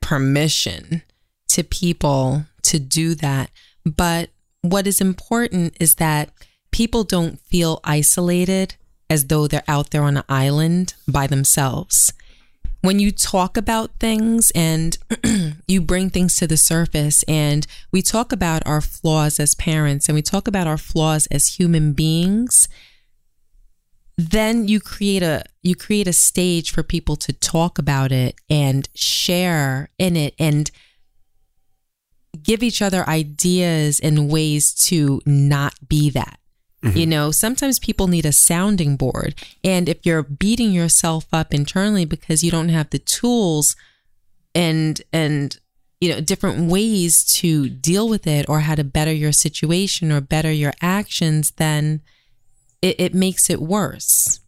permission 0.00 1.02
to 1.48 1.62
people 1.64 2.44
to 2.64 2.78
do 2.78 3.14
that. 3.16 3.50
But 3.84 4.30
what 4.62 4.86
is 4.86 5.00
important 5.00 5.76
is 5.78 5.96
that 5.96 6.30
people 6.70 7.04
don't 7.04 7.40
feel 7.40 7.80
isolated 7.84 8.76
as 9.10 9.26
though 9.26 9.46
they're 9.46 9.62
out 9.68 9.90
there 9.90 10.04
on 10.04 10.16
an 10.16 10.24
island 10.28 10.94
by 11.06 11.26
themselves. 11.26 12.12
When 12.80 12.98
you 12.98 13.12
talk 13.12 13.56
about 13.56 13.90
things 14.00 14.50
and 14.54 14.96
you 15.68 15.80
bring 15.80 16.10
things 16.10 16.36
to 16.36 16.46
the 16.46 16.56
surface 16.56 17.22
and 17.24 17.66
we 17.92 18.02
talk 18.02 18.32
about 18.32 18.66
our 18.66 18.80
flaws 18.80 19.38
as 19.38 19.54
parents 19.54 20.08
and 20.08 20.14
we 20.14 20.22
talk 20.22 20.48
about 20.48 20.66
our 20.66 20.78
flaws 20.78 21.26
as 21.26 21.58
human 21.58 21.92
beings 21.92 22.68
then 24.30 24.68
you 24.68 24.80
create 24.80 25.22
a 25.22 25.42
you 25.62 25.74
create 25.74 26.06
a 26.06 26.12
stage 26.12 26.70
for 26.70 26.82
people 26.82 27.16
to 27.16 27.32
talk 27.32 27.78
about 27.78 28.12
it 28.12 28.34
and 28.50 28.88
share 28.94 29.88
in 29.98 30.16
it 30.16 30.34
and 30.38 30.70
give 32.42 32.62
each 32.62 32.80
other 32.80 33.08
ideas 33.08 34.00
and 34.00 34.30
ways 34.30 34.72
to 34.74 35.20
not 35.26 35.74
be 35.88 36.10
that 36.10 36.38
mm-hmm. 36.82 36.96
you 36.96 37.06
know, 37.06 37.30
sometimes 37.30 37.78
people 37.78 38.08
need 38.08 38.26
a 38.26 38.32
sounding 38.32 38.96
board. 38.96 39.34
And 39.62 39.88
if 39.88 40.04
you're 40.04 40.22
beating 40.22 40.72
yourself 40.72 41.26
up 41.32 41.54
internally 41.54 42.04
because 42.04 42.42
you 42.42 42.50
don't 42.50 42.68
have 42.68 42.90
the 42.90 42.98
tools 42.98 43.76
and, 44.54 45.00
and, 45.12 45.58
you 46.00 46.10
know, 46.12 46.20
different 46.20 46.70
ways 46.70 47.24
to 47.36 47.68
deal 47.68 48.08
with 48.08 48.26
it 48.26 48.48
or 48.48 48.60
how 48.60 48.74
to 48.74 48.84
better 48.84 49.12
your 49.12 49.32
situation 49.32 50.10
or 50.10 50.20
better 50.20 50.50
your 50.50 50.72
actions, 50.82 51.52
then 51.52 52.00
it, 52.80 52.96
it 52.98 53.14
makes 53.14 53.48
it 53.48 53.62
worse. 53.62 54.40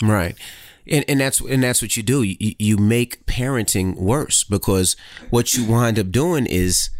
Right. 0.00 0.36
And, 0.86 1.04
and 1.08 1.20
that's 1.20 1.40
and 1.40 1.62
that's 1.62 1.80
what 1.80 1.96
you 1.96 2.02
do. 2.02 2.22
You, 2.22 2.54
you 2.58 2.76
make 2.76 3.24
parenting 3.26 3.96
worse 3.96 4.42
because 4.42 4.96
what 5.30 5.54
you 5.54 5.64
wind 5.64 5.96
up 5.96 6.10
doing 6.10 6.44
is 6.44 6.90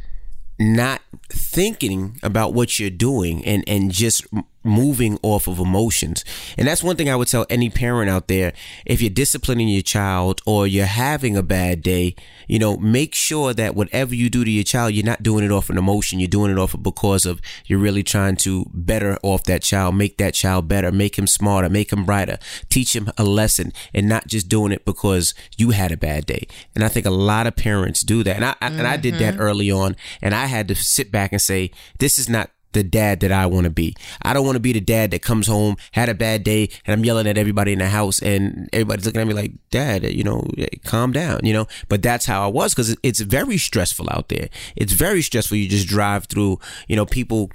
not 0.62 1.02
thinking 1.28 2.18
about 2.22 2.54
what 2.54 2.78
you're 2.78 2.90
doing 2.90 3.44
and 3.44 3.64
and 3.66 3.90
just 3.90 4.26
moving 4.64 5.18
off 5.22 5.46
of 5.46 5.58
emotions. 5.58 6.24
And 6.56 6.68
that's 6.68 6.82
one 6.82 6.96
thing 6.96 7.08
I 7.08 7.16
would 7.16 7.28
tell 7.28 7.46
any 7.50 7.70
parent 7.70 8.10
out 8.10 8.28
there. 8.28 8.52
If 8.86 9.00
you're 9.00 9.10
disciplining 9.10 9.68
your 9.68 9.82
child 9.82 10.40
or 10.46 10.66
you're 10.66 10.86
having 10.86 11.36
a 11.36 11.42
bad 11.42 11.82
day, 11.82 12.14
you 12.48 12.58
know, 12.58 12.76
make 12.76 13.14
sure 13.14 13.54
that 13.54 13.74
whatever 13.74 14.14
you 14.14 14.30
do 14.30 14.44
to 14.44 14.50
your 14.50 14.64
child, 14.64 14.92
you're 14.92 15.04
not 15.04 15.22
doing 15.22 15.44
it 15.44 15.50
off 15.50 15.70
an 15.70 15.78
emotion. 15.78 16.20
You're 16.20 16.28
doing 16.28 16.50
it 16.50 16.58
off 16.58 16.74
of 16.74 16.82
because 16.82 17.26
of 17.26 17.40
you're 17.66 17.78
really 17.78 18.02
trying 18.02 18.36
to 18.36 18.66
better 18.72 19.18
off 19.22 19.44
that 19.44 19.62
child, 19.62 19.96
make 19.96 20.18
that 20.18 20.34
child 20.34 20.68
better, 20.68 20.92
make 20.92 21.18
him 21.18 21.26
smarter, 21.26 21.68
make 21.68 21.92
him 21.92 22.04
brighter, 22.04 22.38
teach 22.68 22.94
him 22.94 23.10
a 23.16 23.24
lesson 23.24 23.72
and 23.94 24.08
not 24.08 24.26
just 24.26 24.48
doing 24.48 24.72
it 24.72 24.84
because 24.84 25.34
you 25.56 25.70
had 25.70 25.92
a 25.92 25.96
bad 25.96 26.26
day. 26.26 26.46
And 26.74 26.84
I 26.84 26.88
think 26.88 27.06
a 27.06 27.10
lot 27.10 27.46
of 27.46 27.56
parents 27.56 28.02
do 28.02 28.22
that. 28.24 28.36
And 28.36 28.44
I, 28.44 28.54
I 28.60 28.66
and 28.66 28.86
I 28.86 28.96
did 28.96 29.14
that 29.14 29.34
mm-hmm. 29.34 29.42
early 29.42 29.70
on 29.70 29.96
and 30.20 30.34
I 30.34 30.46
had 30.46 30.68
to 30.68 30.74
sit 30.74 31.10
back 31.10 31.32
and 31.32 31.40
say, 31.40 31.70
this 31.98 32.18
is 32.18 32.28
not 32.28 32.50
the 32.72 32.82
dad 32.82 33.20
that 33.20 33.32
I 33.32 33.46
want 33.46 33.64
to 33.64 33.70
be. 33.70 33.94
I 34.22 34.32
don't 34.32 34.44
want 34.44 34.56
to 34.56 34.60
be 34.60 34.72
the 34.72 34.80
dad 34.80 35.10
that 35.10 35.22
comes 35.22 35.46
home, 35.46 35.76
had 35.92 36.08
a 36.08 36.14
bad 36.14 36.44
day, 36.44 36.68
and 36.86 36.92
I'm 36.92 37.04
yelling 37.04 37.26
at 37.26 37.38
everybody 37.38 37.72
in 37.72 37.78
the 37.78 37.88
house, 37.88 38.20
and 38.20 38.68
everybody's 38.72 39.06
looking 39.06 39.20
at 39.20 39.26
me 39.26 39.34
like, 39.34 39.52
Dad, 39.70 40.04
you 40.04 40.24
know, 40.24 40.46
calm 40.84 41.12
down, 41.12 41.40
you 41.44 41.52
know. 41.52 41.66
But 41.88 42.02
that's 42.02 42.26
how 42.26 42.44
I 42.44 42.48
was 42.48 42.74
because 42.74 42.96
it's 43.02 43.20
very 43.20 43.58
stressful 43.58 44.08
out 44.10 44.28
there. 44.28 44.48
It's 44.76 44.92
very 44.92 45.22
stressful. 45.22 45.56
You 45.56 45.68
just 45.68 45.88
drive 45.88 46.26
through, 46.26 46.58
you 46.88 46.96
know, 46.96 47.06
people 47.06 47.50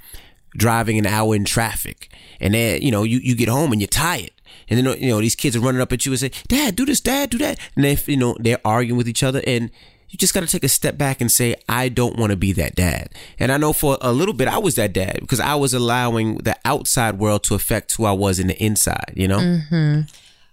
driving 0.56 0.98
an 0.98 1.06
hour 1.06 1.34
in 1.34 1.44
traffic, 1.44 2.10
and 2.40 2.54
then 2.54 2.82
you 2.82 2.90
know, 2.90 3.02
you 3.02 3.18
you 3.18 3.34
get 3.34 3.48
home 3.48 3.72
and 3.72 3.80
you're 3.80 3.88
tired. 3.88 4.30
And 4.70 4.78
then 4.78 5.00
you 5.00 5.08
know 5.08 5.20
these 5.20 5.34
kids 5.34 5.56
are 5.56 5.60
running 5.60 5.80
up 5.80 5.92
at 5.92 6.04
you 6.04 6.12
and 6.12 6.20
say, 6.20 6.30
"Dad, 6.48 6.76
do 6.76 6.84
this, 6.84 7.00
Dad, 7.00 7.30
do 7.30 7.38
that." 7.38 7.58
And 7.74 7.84
they, 7.84 7.98
you 8.06 8.16
know, 8.16 8.36
they're 8.38 8.60
arguing 8.64 8.98
with 8.98 9.08
each 9.08 9.22
other, 9.22 9.42
and 9.46 9.70
you 10.10 10.18
just 10.18 10.34
got 10.34 10.40
to 10.40 10.46
take 10.46 10.64
a 10.64 10.68
step 10.68 10.96
back 10.96 11.20
and 11.20 11.30
say, 11.30 11.54
I 11.68 11.88
don't 11.88 12.16
want 12.16 12.30
to 12.30 12.36
be 12.36 12.52
that 12.52 12.74
dad. 12.74 13.10
And 13.38 13.52
I 13.52 13.56
know 13.56 13.72
for 13.72 13.98
a 14.00 14.12
little 14.12 14.34
bit 14.34 14.48
I 14.48 14.58
was 14.58 14.74
that 14.76 14.92
dad 14.92 15.18
because 15.20 15.40
I 15.40 15.54
was 15.54 15.74
allowing 15.74 16.38
the 16.38 16.56
outside 16.64 17.18
world 17.18 17.44
to 17.44 17.54
affect 17.54 17.94
who 17.96 18.04
I 18.04 18.12
was 18.12 18.38
in 18.38 18.46
the 18.46 18.62
inside, 18.62 19.12
you 19.14 19.28
know? 19.28 19.38
Mm-hmm. 19.38 20.00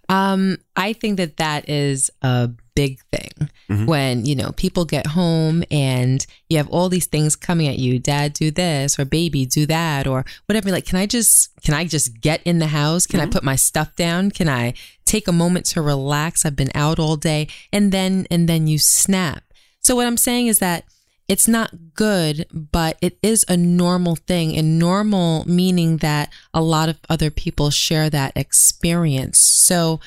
Um, 0.08 0.58
I 0.76 0.94
think 0.94 1.18
that 1.18 1.38
that 1.38 1.68
is 1.70 2.12
a 2.22 2.50
big 2.76 3.00
thing 3.12 3.50
mm-hmm. 3.70 3.86
when, 3.86 4.26
you 4.26 4.36
know, 4.36 4.52
people 4.52 4.86
get 4.86 5.08
home 5.08 5.64
and 5.72 6.26
you 6.50 6.58
have 6.58 6.70
all 6.70 6.90
these 6.90 7.08
things 7.08 7.36
coming 7.36 7.68
at 7.68 7.80
you. 7.80 7.98
Dad, 7.98 8.34
do 8.34 8.52
this 8.52 9.00
or 9.00 9.06
baby, 9.06 9.46
do 9.46 9.66
that 9.66 10.06
or 10.06 10.26
whatever. 10.46 10.70
Like, 10.70 10.86
can 10.86 11.00
I 11.00 11.06
just, 11.08 11.50
can 11.64 11.74
I 11.74 11.86
just 11.86 12.22
get 12.22 12.42
in 12.44 12.60
the 12.60 12.68
house? 12.68 13.08
Can 13.08 13.20
I 13.20 13.24
mm-hmm. 13.24 13.32
put 13.32 13.44
my 13.44 13.56
stuff 13.56 13.96
down? 13.96 14.30
Can 14.30 14.50
I 14.50 14.74
take 15.06 15.28
a 15.28 15.32
moment 15.32 15.66
to 15.68 15.82
relax? 15.82 16.46
I've 16.46 16.56
been 16.56 16.72
out 16.76 17.00
all 17.00 17.16
day 17.16 17.48
and 17.72 17.92
then, 17.92 18.28
and 18.30 18.48
then 18.48 18.68
you 18.68 18.78
snap. 18.78 19.44
So 19.86 19.96
what 19.96 20.08
I'm 20.08 20.18
saying 20.18 20.48
is 20.48 20.58
that 20.58 20.84
it's 21.28 21.48
not 21.48 21.94
good, 21.94 22.48
but 22.52 22.98
it 23.02 23.20
is 23.22 23.46
a 23.48 23.56
normal 23.56 24.16
thing. 24.16 24.58
And 24.58 24.80
normal 24.80 25.48
meaning 25.48 25.98
that 25.98 26.34
a 26.56 26.62
lot 26.62 26.90
of 26.90 26.98
other 27.08 27.30
people 27.30 27.70
share 27.70 28.10
that 28.10 28.34
experience. 28.36 29.38
So 29.38 30.00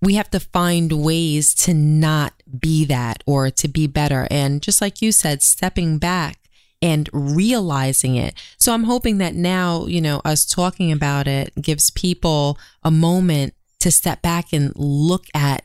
we 0.00 0.14
have 0.14 0.30
to 0.30 0.40
find 0.40 1.04
ways 1.04 1.52
to 1.56 1.74
not 1.74 2.42
be 2.58 2.86
that 2.86 3.22
or 3.26 3.50
to 3.50 3.68
be 3.68 3.86
better. 3.86 4.26
And 4.30 4.62
just 4.62 4.80
like 4.80 5.02
you 5.02 5.12
said, 5.12 5.42
stepping 5.42 5.98
back 5.98 6.38
and 6.80 7.10
realizing 7.12 8.16
it. 8.16 8.32
So 8.56 8.72
I'm 8.72 8.84
hoping 8.84 9.18
that 9.18 9.34
now, 9.34 9.84
you 9.84 10.00
know, 10.00 10.22
us 10.24 10.46
talking 10.46 10.90
about 10.90 11.28
it 11.28 11.52
gives 11.60 11.90
people 11.90 12.58
a 12.82 12.90
moment 12.90 13.52
to 13.80 13.90
step 13.90 14.22
back 14.22 14.54
and 14.54 14.72
look 14.74 15.26
at 15.34 15.64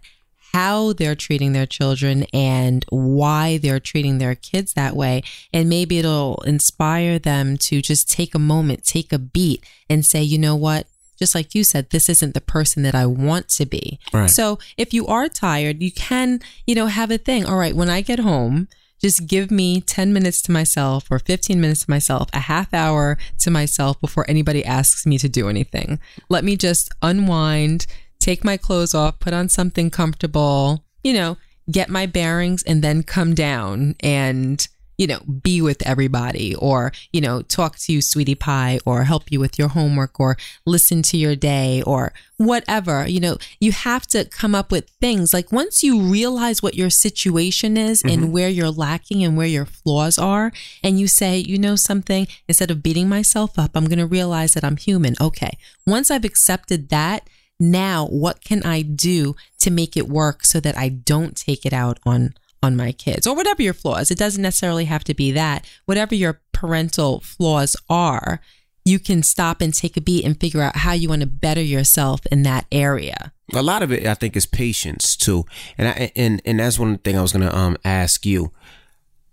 how 0.54 0.94
they're 0.94 1.16
treating 1.16 1.54
their 1.54 1.66
children 1.66 2.26
and 2.32 2.86
why 2.90 3.58
they're 3.58 3.80
treating 3.80 4.20
their 4.20 4.36
kids 4.36 4.74
that 4.74 4.96
way. 4.96 5.24
And 5.52 5.68
maybe 5.68 6.00
it'll 6.00 6.42
inspire 6.46 7.18
them 7.18 7.58
to 7.58 7.82
just 7.82 8.10
take 8.10 8.36
a 8.36 8.40
moment, 8.40 8.84
take 8.84 9.12
a 9.12 9.20
beat 9.20 9.66
and 9.90 10.06
say, 10.06 10.22
you 10.22 10.38
know 10.38 10.56
what? 10.56 10.88
just 11.20 11.36
like 11.36 11.56
you 11.56 11.64
said, 11.64 11.90
this 11.90 12.10
isn't 12.10 12.34
the 12.34 12.42
person 12.42 12.84
that 12.84 12.96
I 12.96 13.06
want 13.06 13.48
to 13.50 13.66
be. 13.66 14.00
Right. 14.12 14.30
So 14.30 14.60
if 14.78 14.94
you 14.94 15.08
are 15.08 15.30
tired, 15.30 15.82
you 15.82 15.92
can, 15.92 16.42
you 16.68 16.76
know, 16.76 16.88
have 16.88 17.12
a 17.12 17.18
thing. 17.18 17.46
All 17.46 17.56
right, 17.56 17.76
when 17.76 17.90
I 17.90 18.02
get 18.02 18.20
home, 18.20 18.68
just 19.00 19.28
give 19.28 19.52
me 19.52 19.80
10 19.80 20.12
minutes 20.14 20.42
to 20.44 20.52
myself 20.52 21.12
or 21.12 21.20
15 21.20 21.62
minutes 21.62 21.86
to 21.86 21.90
myself, 21.90 22.30
a 22.34 22.40
half 22.40 22.74
hour 22.74 23.18
to 23.40 23.52
myself 23.52 24.00
before 24.02 24.26
anybody 24.30 24.66
asks 24.66 25.06
me 25.06 25.18
to 25.18 25.30
do 25.30 25.50
anything. 25.50 26.00
Let 26.30 26.44
me 26.44 26.58
just 26.58 26.90
unwind, 27.02 27.86
take 28.24 28.44
my 28.44 28.58
clothes 28.58 28.96
off, 28.96 29.20
put 29.20 29.34
on 29.34 29.50
something 29.50 29.90
comfortable, 29.90 30.84
you 31.04 31.14
know, 31.14 31.38
get 31.70 31.90
my 31.90 32.06
bearings 32.06 32.64
and 32.64 32.82
then 32.84 33.04
come 33.04 33.34
down 33.34 33.96
and 34.00 34.68
you 34.98 35.08
know, 35.08 35.20
be 35.20 35.62
with 35.62 35.86
everybody 35.88 36.54
or, 36.56 36.92
you 37.12 37.20
know, 37.20 37.42
talk 37.42 37.78
to 37.78 37.92
you, 37.92 38.02
sweetie 38.02 38.36
pie, 38.36 38.80
or 38.86 39.04
help 39.04 39.32
you 39.32 39.40
with 39.40 39.58
your 39.58 39.70
homework 39.70 40.20
or 40.20 40.38
listen 40.66 41.02
to 41.02 41.18
your 41.18 41.36
day 41.36 41.82
or 41.82 42.14
whatever. 42.38 43.08
You 43.08 43.20
know, 43.20 43.38
you 43.60 43.72
have 43.72 44.06
to 44.08 44.26
come 44.26 44.54
up 44.54 44.72
with 44.72 44.90
things 45.02 45.34
like 45.34 45.52
once 45.52 45.84
you 45.84 46.00
realize 46.00 46.62
what 46.62 46.76
your 46.76 46.92
situation 46.92 47.76
is 47.76 48.04
mm-hmm. 48.04 48.24
and 48.24 48.34
where 48.34 48.50
you're 48.50 48.70
lacking 48.70 49.24
and 49.24 49.36
where 49.36 49.48
your 49.48 49.66
flaws 49.66 50.20
are, 50.20 50.52
and 50.84 51.00
you 51.00 51.08
say, 51.08 51.38
you 51.38 51.58
know, 51.58 51.76
something, 51.76 52.28
instead 52.48 52.70
of 52.70 52.84
beating 52.84 53.10
myself 53.10 53.58
up, 53.58 53.72
I'm 53.74 53.86
going 53.86 54.00
to 54.00 54.06
realize 54.06 54.54
that 54.54 54.64
I'm 54.64 54.78
human. 54.78 55.16
Okay. 55.20 55.58
Once 55.88 56.12
I've 56.12 56.26
accepted 56.26 56.90
that, 56.90 57.28
now 57.72 58.08
what 58.08 58.44
can 58.44 58.64
I 58.64 58.82
do 58.82 59.36
to 59.60 59.72
make 59.72 59.98
it 59.98 60.08
work 60.08 60.46
so 60.46 60.60
that 60.60 60.78
I 60.78 60.90
don't 60.90 61.36
take 61.36 61.66
it 61.66 61.74
out 61.74 62.00
on 62.06 62.34
on 62.62 62.76
my 62.78 62.94
kids 62.94 63.28
or 63.28 63.36
whatever 63.36 63.62
your 63.62 63.74
flaws. 63.74 64.10
It 64.10 64.18
doesn't 64.18 64.42
necessarily 64.42 64.86
have 64.86 65.04
to 65.06 65.14
be 65.14 65.32
that. 65.34 65.68
Whatever 65.86 66.16
your 66.16 66.40
parental 66.54 67.20
flaws 67.20 67.76
are, 67.90 68.40
you 68.86 69.00
can 69.00 69.22
stop 69.22 69.62
and 69.62 69.74
take 69.74 69.98
a 69.98 70.02
beat 70.02 70.26
and 70.26 70.40
figure 70.40 70.62
out 70.62 70.78
how 70.78 70.94
you 70.94 71.10
want 71.10 71.22
to 71.22 71.28
better 71.28 71.62
yourself 71.62 72.22
in 72.32 72.44
that 72.44 72.66
area. 72.72 73.34
A 73.54 73.62
lot 73.62 73.84
of 73.84 73.92
it, 73.92 74.06
I 74.06 74.14
think, 74.14 74.36
is 74.36 74.46
patience 74.46 75.16
too, 75.16 75.46
and 75.78 75.88
I, 75.88 76.12
and 76.16 76.42
and 76.46 76.60
that's 76.60 76.80
one 76.80 76.98
thing 76.98 77.18
I 77.18 77.22
was 77.22 77.34
gonna 77.34 77.54
um 77.54 77.78
ask 77.84 78.26
you. 78.26 78.52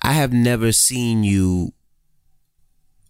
I 0.02 0.12
have 0.14 0.32
never 0.32 0.72
seen 0.72 1.24
you 1.24 1.72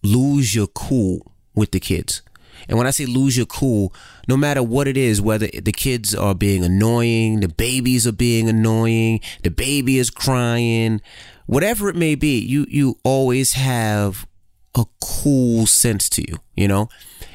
lose 0.03 0.55
your 0.55 0.67
cool 0.67 1.31
with 1.53 1.71
the 1.71 1.79
kids. 1.79 2.21
And 2.67 2.77
when 2.77 2.87
I 2.87 2.91
say 2.91 3.05
lose 3.05 3.37
your 3.37 3.45
cool, 3.45 3.93
no 4.27 4.37
matter 4.37 4.63
what 4.63 4.87
it 4.87 4.97
is, 4.97 5.21
whether 5.21 5.47
the 5.47 5.71
kids 5.71 6.13
are 6.15 6.35
being 6.35 6.63
annoying, 6.63 7.39
the 7.39 7.47
babies 7.47 8.07
are 8.07 8.11
being 8.11 8.49
annoying, 8.49 9.19
the 9.43 9.51
baby 9.51 9.97
is 9.97 10.09
crying, 10.09 11.01
whatever 11.45 11.89
it 11.89 11.95
may 11.95 12.15
be, 12.15 12.39
you 12.39 12.65
you 12.69 12.97
always 13.03 13.53
have 13.53 14.25
a 14.75 14.85
cool 15.01 15.65
sense 15.65 16.09
to 16.09 16.21
you, 16.21 16.37
you 16.55 16.67
know? 16.67 16.89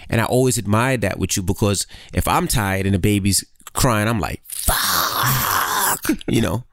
And 0.08 0.20
I 0.20 0.24
always 0.24 0.56
admired 0.56 1.00
that 1.02 1.18
with 1.18 1.36
you 1.36 1.42
because 1.42 1.86
if 2.14 2.28
I'm 2.28 2.46
tired 2.48 2.86
and 2.86 2.94
the 2.94 2.98
baby's 2.98 3.44
crying, 3.72 4.08
I'm 4.08 4.20
like, 4.20 4.42
fuck, 4.46 6.08
you 6.26 6.40
know? 6.40 6.64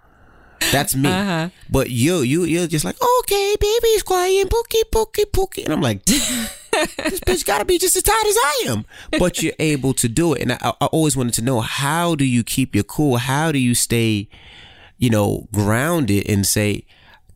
That's 0.71 0.95
me. 0.95 1.09
Uh-huh. 1.09 1.49
But 1.69 1.89
you, 1.89 2.21
you, 2.21 2.45
you're 2.45 2.67
just 2.67 2.85
like, 2.85 2.95
okay, 3.19 3.55
baby's 3.59 4.03
crying, 4.03 4.45
pookie, 4.45 4.83
pookie, 4.91 5.25
pookie. 5.25 5.65
And 5.65 5.73
I'm 5.73 5.81
like, 5.81 6.01
this 6.97 7.19
bitch 7.21 7.45
gotta 7.45 7.65
be 7.65 7.77
just 7.77 7.95
as 7.95 8.03
tired 8.03 8.25
as 8.25 8.35
I 8.37 8.63
am. 8.67 8.85
But 9.19 9.41
you're 9.41 9.53
able 9.59 9.93
to 9.95 10.07
do 10.07 10.33
it. 10.33 10.41
And 10.41 10.53
I, 10.53 10.73
I 10.81 10.85
always 10.87 11.15
wanted 11.15 11.33
to 11.35 11.41
know 11.41 11.61
how 11.61 12.15
do 12.15 12.25
you 12.25 12.43
keep 12.43 12.75
your 12.75 12.83
cool? 12.83 13.17
How 13.17 13.51
do 13.51 13.59
you 13.59 13.75
stay, 13.75 14.27
you 14.97 15.09
know, 15.09 15.47
grounded 15.51 16.29
and 16.29 16.45
say, 16.45 16.85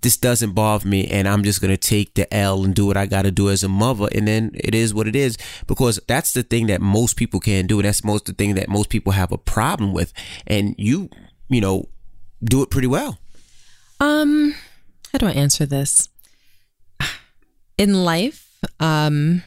this 0.01 0.17
doesn't 0.17 0.51
bother 0.51 0.87
me 0.87 1.07
and 1.07 1.27
I'm 1.27 1.43
just 1.43 1.59
going 1.59 1.71
to 1.71 1.77
take 1.77 2.13
the 2.13 2.31
L 2.33 2.63
and 2.63 2.73
do 2.73 2.85
what 2.85 2.97
I 2.97 3.05
got 3.05 3.23
to 3.23 3.31
do 3.31 3.49
as 3.49 3.63
a 3.63 3.69
mother. 3.69 4.07
And 4.13 4.27
then 4.27 4.51
it 4.53 4.75
is 4.75 4.93
what 4.93 5.07
it 5.07 5.15
is 5.15 5.37
because 5.65 5.99
that's 6.07 6.33
the 6.33 6.43
thing 6.43 6.67
that 6.67 6.81
most 6.81 7.17
people 7.17 7.39
can't 7.39 7.67
do. 7.67 7.79
And 7.79 7.85
that's 7.85 8.03
most 8.03 8.25
the 8.25 8.33
thing 8.33 8.55
that 8.55 8.69
most 8.69 8.89
people 8.89 9.13
have 9.13 9.31
a 9.31 9.37
problem 9.37 9.93
with. 9.93 10.13
And 10.45 10.75
you, 10.77 11.09
you 11.49 11.61
know, 11.61 11.89
do 12.43 12.61
it 12.61 12.69
pretty 12.69 12.87
well. 12.87 13.17
Um, 13.99 14.55
how 15.11 15.17
do 15.17 15.25
I 15.25 15.31
answer 15.31 15.65
this? 15.65 16.09
In 17.77 18.05
life, 18.05 18.46
um, 18.79 19.43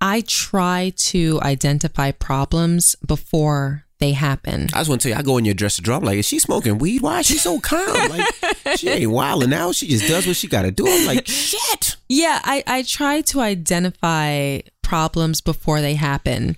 I 0.00 0.22
try 0.26 0.92
to 0.96 1.40
identify 1.42 2.12
problems 2.12 2.96
before 3.06 3.84
they 3.98 4.12
happen. 4.12 4.68
I 4.72 4.78
just 4.78 4.88
want 4.88 5.00
to 5.00 5.08
tell 5.08 5.16
you, 5.16 5.20
I 5.20 5.22
go 5.22 5.38
in 5.38 5.44
your 5.44 5.54
dresser 5.54 5.82
drawer. 5.82 5.98
I'm 5.98 6.04
like, 6.04 6.18
is 6.18 6.26
she 6.26 6.38
smoking 6.38 6.78
weed? 6.78 7.02
Why 7.02 7.20
is 7.20 7.26
she 7.26 7.38
so 7.38 7.58
calm? 7.58 7.88
Like, 8.08 8.78
she 8.78 8.88
ain't 8.88 9.10
wilding 9.10 9.52
out. 9.52 9.74
She 9.74 9.88
just 9.88 10.06
does 10.06 10.26
what 10.26 10.36
she 10.36 10.46
got 10.46 10.62
to 10.62 10.70
do. 10.70 10.86
I'm 10.86 11.06
like, 11.06 11.26
shit. 11.26 11.96
Yeah, 12.08 12.40
I, 12.44 12.62
I 12.66 12.82
try 12.82 13.22
to 13.22 13.40
identify 13.40 14.60
problems 14.82 15.40
before 15.40 15.80
they 15.80 15.94
happen. 15.94 16.56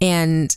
And 0.00 0.56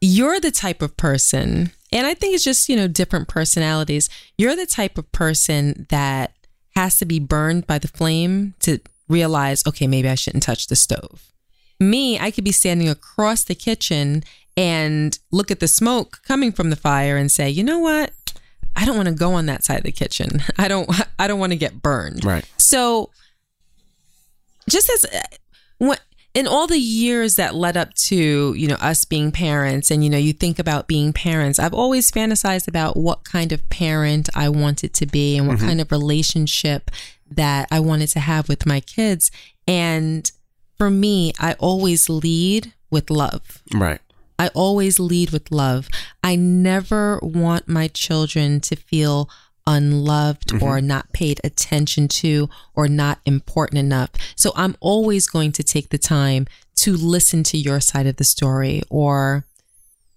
you're 0.00 0.40
the 0.40 0.50
type 0.50 0.82
of 0.82 0.96
person, 0.96 1.70
and 1.92 2.06
I 2.06 2.14
think 2.14 2.34
it's 2.34 2.44
just, 2.44 2.68
you 2.68 2.76
know, 2.76 2.88
different 2.88 3.28
personalities. 3.28 4.08
You're 4.36 4.56
the 4.56 4.66
type 4.66 4.98
of 4.98 5.10
person 5.12 5.86
that 5.90 6.32
has 6.74 6.98
to 6.98 7.04
be 7.04 7.20
burned 7.20 7.66
by 7.66 7.78
the 7.78 7.88
flame 7.88 8.54
to 8.60 8.80
realize, 9.12 9.62
okay, 9.66 9.86
maybe 9.86 10.08
I 10.08 10.14
shouldn't 10.14 10.42
touch 10.42 10.66
the 10.66 10.76
stove. 10.76 11.32
Me, 11.78 12.18
I 12.18 12.30
could 12.30 12.44
be 12.44 12.52
standing 12.52 12.88
across 12.88 13.44
the 13.44 13.54
kitchen 13.54 14.22
and 14.56 15.18
look 15.30 15.50
at 15.50 15.60
the 15.60 15.68
smoke 15.68 16.20
coming 16.26 16.52
from 16.52 16.70
the 16.70 16.76
fire 16.76 17.16
and 17.16 17.30
say, 17.30 17.48
you 17.48 17.62
know 17.62 17.78
what? 17.78 18.12
I 18.74 18.84
don't 18.84 18.96
want 18.96 19.08
to 19.08 19.14
go 19.14 19.34
on 19.34 19.46
that 19.46 19.64
side 19.64 19.78
of 19.78 19.84
the 19.84 19.92
kitchen. 19.92 20.42
I 20.58 20.68
don't 20.68 20.88
I 21.18 21.26
don't 21.26 21.40
want 21.40 21.52
to 21.52 21.58
get 21.58 21.82
burned. 21.82 22.24
Right. 22.24 22.48
So 22.56 23.10
just 24.68 24.88
as 24.90 25.06
what 25.78 26.00
in 26.34 26.46
all 26.46 26.66
the 26.66 26.78
years 26.78 27.36
that 27.36 27.54
led 27.54 27.76
up 27.76 27.92
to 27.94 28.54
you 28.54 28.68
know 28.68 28.76
us 28.76 29.04
being 29.04 29.30
parents 29.32 29.90
and 29.90 30.02
you 30.02 30.10
know 30.10 30.18
you 30.18 30.32
think 30.32 30.58
about 30.58 30.86
being 30.86 31.12
parents 31.12 31.58
i've 31.58 31.74
always 31.74 32.10
fantasized 32.10 32.68
about 32.68 32.96
what 32.96 33.24
kind 33.24 33.52
of 33.52 33.68
parent 33.68 34.28
i 34.34 34.48
wanted 34.48 34.94
to 34.94 35.04
be 35.04 35.36
and 35.36 35.46
what 35.46 35.58
mm-hmm. 35.58 35.66
kind 35.66 35.80
of 35.80 35.90
relationship 35.90 36.90
that 37.36 37.68
I 37.70 37.80
wanted 37.80 38.08
to 38.08 38.20
have 38.20 38.48
with 38.48 38.66
my 38.66 38.80
kids. 38.80 39.30
And 39.66 40.30
for 40.78 40.90
me, 40.90 41.32
I 41.38 41.54
always 41.54 42.08
lead 42.08 42.72
with 42.90 43.10
love. 43.10 43.62
Right. 43.74 44.00
I 44.38 44.48
always 44.48 44.98
lead 44.98 45.30
with 45.30 45.50
love. 45.52 45.88
I 46.24 46.36
never 46.36 47.18
want 47.22 47.68
my 47.68 47.88
children 47.88 48.60
to 48.62 48.76
feel 48.76 49.30
unloved 49.66 50.48
mm-hmm. 50.48 50.64
or 50.64 50.80
not 50.80 51.12
paid 51.12 51.40
attention 51.44 52.08
to 52.08 52.48
or 52.74 52.88
not 52.88 53.20
important 53.24 53.78
enough. 53.78 54.10
So 54.34 54.52
I'm 54.56 54.76
always 54.80 55.28
going 55.28 55.52
to 55.52 55.62
take 55.62 55.90
the 55.90 55.98
time 55.98 56.46
to 56.76 56.96
listen 56.96 57.44
to 57.44 57.58
your 57.58 57.80
side 57.80 58.06
of 58.06 58.16
the 58.16 58.24
story 58.24 58.82
or 58.90 59.46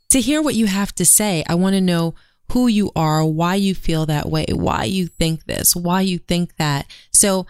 to 0.09 0.21
hear 0.21 0.41
what 0.41 0.55
you 0.55 0.67
have 0.67 0.93
to 0.95 1.05
say. 1.05 1.43
I 1.47 1.55
want 1.55 1.75
to 1.75 1.81
know 1.81 2.15
who 2.51 2.67
you 2.67 2.91
are, 2.95 3.25
why 3.25 3.55
you 3.55 3.75
feel 3.75 4.05
that 4.05 4.29
way, 4.29 4.45
why 4.51 4.83
you 4.83 5.07
think 5.07 5.45
this, 5.45 5.75
why 5.75 6.01
you 6.01 6.17
think 6.19 6.55
that. 6.57 6.85
So 7.11 7.45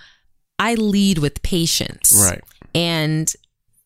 I 0.58 0.75
lead 0.75 1.17
with 1.17 1.41
patience. 1.41 2.13
Right. 2.29 2.43
And 2.73 3.31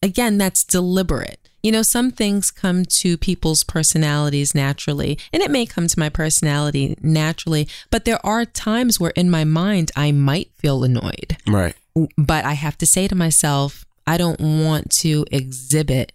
again, 0.01 0.37
that's 0.37 0.63
deliberate. 0.63 1.39
You 1.61 1.73
know, 1.73 1.81
some 1.81 2.11
things 2.11 2.51
come 2.51 2.85
to 2.85 3.17
people's 3.17 3.65
personalities 3.65 4.55
naturally, 4.55 5.19
and 5.33 5.43
it 5.43 5.51
may 5.51 5.65
come 5.65 5.87
to 5.87 5.99
my 5.99 6.07
personality 6.07 6.97
naturally, 7.01 7.67
but 7.91 8.05
there 8.05 8.25
are 8.25 8.45
times 8.45 8.97
where 8.97 9.11
in 9.11 9.29
my 9.29 9.43
mind 9.43 9.91
I 9.95 10.13
might 10.13 10.51
feel 10.55 10.85
annoyed. 10.85 11.37
Right. 11.45 11.75
But 12.17 12.45
I 12.45 12.53
have 12.53 12.77
to 12.77 12.85
say 12.85 13.09
to 13.09 13.15
myself, 13.15 13.85
I 14.07 14.17
don't 14.17 14.39
want 14.39 14.89
to 14.99 15.25
exhibit 15.31 16.13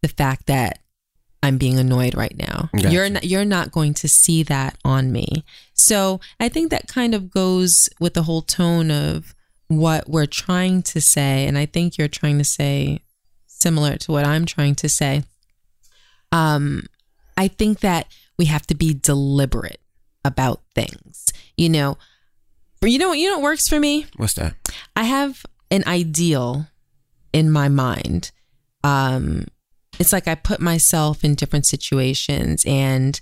the 0.00 0.08
fact 0.08 0.46
that 0.46 0.78
I'm 1.42 1.58
being 1.58 1.78
annoyed 1.78 2.14
right 2.14 2.36
now. 2.36 2.68
Gotcha. 2.74 2.90
You're 2.90 3.10
not, 3.10 3.24
you're 3.24 3.44
not 3.44 3.70
going 3.70 3.94
to 3.94 4.08
see 4.08 4.42
that 4.44 4.76
on 4.84 5.12
me. 5.12 5.44
So 5.74 6.20
I 6.40 6.48
think 6.48 6.70
that 6.70 6.88
kind 6.88 7.14
of 7.14 7.30
goes 7.30 7.88
with 8.00 8.14
the 8.14 8.24
whole 8.24 8.42
tone 8.42 8.90
of 8.90 9.34
what 9.68 10.08
we're 10.08 10.26
trying 10.26 10.82
to 10.82 11.00
say, 11.00 11.46
and 11.46 11.56
I 11.58 11.66
think 11.66 11.98
you're 11.98 12.08
trying 12.08 12.38
to 12.38 12.44
say 12.44 13.00
similar 13.46 13.96
to 13.98 14.12
what 14.12 14.26
I'm 14.26 14.46
trying 14.46 14.74
to 14.76 14.88
say. 14.88 15.24
Um, 16.32 16.86
I 17.36 17.48
think 17.48 17.80
that 17.80 18.08
we 18.38 18.46
have 18.46 18.66
to 18.68 18.74
be 18.74 18.94
deliberate 18.94 19.80
about 20.24 20.62
things. 20.74 21.26
You 21.56 21.68
know, 21.68 21.98
you 22.82 22.98
know, 22.98 23.12
you 23.12 23.28
know 23.28 23.36
what 23.36 23.42
works 23.42 23.68
for 23.68 23.78
me. 23.78 24.06
What's 24.16 24.34
that? 24.34 24.54
I 24.96 25.04
have 25.04 25.44
an 25.70 25.84
ideal 25.86 26.66
in 27.32 27.50
my 27.50 27.68
mind. 27.68 28.30
Um, 28.84 29.46
it's 29.98 30.12
like 30.12 30.28
I 30.28 30.34
put 30.34 30.60
myself 30.60 31.24
in 31.24 31.34
different 31.34 31.66
situations 31.66 32.64
and 32.66 33.20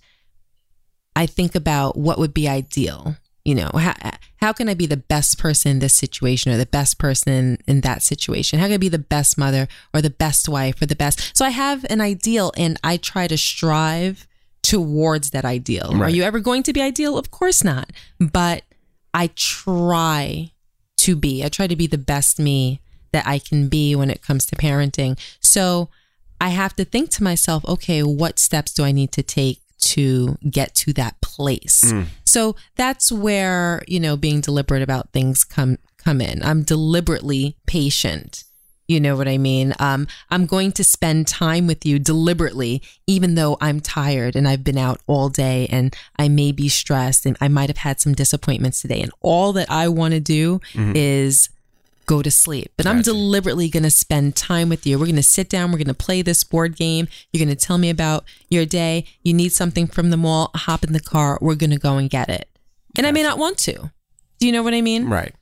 I 1.15 1.27
think 1.27 1.55
about 1.55 1.97
what 1.97 2.19
would 2.19 2.35
be 2.35 2.49
ideal. 2.49 3.17
You 3.45 3.55
know, 3.55 3.71
how, 3.75 3.95
how 4.39 4.53
can 4.53 4.69
I 4.69 4.75
be 4.75 4.87
the 4.87 4.97
best 4.97 5.39
person 5.39 5.71
in 5.71 5.79
this 5.79 5.95
situation 5.95 6.53
or 6.53 6.57
the 6.57 6.67
best 6.67 6.99
person 6.99 7.59
in 7.67 7.81
that 7.83 8.03
situation? 8.03 8.59
How 8.59 8.67
can 8.67 8.75
I 8.75 8.79
be 8.79 8.89
the 8.89 8.99
best 8.99 9.39
mother 9.39 9.69
or 9.95 10.03
the 10.03 10.11
best 10.11 10.49
wife 10.49 10.83
or 10.83 10.87
the 10.87 10.97
best? 10.97 11.37
So 11.37 11.45
I 11.45 11.51
have 11.51 11.87
an 11.89 12.01
ideal 12.01 12.53
and 12.57 12.79
I 12.83 12.97
try 12.97 13.29
to 13.29 13.39
strive 13.39 14.27
towards 14.62 15.31
that 15.31 15.45
ideal. 15.45 15.93
Right. 15.93 16.03
Are 16.03 16.11
you 16.11 16.25
ever 16.25 16.41
going 16.41 16.65
to 16.65 16.73
be 16.73 16.83
ideal? 16.83 17.17
Of 17.17 17.31
course 17.31 17.62
not. 17.62 17.93
But 18.19 18.65
I 19.15 19.31
try 19.37 20.51
to 20.99 21.17
be. 21.17 21.45
I 21.45 21.49
try 21.49 21.69
to 21.69 21.77
be 21.77 21.87
the 21.87 21.99
best 21.99 22.41
me 22.41 22.81
that 23.12 23.27
I 23.27 23.39
can 23.39 23.69
be 23.69 23.95
when 23.95 24.11
it 24.11 24.23
comes 24.23 24.45
to 24.47 24.57
parenting. 24.57 25.19
So 25.41 25.89
I 26.40 26.51
have 26.51 26.75
to 26.77 26.85
think 26.85 27.11
to 27.11 27.22
myself, 27.22 27.64
okay, 27.66 28.03
what 28.03 28.38
steps 28.38 28.72
do 28.72 28.85
I 28.85 28.92
need 28.92 29.12
to 29.12 29.22
take 29.22 29.61
to 29.79 30.37
get 30.49 30.75
to 30.75 30.92
that 30.94 31.20
place? 31.20 31.85
Mm. 31.85 32.07
So 32.25 32.57
that's 32.77 33.11
where, 33.11 33.83
you 33.87 34.01
know, 34.01 34.16
being 34.16 34.40
deliberate 34.40 34.83
about 34.83 35.12
things 35.12 35.44
come 35.44 35.79
come 35.96 36.20
in. 36.20 36.42
I'm 36.42 36.62
deliberately 36.62 37.57
patient. 37.66 38.44
You 38.88 39.01
know 39.01 39.16
what 39.16 39.27
I 39.27 39.37
mean? 39.37 39.75
Um, 39.81 40.07
I'm 40.31 40.46
going 40.46 40.70
to 40.72 40.85
spend 40.85 41.27
time 41.27 41.66
with 41.66 41.85
you 41.85 41.99
deliberately, 41.99 42.83
even 43.09 43.35
though 43.35 43.57
I'm 43.61 43.81
tired 43.81 44.37
and 44.37 44.46
I've 44.46 44.62
been 44.62 44.79
out 44.79 45.01
all 45.09 45.29
day 45.29 45.66
and 45.70 45.94
I 46.16 46.29
may 46.29 46.53
be 46.53 46.68
stressed 46.68 47.27
and 47.27 47.37
I 47.40 47.49
might 47.49 47.68
have 47.68 47.79
had 47.79 48.01
some 48.01 48.14
disappointments 48.14 48.81
today. 48.81 49.01
And 49.01 49.11
all 49.20 49.53
that 49.55 49.68
I 49.68 49.88
want 49.88 50.14
to 50.14 50.20
do 50.20 50.61
is 50.75 51.49
go 52.07 52.23
to 52.23 52.31
sleep. 52.31 52.73
But 52.77 52.87
I'm 52.87 53.03
deliberately 53.03 53.69
going 53.69 53.83
to 53.83 53.90
spend 53.90 54.37
time 54.37 54.69
with 54.69 54.87
you. 54.87 54.99
We're 54.99 55.07
going 55.07 55.16
to 55.16 55.23
sit 55.23 55.49
down. 55.49 55.71
We're 55.71 55.79
going 55.79 55.87
to 55.88 55.95
play 55.95 56.23
this 56.23 56.45
board 56.45 56.77
game. 56.77 57.09
You're 57.33 57.45
going 57.45 57.55
to 57.55 57.66
tell 57.66 57.79
me 57.79 57.90
about 57.90 58.25
your 58.49 58.64
day. 58.64 59.05
You 59.23 59.35
need 59.35 59.53
something 59.53 59.87
from 59.87 60.11
the 60.11 60.16
mall. 60.16 60.51
Hop 60.55 60.85
in 60.85 60.92
the 60.92 61.01
car. 61.01 61.38
We're 61.40 61.55
going 61.55 61.71
to 61.71 61.79
go 61.79 61.99
and 61.99 62.09
get 62.09 62.29
it. 62.29 62.49
And 62.97 63.07
I 63.07 63.12
may 63.12 63.23
not 63.23 63.38
want 63.38 63.59
to. 63.59 63.90
Do 64.38 64.47
you 64.47 64.53
know 64.53 64.62
what 64.62 64.75
I 64.75 64.81
mean? 64.81 65.09
Right. 65.09 65.35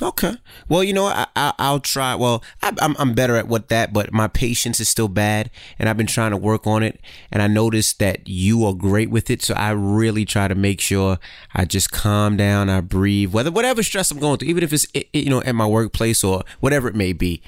Okay. 0.00 0.34
Well, 0.68 0.84
you 0.84 0.92
know. 0.92 1.06
I, 1.06 1.26
I 1.34 1.52
I'll 1.58 1.80
try. 1.80 2.14
Well, 2.14 2.42
I, 2.62 2.72
I'm 2.80 2.94
I'm 2.98 3.14
better 3.14 3.36
at 3.36 3.48
what 3.48 3.68
that, 3.68 3.92
but 3.92 4.12
my 4.12 4.28
patience 4.28 4.80
is 4.80 4.88
still 4.88 5.08
bad, 5.08 5.50
and 5.78 5.88
I've 5.88 5.96
been 5.96 6.06
trying 6.06 6.30
to 6.30 6.36
work 6.36 6.66
on 6.66 6.82
it. 6.82 7.00
And 7.32 7.42
I 7.42 7.46
noticed 7.46 7.98
that 7.98 8.28
you 8.28 8.64
are 8.64 8.74
great 8.74 9.10
with 9.10 9.30
it, 9.30 9.42
so 9.42 9.54
I 9.54 9.70
really 9.70 10.24
try 10.24 10.48
to 10.48 10.54
make 10.54 10.80
sure 10.80 11.18
I 11.54 11.64
just 11.64 11.90
calm 11.90 12.36
down, 12.36 12.68
I 12.68 12.80
breathe, 12.80 13.32
whether 13.32 13.50
whatever 13.50 13.82
stress 13.82 14.10
I'm 14.10 14.18
going 14.18 14.38
through, 14.38 14.48
even 14.48 14.62
if 14.62 14.72
it's 14.72 14.86
you 15.12 15.30
know 15.30 15.42
at 15.42 15.54
my 15.54 15.66
workplace 15.66 16.22
or 16.22 16.44
whatever 16.60 16.88
it 16.88 16.94
may 16.94 17.12
be. 17.12 17.42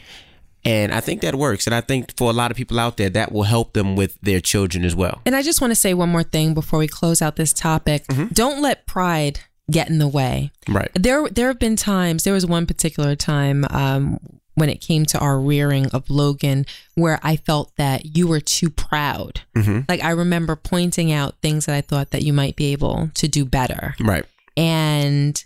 And 0.62 0.92
I 0.92 1.00
think 1.00 1.22
that 1.22 1.36
works, 1.36 1.66
and 1.66 1.74
I 1.74 1.80
think 1.80 2.14
for 2.18 2.28
a 2.28 2.34
lot 2.34 2.50
of 2.50 2.56
people 2.56 2.78
out 2.78 2.98
there, 2.98 3.08
that 3.10 3.32
will 3.32 3.44
help 3.44 3.72
them 3.72 3.96
with 3.96 4.18
their 4.20 4.40
children 4.40 4.84
as 4.84 4.94
well. 4.94 5.22
And 5.24 5.34
I 5.34 5.40
just 5.40 5.62
want 5.62 5.70
to 5.70 5.74
say 5.74 5.94
one 5.94 6.10
more 6.10 6.22
thing 6.22 6.52
before 6.52 6.78
we 6.78 6.86
close 6.86 7.22
out 7.22 7.36
this 7.36 7.54
topic. 7.54 8.06
Mm-hmm. 8.08 8.34
Don't 8.34 8.60
let 8.60 8.86
pride 8.86 9.40
get 9.70 9.88
in 9.88 9.98
the 9.98 10.08
way. 10.08 10.50
Right. 10.68 10.90
There, 10.94 11.28
there 11.28 11.48
have 11.48 11.58
been 11.58 11.76
times. 11.76 12.24
There 12.24 12.34
was 12.34 12.44
one 12.46 12.66
particular 12.66 13.14
time 13.16 13.64
um, 13.70 14.18
when 14.54 14.68
it 14.68 14.80
came 14.80 15.04
to 15.06 15.18
our 15.18 15.40
rearing 15.40 15.86
of 15.88 16.08
Logan, 16.10 16.66
where 16.94 17.18
I 17.22 17.36
felt 17.36 17.74
that 17.76 18.16
you 18.16 18.26
were 18.28 18.40
too 18.40 18.68
proud. 18.70 19.42
Like 19.88 20.02
I 20.02 20.10
remember 20.10 20.56
pointing 20.56 21.12
out 21.12 21.36
things 21.42 21.66
that 21.66 21.74
I 21.74 21.80
thought 21.80 22.10
that 22.10 22.22
you 22.22 22.32
might 22.32 22.56
be 22.56 22.72
able 22.72 23.10
to 23.14 23.28
do 23.28 23.44
better, 23.44 23.94
Right. 24.00 24.24
and 24.56 25.42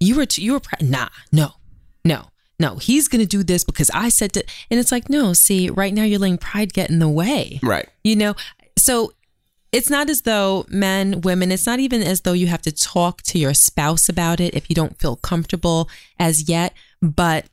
you 0.00 0.16
were 0.16 0.26
too, 0.26 0.42
you 0.42 0.52
were 0.52 0.60
proud. 0.60 0.82
Nah, 0.88 1.08
no, 1.32 1.52
no. 2.04 2.26
No, 2.60 2.76
he's 2.76 3.06
gonna 3.06 3.24
do 3.26 3.44
this 3.44 3.62
because 3.62 3.88
I 3.94 4.08
said 4.08 4.32
to, 4.32 4.44
and 4.70 4.80
it's 4.80 4.90
like, 4.90 5.08
no, 5.08 5.32
see, 5.32 5.70
right 5.70 5.94
now 5.94 6.02
you're 6.02 6.18
letting 6.18 6.38
pride 6.38 6.72
get 6.72 6.90
in 6.90 6.98
the 6.98 7.08
way 7.08 7.60
Right. 7.62 7.88
you 8.02 8.16
know 8.16 8.34
so 8.76 9.12
it's 9.72 9.90
not 9.90 10.08
as 10.08 10.22
though 10.22 10.64
men 10.68 11.20
women 11.20 11.52
it's 11.52 11.66
not 11.66 11.78
even 11.78 12.02
as 12.02 12.22
though 12.22 12.32
you 12.32 12.46
have 12.46 12.62
to 12.62 12.72
talk 12.72 13.22
to 13.22 13.38
your 13.38 13.54
spouse 13.54 14.08
about 14.08 14.40
it 14.40 14.54
if 14.54 14.68
you 14.68 14.74
don't 14.74 14.98
feel 14.98 15.16
comfortable 15.16 15.88
as 16.18 16.48
yet 16.48 16.72
but 17.02 17.46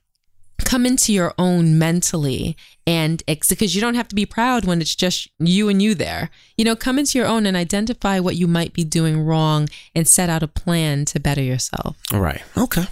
come 0.63 0.85
into 0.85 1.11
your 1.11 1.33
own 1.37 1.77
mentally 1.77 2.55
and 2.87 3.21
because 3.27 3.75
you 3.75 3.81
don't 3.81 3.95
have 3.95 4.07
to 4.07 4.15
be 4.15 4.25
proud 4.25 4.65
when 4.65 4.79
it's 4.79 4.95
just 4.95 5.29
you 5.39 5.67
and 5.67 5.81
you 5.81 5.93
there 5.93 6.29
you 6.57 6.63
know 6.63 6.75
come 6.75 6.97
into 6.97 7.17
your 7.17 7.27
own 7.27 7.45
and 7.45 7.57
identify 7.57 8.19
what 8.19 8.35
you 8.35 8.47
might 8.47 8.71
be 8.73 8.83
doing 8.83 9.19
wrong 9.19 9.67
and 9.93 10.07
set 10.07 10.29
out 10.29 10.41
a 10.41 10.47
plan 10.47 11.03
to 11.03 11.19
better 11.19 11.41
yourself 11.41 11.97
All 12.13 12.21
right. 12.21 12.41
Okay. 12.57 12.85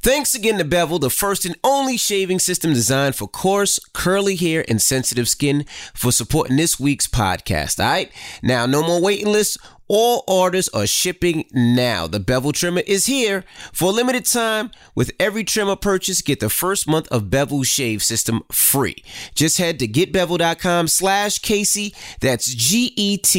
Thanks 0.00 0.34
again 0.34 0.58
to 0.58 0.64
Bevel, 0.64 1.00
the 1.00 1.10
first 1.10 1.44
and 1.44 1.56
only 1.64 1.96
shaving 1.96 2.38
system 2.38 2.72
designed 2.72 3.16
for 3.16 3.26
coarse, 3.26 3.80
curly 3.92 4.36
hair, 4.36 4.64
and 4.68 4.80
sensitive 4.80 5.28
skin, 5.28 5.64
for 5.92 6.12
supporting 6.12 6.56
this 6.56 6.78
week's 6.78 7.08
podcast. 7.08 7.82
All 7.82 7.90
right. 7.90 8.12
Now, 8.40 8.64
no 8.66 8.82
more 8.82 9.00
waiting 9.00 9.26
lists. 9.32 9.58
All 9.88 10.22
orders 10.28 10.68
are 10.68 10.86
shipping 10.86 11.46
now. 11.52 12.06
The 12.06 12.20
Bevel 12.20 12.52
trimmer 12.52 12.82
is 12.86 13.06
here 13.06 13.44
for 13.72 13.86
a 13.86 13.92
limited 13.92 14.26
time. 14.26 14.70
With 14.94 15.12
every 15.18 15.44
trimmer 15.44 15.76
purchase, 15.76 16.20
get 16.20 16.40
the 16.40 16.50
first 16.50 16.86
month 16.86 17.08
of 17.08 17.30
Bevel 17.30 17.62
shave 17.62 18.02
system 18.02 18.42
free. 18.52 19.02
Just 19.34 19.56
head 19.56 19.78
to 19.78 19.88
getbevel.com 19.88 20.88
slash 20.88 21.38
Casey. 21.38 21.94
That's 22.20 22.52
G-E-T-B-E-V-E-L 22.52 23.30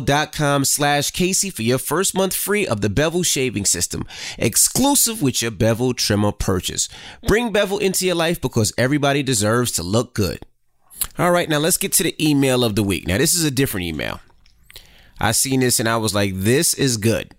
dot 0.00 0.32
com 0.32 0.64
slash 0.64 1.10
Casey 1.10 1.50
for 1.50 1.62
your 1.62 1.78
first 1.78 2.14
month 2.14 2.34
free 2.34 2.66
of 2.66 2.80
the 2.80 2.88
Bevel 2.88 3.24
shaving 3.24 3.64
system, 3.64 4.04
exclusive 4.38 5.20
with 5.20 5.42
your 5.42 5.50
Bevel 5.50 5.92
trimmer 5.92 6.30
purchase. 6.30 6.88
Bring 7.26 7.50
Bevel 7.52 7.78
into 7.78 8.06
your 8.06 8.14
life 8.14 8.40
because 8.40 8.72
everybody 8.78 9.24
deserves 9.24 9.72
to 9.72 9.82
look 9.82 10.14
good. 10.14 10.38
All 11.18 11.32
right, 11.32 11.48
now 11.48 11.58
let's 11.58 11.76
get 11.78 11.92
to 11.94 12.02
the 12.04 12.14
email 12.24 12.62
of 12.62 12.76
the 12.76 12.82
week. 12.82 13.06
Now, 13.06 13.18
this 13.18 13.34
is 13.34 13.44
a 13.44 13.50
different 13.50 13.86
email. 13.86 14.20
I 15.20 15.32
seen 15.32 15.60
this 15.60 15.80
and 15.80 15.88
I 15.88 15.96
was 15.96 16.14
like, 16.14 16.32
this 16.34 16.74
is 16.74 16.96
good. 16.96 17.34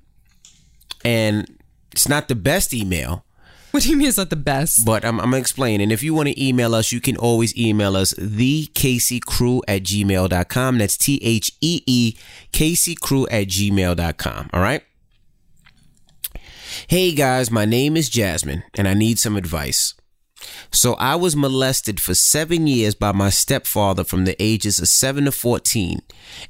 And 1.04 1.60
it's 1.92 2.10
not 2.10 2.28
the 2.28 2.36
best 2.36 2.74
email, 2.74 3.26
what 3.72 3.84
do 3.84 3.90
you 3.90 3.98
mean 3.98 4.08
it's 4.08 4.18
not 4.18 4.32
the 4.32 4.36
best 4.36 4.84
but 4.86 5.06
I'm, 5.06 5.20
I'm 5.20 5.28
gonna 5.28 5.38
explain. 5.38 5.80
And 5.80 5.92
if 5.92 6.02
you 6.02 6.14
want 6.14 6.28
to 6.28 6.44
email 6.44 6.74
us, 6.74 6.92
you 6.92 7.00
can 7.00 7.16
always 7.18 7.56
email 7.58 7.96
us 7.96 8.14
the 8.18 8.68
Casey 8.74 9.20
Crew 9.20 9.62
at 9.68 9.84
gmail.com. 9.84 10.78
That's 10.78 10.98
T 10.98 11.20
H 11.24 11.52
E 11.62 11.82
E 11.86 12.16
Casey 12.52 12.96
Crew 12.96 13.28
at 13.28 13.48
gmail.com. 13.48 14.50
All 14.52 14.62
right. 14.62 14.84
Hey 16.88 17.14
guys, 17.14 17.52
my 17.52 17.66
name 17.66 17.96
is 17.96 18.10
Jasmine 18.10 18.64
and 18.76 18.88
I 18.88 18.94
need 18.94 19.20
some 19.20 19.36
advice. 19.36 19.94
So 20.72 20.94
I 20.96 21.16
was 21.16 21.36
molested 21.36 22.00
for 22.00 22.14
seven 22.14 22.68
years 22.68 22.96
by 22.96 23.12
my 23.12 23.30
stepfather 23.30 24.04
from 24.04 24.26
the 24.26 24.42
ages 24.42 24.80
of 24.80 24.88
seven 24.88 25.26
to 25.26 25.32
14. 25.32 26.02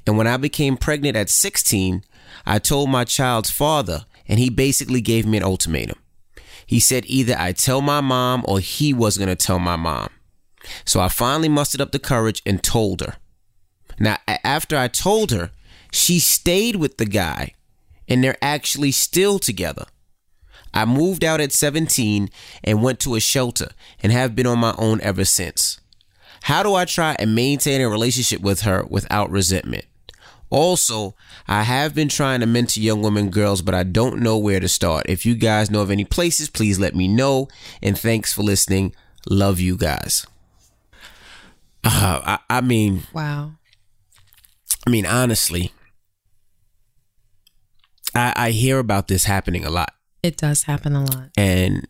And 0.06 0.18
when 0.18 0.26
I 0.26 0.36
became 0.36 0.76
pregnant 0.76 1.16
at 1.16 1.30
16, 1.30 2.04
I 2.46 2.58
told 2.58 2.90
my 2.90 3.04
child's 3.04 3.50
father, 3.50 4.06
and 4.26 4.38
he 4.38 4.50
basically 4.50 5.00
gave 5.00 5.26
me 5.26 5.38
an 5.38 5.44
ultimatum. 5.44 5.98
He 6.66 6.80
said 6.80 7.04
either 7.06 7.34
I 7.38 7.52
tell 7.52 7.80
my 7.80 8.00
mom 8.00 8.44
or 8.46 8.60
he 8.60 8.92
was 8.92 9.18
going 9.18 9.28
to 9.28 9.36
tell 9.36 9.58
my 9.58 9.76
mom. 9.76 10.08
So 10.84 11.00
I 11.00 11.08
finally 11.08 11.48
mustered 11.48 11.80
up 11.80 11.92
the 11.92 11.98
courage 11.98 12.42
and 12.46 12.62
told 12.62 13.00
her. 13.00 13.16
Now, 13.98 14.18
after 14.28 14.76
I 14.76 14.88
told 14.88 15.30
her, 15.30 15.50
she 15.92 16.18
stayed 16.20 16.76
with 16.76 16.96
the 16.96 17.06
guy 17.06 17.54
and 18.08 18.22
they're 18.22 18.38
actually 18.40 18.92
still 18.92 19.38
together. 19.38 19.86
I 20.72 20.84
moved 20.84 21.24
out 21.24 21.40
at 21.40 21.52
17 21.52 22.30
and 22.64 22.82
went 22.82 23.00
to 23.00 23.14
a 23.14 23.20
shelter 23.20 23.70
and 24.02 24.12
have 24.12 24.36
been 24.36 24.46
on 24.46 24.58
my 24.58 24.74
own 24.78 25.00
ever 25.00 25.24
since. 25.24 25.80
How 26.42 26.62
do 26.62 26.74
I 26.74 26.84
try 26.84 27.16
and 27.18 27.34
maintain 27.34 27.80
a 27.80 27.88
relationship 27.88 28.40
with 28.40 28.62
her 28.62 28.84
without 28.88 29.30
resentment? 29.30 29.84
Also, 30.48 31.14
I 31.46 31.62
have 31.62 31.94
been 31.94 32.08
trying 32.08 32.40
to 32.40 32.46
mentor 32.46 32.80
young 32.80 33.02
women 33.02 33.30
girls, 33.30 33.62
but 33.62 33.74
I 33.74 33.84
don't 33.84 34.20
know 34.20 34.36
where 34.36 34.58
to 34.58 34.68
start. 34.68 35.06
If 35.08 35.24
you 35.24 35.34
guys 35.34 35.70
know 35.70 35.82
of 35.82 35.90
any 35.90 36.04
places, 36.04 36.50
please 36.50 36.78
let 36.78 36.94
me 36.94 37.06
know. 37.06 37.48
And 37.82 37.96
thanks 37.96 38.32
for 38.32 38.42
listening. 38.42 38.94
Love 39.28 39.60
you 39.60 39.76
guys. 39.76 40.26
Uh, 41.84 42.20
I, 42.24 42.38
I 42.48 42.60
mean, 42.60 43.04
wow 43.12 43.52
I 44.86 44.90
mean, 44.90 45.06
honestly, 45.06 45.72
I, 48.14 48.32
I 48.36 48.50
hear 48.50 48.78
about 48.78 49.08
this 49.08 49.24
happening 49.24 49.64
a 49.64 49.70
lot. 49.70 49.94
It 50.22 50.36
does 50.36 50.64
happen 50.64 50.94
a 50.94 51.04
lot. 51.04 51.30
And 51.36 51.86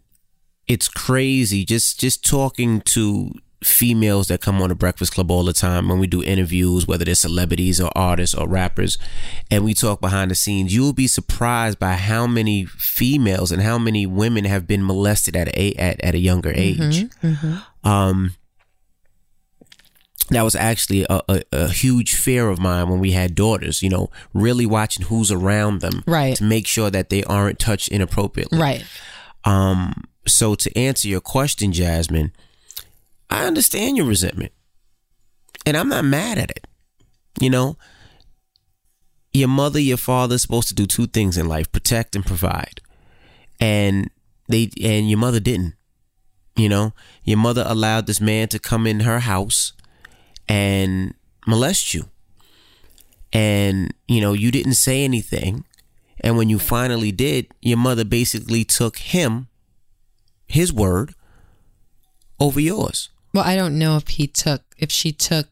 it's 0.66 0.88
crazy 0.88 1.64
just 1.64 1.99
just 1.99 2.25
talking 2.25 2.81
to 2.83 3.33
females 3.62 4.29
that 4.29 4.40
come 4.40 4.62
on 4.62 4.69
the 4.71 4.75
breakfast 4.75 5.12
club 5.12 5.31
all 5.31 5.45
the 5.45 5.53
time 5.53 5.88
when 5.88 5.99
we 5.99 6.07
do 6.07 6.23
interviews 6.23 6.87
whether 6.87 7.05
they're 7.05 7.14
celebrities 7.14 7.79
or 7.79 7.90
artists 7.95 8.35
or 8.35 8.49
rappers 8.49 8.97
and 9.51 9.64
we 9.64 9.75
talk 9.75 10.01
behind 10.01 10.31
the 10.31 10.35
scenes 10.35 10.75
you'll 10.75 10.95
be 10.95 11.07
surprised 11.07 11.79
by 11.79 11.93
how 11.93 12.27
many 12.27 12.64
females 12.64 13.53
and 13.53 13.61
how 13.61 13.77
many 13.77 14.07
women 14.07 14.45
have 14.45 14.66
been 14.66 14.87
molested 14.87 15.37
at 15.37 15.49
a 15.57 15.75
at, 15.75 16.01
at 16.03 16.14
a 16.14 16.19
younger 16.19 16.53
age. 16.55 17.07
um 17.85 18.35
that 20.31 20.43
was 20.43 20.55
actually 20.55 21.05
a, 21.11 21.21
a, 21.29 21.43
a 21.53 21.69
huge 21.69 22.14
fear 22.14 22.49
of 22.49 22.59
mine 22.59 22.88
when 22.88 23.01
we 23.01 23.12
had 23.12 23.35
daughters 23.35 23.83
you 23.83 23.88
know 23.88 24.11
really 24.33 24.66
watching 24.66 25.07
who's 25.07 25.31
around 25.31 25.81
them 25.81 26.03
Right. 26.07 26.37
to 26.37 26.45
make 26.45 26.66
sure 26.66 26.90
that 26.90 27.09
they 27.11 27.23
aren't 27.25 27.59
touched 27.59 27.88
inappropriately 27.88 28.59
right 28.59 28.85
um, 29.45 30.05
so 30.29 30.55
to 30.55 30.79
answer 30.79 31.09
your 31.09 31.23
question, 31.23 31.73
Jasmine, 31.73 32.33
I 33.31 33.47
understand 33.47 33.97
your 33.97 34.05
resentment. 34.05 34.53
And 35.65 35.79
I'm 35.79 35.88
not 35.88 36.04
mad 36.04 36.37
at 36.37 36.50
it. 36.50 36.67
You 37.40 37.48
know, 37.48 37.79
your 39.33 39.48
mother, 39.48 39.81
your 39.81 39.96
father 39.96 40.35
is 40.35 40.42
supposed 40.42 40.69
to 40.69 40.75
do 40.75 40.87
two 40.87 41.07
things 41.07 41.38
in 41.38 41.46
life, 41.48 41.73
protect 41.73 42.15
and 42.17 42.25
provide. 42.25 42.83
And 43.61 44.11
they 44.48 44.69
and 44.83 45.09
your 45.09 45.19
mother 45.19 45.40
didn't. 45.40 45.75
You 46.57 46.69
know, 46.69 46.92
your 47.25 47.38
mother 47.38 47.65
allowed 47.67 48.07
this 48.07 48.21
man 48.21 48.48
to 48.48 48.59
come 48.59 48.87
in 48.87 49.00
her 49.00 49.21
house 49.21 49.73
and 50.49 51.15
molest 51.47 51.95
you. 51.95 52.09
And, 53.33 53.95
you 54.09 54.21
know, 54.21 54.33
you 54.33 54.51
didn't 54.51 54.75
say 54.75 55.05
anything. 55.05 55.65
And 56.21 56.37
when 56.37 56.49
you 56.49 56.59
finally 56.59 57.13
did, 57.13 57.49
your 57.63 57.79
mother 57.79 58.05
basically 58.05 58.65
took 58.65 58.99
him, 58.99 59.49
his 60.47 60.73
word, 60.73 61.15
over 62.38 62.61
yours. 62.61 63.09
Well, 63.33 63.45
I 63.45 63.55
don't 63.57 63.79
know 63.79 63.97
if 63.97 64.09
he 64.09 64.27
took 64.27 64.63
if 64.77 64.91
she 64.91 65.13
took 65.13 65.50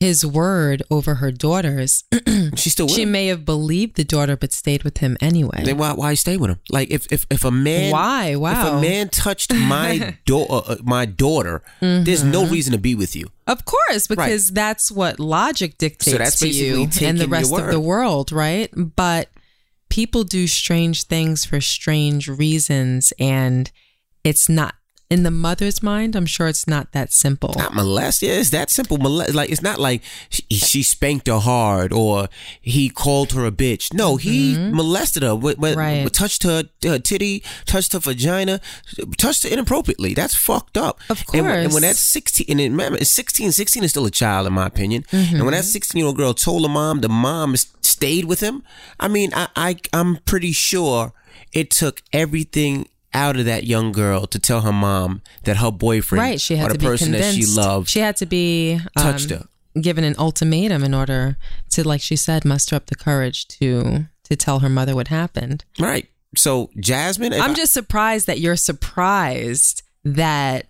his 0.00 0.24
word 0.24 0.82
over 0.90 1.16
her 1.16 1.30
daughter's. 1.32 2.04
She 2.54 2.70
still 2.70 2.88
she 2.88 3.02
him. 3.02 3.12
may 3.12 3.26
have 3.26 3.44
believed 3.44 3.96
the 3.96 4.04
daughter 4.04 4.36
but 4.36 4.52
stayed 4.52 4.82
with 4.82 4.98
him 4.98 5.16
anyway. 5.20 5.62
Then 5.64 5.76
why 5.76 5.92
why 5.92 6.14
stay 6.14 6.36
with 6.36 6.50
him? 6.50 6.60
Like 6.70 6.90
if 6.90 7.06
if, 7.12 7.26
if 7.30 7.44
a 7.44 7.50
man 7.50 7.92
Why? 7.92 8.36
wow 8.36 8.52
if 8.68 8.72
a 8.74 8.80
man 8.80 9.08
touched 9.10 9.52
my 9.52 10.16
daughter 10.24 10.70
uh, 10.72 10.76
my 10.82 11.04
daughter, 11.04 11.62
there's 11.80 12.24
no 12.24 12.42
Mm-hmm. 12.42 12.52
reason 12.52 12.72
to 12.72 12.78
be 12.78 12.94
with 12.94 13.14
you. 13.14 13.28
Of 13.46 13.64
course, 13.64 14.06
because 14.06 14.50
that's 14.50 14.90
what 14.90 15.20
logic 15.20 15.78
dictates 15.78 16.16
that's 16.16 16.38
to 16.40 16.48
you 16.48 16.88
and 17.02 17.18
the 17.18 17.28
rest 17.28 17.52
of 17.52 17.70
the 17.70 17.80
world, 17.80 18.32
right? 18.32 18.70
But 18.74 19.28
people 19.88 20.24
do 20.24 20.46
strange 20.46 21.04
things 21.04 21.44
for 21.44 21.60
strange 21.60 22.28
reasons, 22.28 23.12
and 23.18 23.70
it's 24.24 24.48
not 24.48 24.74
in 25.10 25.22
the 25.22 25.30
mother's 25.30 25.82
mind. 25.82 26.14
I'm 26.14 26.26
sure 26.26 26.48
it's 26.48 26.66
not 26.66 26.92
that 26.92 27.12
simple. 27.12 27.54
Not 27.56 27.74
molest. 27.74 28.20
Yeah, 28.22 28.32
it's 28.34 28.50
that 28.50 28.70
simple. 28.70 28.98
Molest. 28.98 29.34
Like 29.34 29.50
it's 29.50 29.62
not 29.62 29.78
like 29.78 30.02
she, 30.28 30.42
she 30.50 30.82
spanked 30.82 31.26
her 31.28 31.38
hard 31.38 31.92
or 31.92 32.28
he 32.60 32.90
called 32.90 33.32
her 33.32 33.46
a 33.46 33.50
bitch. 33.50 33.94
No, 33.94 34.16
he 34.16 34.56
molested 34.58 35.22
her. 35.22 35.30
Mm-hmm. 35.30 35.78
Right. 35.78 36.12
touched 36.12 36.42
her, 36.42 36.64
her 36.82 36.98
titty, 36.98 37.42
touched 37.64 37.92
her 37.94 37.98
vagina, 38.00 38.60
touched 39.16 39.44
her 39.44 39.48
inappropriately. 39.48 40.12
That's 40.14 40.34
fucked 40.34 40.76
up. 40.76 41.00
Of 41.08 41.24
And, 41.32 41.46
when- 41.46 41.54
and 41.58 41.72
when 41.72 41.82
course. 41.82 41.82
that's 41.82 42.00
sixteen, 42.00 42.46
and 42.50 42.60
then 42.60 42.70
remember, 42.72 42.98
it's 42.98 43.10
16. 43.10 43.52
16 43.52 43.84
is 43.84 43.90
still 43.90 44.06
a 44.06 44.10
child 44.10 44.46
in 44.46 44.52
my 44.52 44.66
opinion. 44.66 45.04
Mm-hmm. 45.10 45.36
And 45.36 45.44
when 45.44 45.52
that 45.52 45.64
sixteen 45.64 46.00
year 46.00 46.06
old 46.06 46.16
girl 46.16 46.34
told 46.34 46.62
her 46.62 46.68
mom, 46.68 47.00
the 47.00 47.08
mom 47.08 47.56
stayed 47.56 48.26
with 48.26 48.40
him. 48.40 48.62
I 49.00 49.08
mean, 49.08 49.30
I, 49.34 49.48
I 49.56 49.76
I'm 49.92 50.16
pretty 50.26 50.52
sure 50.52 51.12
it 51.52 51.70
took 51.70 52.02
everything. 52.12 52.88
Out 53.14 53.36
of 53.36 53.46
that 53.46 53.64
young 53.64 53.90
girl 53.92 54.26
to 54.26 54.38
tell 54.38 54.60
her 54.60 54.72
mom 54.72 55.22
that 55.44 55.56
her 55.58 55.70
boyfriend 55.70 56.20
right? 56.22 56.40
She 56.40 56.56
had 56.56 56.66
or 56.70 56.72
the 56.72 56.74
to 56.74 56.80
be 56.80 56.86
person 56.86 57.12
convinced. 57.12 57.38
that 57.40 57.46
she 57.46 57.60
loved 57.60 57.88
She 57.88 58.00
had 58.00 58.16
to 58.16 58.26
be 58.26 58.74
um, 58.96 59.02
touched 59.02 59.30
her. 59.30 59.44
given 59.80 60.04
an 60.04 60.14
ultimatum 60.18 60.84
in 60.84 60.92
order 60.94 61.36
to, 61.70 61.88
like 61.88 62.00
she 62.02 62.16
said, 62.16 62.44
muster 62.44 62.76
up 62.76 62.86
the 62.86 62.94
courage 62.94 63.48
to 63.48 64.06
to 64.24 64.36
tell 64.36 64.58
her 64.58 64.68
mother 64.68 64.94
what 64.94 65.08
happened. 65.08 65.64
Right. 65.78 66.06
So 66.36 66.70
Jasmine, 66.78 67.32
I'm 67.32 67.52
I- 67.52 67.54
just 67.54 67.72
surprised 67.72 68.26
that 68.26 68.40
you're 68.40 68.56
surprised 68.56 69.82
that 70.04 70.66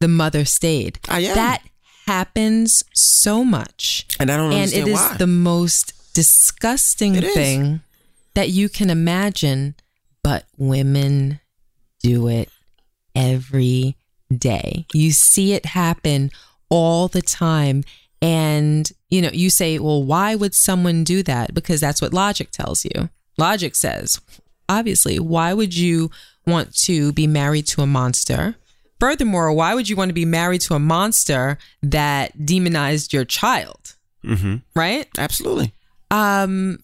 the 0.00 0.08
mother 0.08 0.44
stayed. 0.44 0.98
I 1.08 1.20
am. 1.20 1.34
That 1.36 1.62
happens 2.06 2.82
so 2.94 3.44
much. 3.44 4.06
and 4.18 4.30
I 4.30 4.36
don't 4.36 4.52
understand. 4.52 4.82
And 4.82 4.88
it 4.88 4.92
is 4.92 4.98
why. 5.00 5.16
the 5.16 5.26
most 5.26 5.94
disgusting 6.14 7.14
It 7.14 7.24
is. 7.24 7.34
thing 7.34 7.80
that 8.34 8.50
you 8.50 8.68
can 8.68 8.90
imagine, 8.90 9.74
but 10.22 10.44
women 10.56 11.40
do 12.02 12.28
it 12.28 12.48
every 13.14 13.96
day. 14.36 14.86
You 14.92 15.12
see 15.12 15.52
it 15.52 15.66
happen 15.66 16.30
all 16.68 17.08
the 17.08 17.22
time. 17.22 17.84
And, 18.22 18.90
you 19.08 19.22
know, 19.22 19.30
you 19.32 19.50
say, 19.50 19.78
well, 19.78 20.02
why 20.02 20.34
would 20.34 20.54
someone 20.54 21.04
do 21.04 21.22
that? 21.22 21.54
Because 21.54 21.80
that's 21.80 22.02
what 22.02 22.12
logic 22.12 22.50
tells 22.50 22.84
you. 22.84 23.08
Logic 23.38 23.74
says, 23.74 24.20
obviously, 24.68 25.18
why 25.18 25.54
would 25.54 25.74
you 25.74 26.10
want 26.46 26.74
to 26.84 27.12
be 27.12 27.26
married 27.26 27.66
to 27.68 27.82
a 27.82 27.86
monster? 27.86 28.56
Furthermore, 28.98 29.52
why 29.52 29.74
would 29.74 29.88
you 29.88 29.96
want 29.96 30.10
to 30.10 30.14
be 30.14 30.26
married 30.26 30.60
to 30.62 30.74
a 30.74 30.78
monster 30.78 31.58
that 31.82 32.44
demonized 32.44 33.12
your 33.12 33.24
child? 33.24 33.96
mm-hmm. 34.24 34.56
Right? 34.74 35.08
Absolutely. 35.18 35.72
Um, 36.10 36.78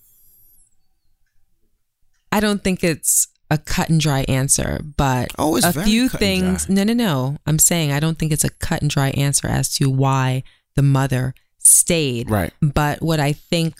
I 2.36 2.40
don't 2.40 2.62
think 2.62 2.84
it's 2.84 3.28
a 3.50 3.56
cut 3.58 3.88
and 3.88 4.00
dry 4.00 4.20
answer, 4.28 4.80
but 4.96 5.28
Oh, 5.38 5.56
a 5.56 5.72
few 5.72 6.08
things. 6.08 6.68
No, 6.68 6.82
no, 6.84 6.92
no. 6.92 7.38
I'm 7.46 7.58
saying 7.58 7.92
I 7.92 8.00
don't 8.00 8.18
think 8.18 8.32
it's 8.32 8.44
a 8.44 8.50
cut 8.50 8.82
and 8.82 8.90
dry 8.90 9.10
answer 9.10 9.46
as 9.48 9.72
to 9.76 9.88
why 9.88 10.42
the 10.74 10.82
mother 10.82 11.34
stayed. 11.58 12.28
Right. 12.30 12.52
But 12.60 13.00
what 13.02 13.20
I 13.20 13.32
think 13.32 13.74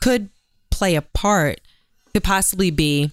could 0.00 0.30
play 0.70 0.94
a 0.94 1.02
part 1.02 1.60
could 2.12 2.24
possibly 2.24 2.70
be 2.70 3.10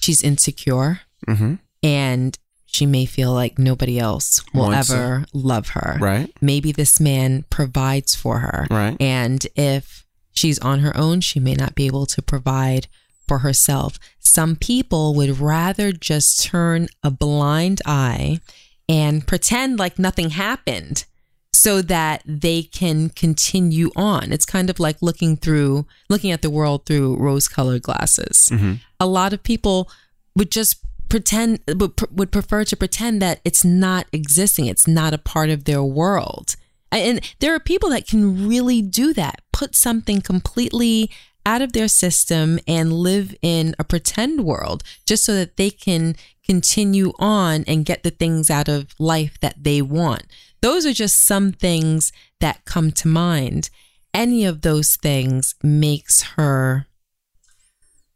she's 0.00 0.22
insecure 0.22 1.00
Mm-hmm. 1.26 1.54
and 1.82 2.38
she 2.66 2.84
may 2.86 3.06
feel 3.06 3.32
like 3.32 3.58
nobody 3.58 3.98
else 3.98 4.42
will 4.52 4.64
Wants 4.66 4.90
ever 4.90 5.24
love 5.32 5.68
her. 5.70 5.96
Right. 5.98 6.30
Maybe 6.42 6.72
this 6.72 7.00
man 7.00 7.44
provides 7.50 8.14
for 8.14 8.40
her. 8.40 8.66
Right. 8.70 8.96
And 9.00 9.44
if 9.56 10.04
she's 10.32 10.58
on 10.58 10.80
her 10.80 10.94
own, 10.96 11.20
she 11.22 11.40
may 11.40 11.54
not 11.54 11.74
be 11.74 11.86
able 11.86 12.04
to 12.06 12.20
provide 12.20 12.86
for 13.26 13.38
herself. 13.38 13.98
Some 14.18 14.56
people 14.56 15.14
would 15.14 15.40
rather 15.40 15.92
just 15.92 16.44
turn 16.44 16.88
a 17.02 17.10
blind 17.10 17.80
eye 17.86 18.40
and 18.88 19.26
pretend 19.26 19.78
like 19.78 19.98
nothing 19.98 20.30
happened 20.30 21.04
so 21.52 21.80
that 21.82 22.22
they 22.26 22.62
can 22.62 23.08
continue 23.08 23.90
on. 23.96 24.30
It's 24.30 24.44
kind 24.44 24.68
of 24.68 24.78
like 24.78 25.00
looking 25.00 25.36
through 25.36 25.86
looking 26.10 26.30
at 26.30 26.42
the 26.42 26.50
world 26.50 26.84
through 26.86 27.16
rose-colored 27.16 27.82
glasses. 27.82 28.50
Mm-hmm. 28.52 28.74
A 29.00 29.06
lot 29.06 29.32
of 29.32 29.42
people 29.42 29.90
would 30.36 30.50
just 30.50 30.80
pretend 31.08 31.60
would, 31.66 31.92
would 32.10 32.30
prefer 32.30 32.64
to 32.64 32.76
pretend 32.76 33.22
that 33.22 33.40
it's 33.44 33.64
not 33.64 34.06
existing. 34.12 34.66
It's 34.66 34.86
not 34.86 35.14
a 35.14 35.18
part 35.18 35.50
of 35.50 35.64
their 35.64 35.82
world. 35.82 36.56
And 36.92 37.20
there 37.40 37.54
are 37.54 37.60
people 37.60 37.90
that 37.90 38.06
can 38.06 38.48
really 38.48 38.82
do 38.82 39.12
that. 39.14 39.40
Put 39.52 39.74
something 39.74 40.20
completely 40.20 41.10
out 41.46 41.62
of 41.62 41.72
their 41.72 41.88
system 41.88 42.58
and 42.66 42.92
live 42.92 43.34
in 43.40 43.74
a 43.78 43.84
pretend 43.84 44.44
world 44.44 44.82
just 45.06 45.24
so 45.24 45.32
that 45.34 45.56
they 45.56 45.70
can 45.70 46.16
continue 46.44 47.12
on 47.18 47.64
and 47.66 47.86
get 47.86 48.02
the 48.02 48.10
things 48.10 48.50
out 48.50 48.68
of 48.68 48.94
life 48.98 49.38
that 49.40 49.62
they 49.62 49.80
want. 49.80 50.24
Those 50.60 50.84
are 50.84 50.92
just 50.92 51.24
some 51.24 51.52
things 51.52 52.12
that 52.40 52.64
come 52.64 52.90
to 52.92 53.08
mind. 53.08 53.70
Any 54.12 54.44
of 54.44 54.62
those 54.62 54.96
things 54.96 55.54
makes 55.62 56.22
her 56.36 56.86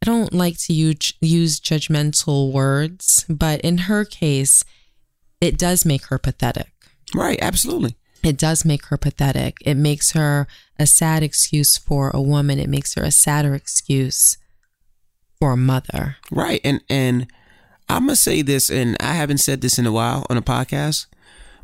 I 0.03 0.07
don't 0.07 0.33
like 0.33 0.59
to 0.61 0.72
use, 0.72 1.12
use 1.20 1.61
judgmental 1.61 2.53
words, 2.53 3.26
but 3.28 3.61
in 3.61 3.78
her 3.78 4.07
case, 4.07 4.64
it 5.43 5.59
does 5.59 5.85
make 5.85 6.07
her 6.07 6.18
pathetic. 6.18 6.72
Right. 7.14 7.39
Absolutely. 7.43 7.97
It 8.23 8.37
does 8.37 8.64
make 8.64 8.87
her 8.87 8.97
pathetic. 8.97 9.57
It 9.64 9.77
makes 9.77 10.12
her 10.12 10.47
a 10.79 10.87
sad 10.87 11.23
excuse 11.23 11.77
for 11.79 12.11
a 12.11 12.21
woman. 12.21 12.59
It 12.59 12.68
makes 12.68 12.95
her 12.95 13.03
a 13.03 13.11
sadder 13.11 13.55
excuse 13.55 14.37
for 15.39 15.53
a 15.53 15.57
mother. 15.57 16.16
Right. 16.31 16.61
And 16.62 16.83
and 16.89 17.27
I'm 17.89 18.07
gonna 18.07 18.16
say 18.16 18.43
this, 18.43 18.71
and 18.71 18.97
I 19.01 19.14
haven't 19.14 19.39
said 19.39 19.62
this 19.62 19.79
in 19.79 19.87
a 19.87 19.93
while 19.93 20.27
on 20.31 20.37
a 20.37 20.43
podcast, 20.43 21.07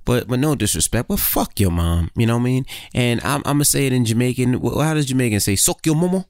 but 0.05 0.27
but 0.27 0.39
no 0.39 0.55
disrespect, 0.55 1.09
but 1.09 1.21
fuck 1.21 1.61
your 1.61 1.71
mom. 1.71 2.11
You 2.17 2.27
know 2.27 2.37
what 2.37 2.43
I 2.43 2.45
mean? 2.45 2.67
And 2.95 3.21
I'm 3.23 3.43
I'm 3.45 3.57
gonna 3.57 3.65
say 3.65 3.87
it 3.87 3.93
in 3.93 4.05
Jamaican. 4.05 4.61
How 4.61 4.95
does 4.95 5.07
Jamaican 5.07 5.41
say 5.41 5.57
"suck 5.57 5.85
your 5.87 5.95
mama"? 5.95 6.27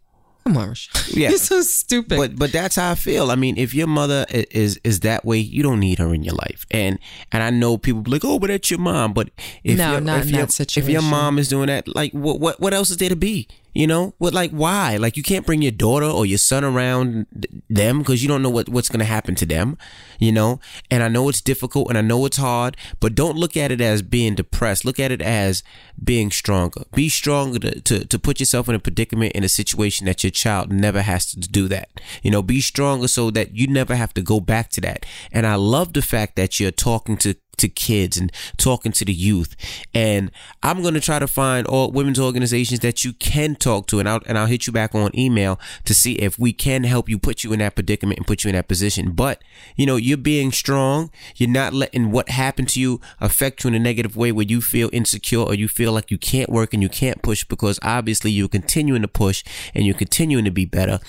Come 0.47 0.57
on, 0.59 0.69
RaaShaun. 0.69 1.17
Yeah. 1.17 1.31
You're 1.31 1.39
so 1.39 1.63
stupid. 1.63 2.17
But 2.17 2.37
but 2.37 2.53
that's 2.53 2.77
how 2.77 2.93
I 2.93 2.95
feel. 2.95 3.31
I 3.33 3.35
mean, 3.35 3.57
if 3.57 3.75
your 3.75 3.89
mother 3.89 4.27
is 4.31 4.79
is 4.85 5.01
that 5.01 5.25
way, 5.25 5.39
you 5.39 5.63
don't 5.63 5.81
need 5.81 5.99
her 5.99 6.15
in 6.15 6.23
your 6.23 6.35
life. 6.35 6.67
And 6.71 7.01
and 7.33 7.43
I 7.43 7.51
know 7.51 7.79
people 7.79 8.03
be 8.03 8.13
like, 8.13 8.25
oh, 8.25 8.39
but 8.39 8.49
that's 8.49 8.71
your 8.71 8.79
mom. 8.79 9.13
But 9.13 9.31
if 9.65 9.77
No, 9.77 9.93
your, 9.93 10.01
not 10.01 10.21
if 10.21 10.29
in 10.29 10.35
your, 10.35 10.47
that 10.47 10.77
if 10.77 10.89
your 10.89 11.03
mom 11.03 11.39
is 11.41 11.49
doing 11.49 11.67
that, 11.67 11.89
like 11.89 12.13
what 12.13 12.39
what 12.39 12.61
what 12.61 12.75
else 12.75 12.91
is 12.91 12.99
there 12.99 13.09
to 13.09 13.17
be? 13.17 13.49
You 13.77 13.87
know, 13.87 14.15
what 14.17 14.33
like 14.33 14.53
why? 14.53 14.97
Like 14.97 15.19
you 15.19 15.23
can't 15.23 15.45
bring 15.45 15.61
your 15.61 15.71
daughter 15.71 16.07
or 16.07 16.25
your 16.25 16.39
son 16.39 16.65
around 16.65 17.27
them 17.69 17.99
because 17.99 18.23
you 18.23 18.29
don't 18.29 18.41
know 18.41 18.49
what 18.49 18.71
what's 18.71 18.89
gonna 18.89 19.05
happen 19.05 19.35
to 19.35 19.45
them. 19.45 19.77
You 20.19 20.33
know, 20.33 20.61
and 20.91 21.03
I 21.03 21.09
know 21.09 21.29
it's 21.29 21.43
difficult 21.43 21.91
and 21.91 21.99
I 21.99 22.01
know 22.01 22.25
it's 22.25 22.39
hard, 22.39 22.79
but 23.01 23.15
don't 23.15 23.37
look 23.37 23.55
at 23.55 23.71
it 23.71 23.83
as 23.83 24.01
being 24.01 24.35
depressed. 24.35 24.87
Look 24.87 24.99
at 24.99 25.13
it 25.13 25.21
as 25.21 25.63
being 26.03 26.31
stronger. 26.31 26.85
Be 26.95 27.11
stronger 27.11 27.59
to, 27.59 27.81
to, 27.83 28.05
to 28.07 28.19
put 28.19 28.41
yourself 28.41 28.67
in 28.71 28.75
a 28.75 28.79
predicament 28.79 29.33
in 29.33 29.45
a 29.45 29.49
situation 29.49 30.07
that 30.07 30.25
your 30.25 30.31
child 30.31 30.73
never 30.73 31.03
has 31.03 31.27
to 31.33 31.41
do 31.41 31.69
that. 31.69 31.91
You 32.23 32.31
know, 32.31 32.41
be 32.41 32.63
stronger 32.63 33.09
so 33.09 33.31
that 33.33 33.55
you 33.55 33.67
never 33.67 33.95
have 33.95 34.15
to 34.15 34.23
go 34.23 34.41
back 34.41 34.71
to 34.71 34.81
that. 34.81 35.05
And 35.31 35.47
I 35.47 35.57
love 35.57 35.93
the 35.93 36.01
fact 36.01 36.37
that 36.37 36.59
you're 36.59 36.71
talking 36.71 37.19
to 37.19 37.35
to 37.59 37.69
kids 37.69 38.17
and 38.17 38.33
talking 38.57 38.93
to 38.93 39.05
the 39.05 39.13
youth. 39.13 39.57
And 39.95 40.31
I'm 40.63 40.83
going 40.83 40.95
to 40.95 41.01
try 41.01 41.19
to 41.19 41.27
find 41.27 41.67
all 41.67 41.91
women's 41.91 42.19
organizations 42.19 42.81
that 42.81 43.05
you 43.05 43.13
can 43.15 43.57
talk 43.57 43.87
to 43.89 43.99
and 43.99 44.09
I'll, 44.09 44.21
and 44.27 44.39
I'll 44.39 44.47
hit 44.47 44.67
you 44.67 44.73
back 44.73 44.95
on 44.95 45.17
email 45.19 45.59
to 45.85 45.95
see 45.95 46.15
if 46.15 46.39
we 46.39 46.53
can 46.53 46.85
help 46.85 47.09
you 47.09 47.19
put 47.19 47.45
you 47.45 47.53
in 47.53 47.59
that 47.61 47.75
predicament 47.75 48.19
and 48.19 48.27
put 48.27 48.45
you 48.45 48.49
in 48.49 48.57
that 48.57 48.69
position. 48.69 49.13
But, 49.13 49.43
you 49.77 49.87
know, 49.87 49.97
you're 49.97 50.17
being 50.17 50.53
strong. 50.53 51.11
You're 51.37 51.51
not 51.51 51.73
letting 51.73 52.11
what 52.11 52.29
happened 52.29 52.69
to 52.71 52.81
you 52.81 53.01
affect 53.21 53.65
you 53.65 53.69
in 53.69 53.75
a 53.75 53.79
negative 53.79 54.17
way 54.17 54.33
where 54.33 54.47
you 54.47 54.61
feel 54.61 54.91
insecure 54.93 55.41
or 55.41 55.55
you 55.55 55.69
feel 55.69 55.93
like 55.93 56.11
you 56.11 56.19
can't 56.19 56.51
work 56.51 56.73
and 56.75 56.83
you 56.83 56.89
can't 56.89 57.23
push 57.23 57.45
because 57.45 57.79
obviously 57.83 58.31
you're 58.31 58.49
continuing 58.49 59.03
to 59.03 59.09
push 59.09 59.45
and 59.75 59.85
you're 59.85 59.95
continuing 59.95 60.45
to 60.45 60.51
be 60.51 60.65
better. 60.65 61.01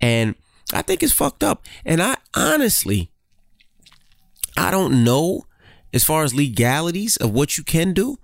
And 0.00 0.34
I 0.72 0.82
think 0.82 1.02
it's 1.02 1.12
fucked 1.12 1.42
up. 1.42 1.64
And 1.84 2.02
I 2.02 2.16
honestly, 2.34 3.10
I 4.56 4.70
don't 4.70 5.04
know 5.04 5.46
as 5.92 6.04
far 6.04 6.24
as 6.24 6.34
legalities 6.34 7.16
of 7.16 7.32
what 7.32 7.56
you 7.56 7.64
can 7.64 7.92
do, 7.92 8.18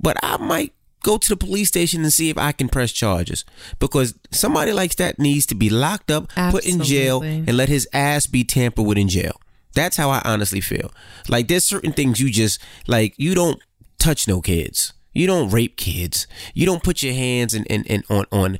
but 0.00 0.16
I 0.22 0.36
might 0.36 0.72
go 1.02 1.18
to 1.18 1.28
the 1.28 1.36
police 1.36 1.68
station 1.68 2.02
and 2.02 2.12
see 2.12 2.30
if 2.30 2.38
I 2.38 2.52
can 2.52 2.68
press 2.68 2.92
charges 2.92 3.44
because 3.78 4.14
somebody 4.30 4.72
like 4.72 4.96
that 4.96 5.18
needs 5.18 5.46
to 5.46 5.54
be 5.54 5.68
locked 5.68 6.10
up, 6.10 6.28
put 6.50 6.64
in 6.64 6.82
jail, 6.82 7.22
and 7.22 7.56
let 7.56 7.68
his 7.68 7.88
ass 7.92 8.26
be 8.26 8.44
tampered 8.44 8.86
with 8.86 8.98
in 8.98 9.08
jail. 9.08 9.40
That's 9.74 9.96
how 9.96 10.10
I 10.10 10.20
honestly 10.24 10.60
feel. 10.60 10.92
Like 11.28 11.48
there's 11.48 11.64
certain 11.64 11.92
things 11.92 12.20
you 12.20 12.30
just 12.30 12.60
like 12.86 13.14
you 13.16 13.34
don't 13.34 13.60
touch 13.98 14.28
no 14.28 14.40
kids. 14.40 14.92
You 15.14 15.26
don't 15.26 15.50
rape 15.50 15.76
kids. 15.76 16.26
You 16.54 16.66
don't 16.66 16.82
put 16.82 17.02
your 17.02 17.14
hands 17.14 17.54
in, 17.54 17.64
in, 17.64 17.84
in 17.84 18.02
on 18.08 18.26
on 18.32 18.58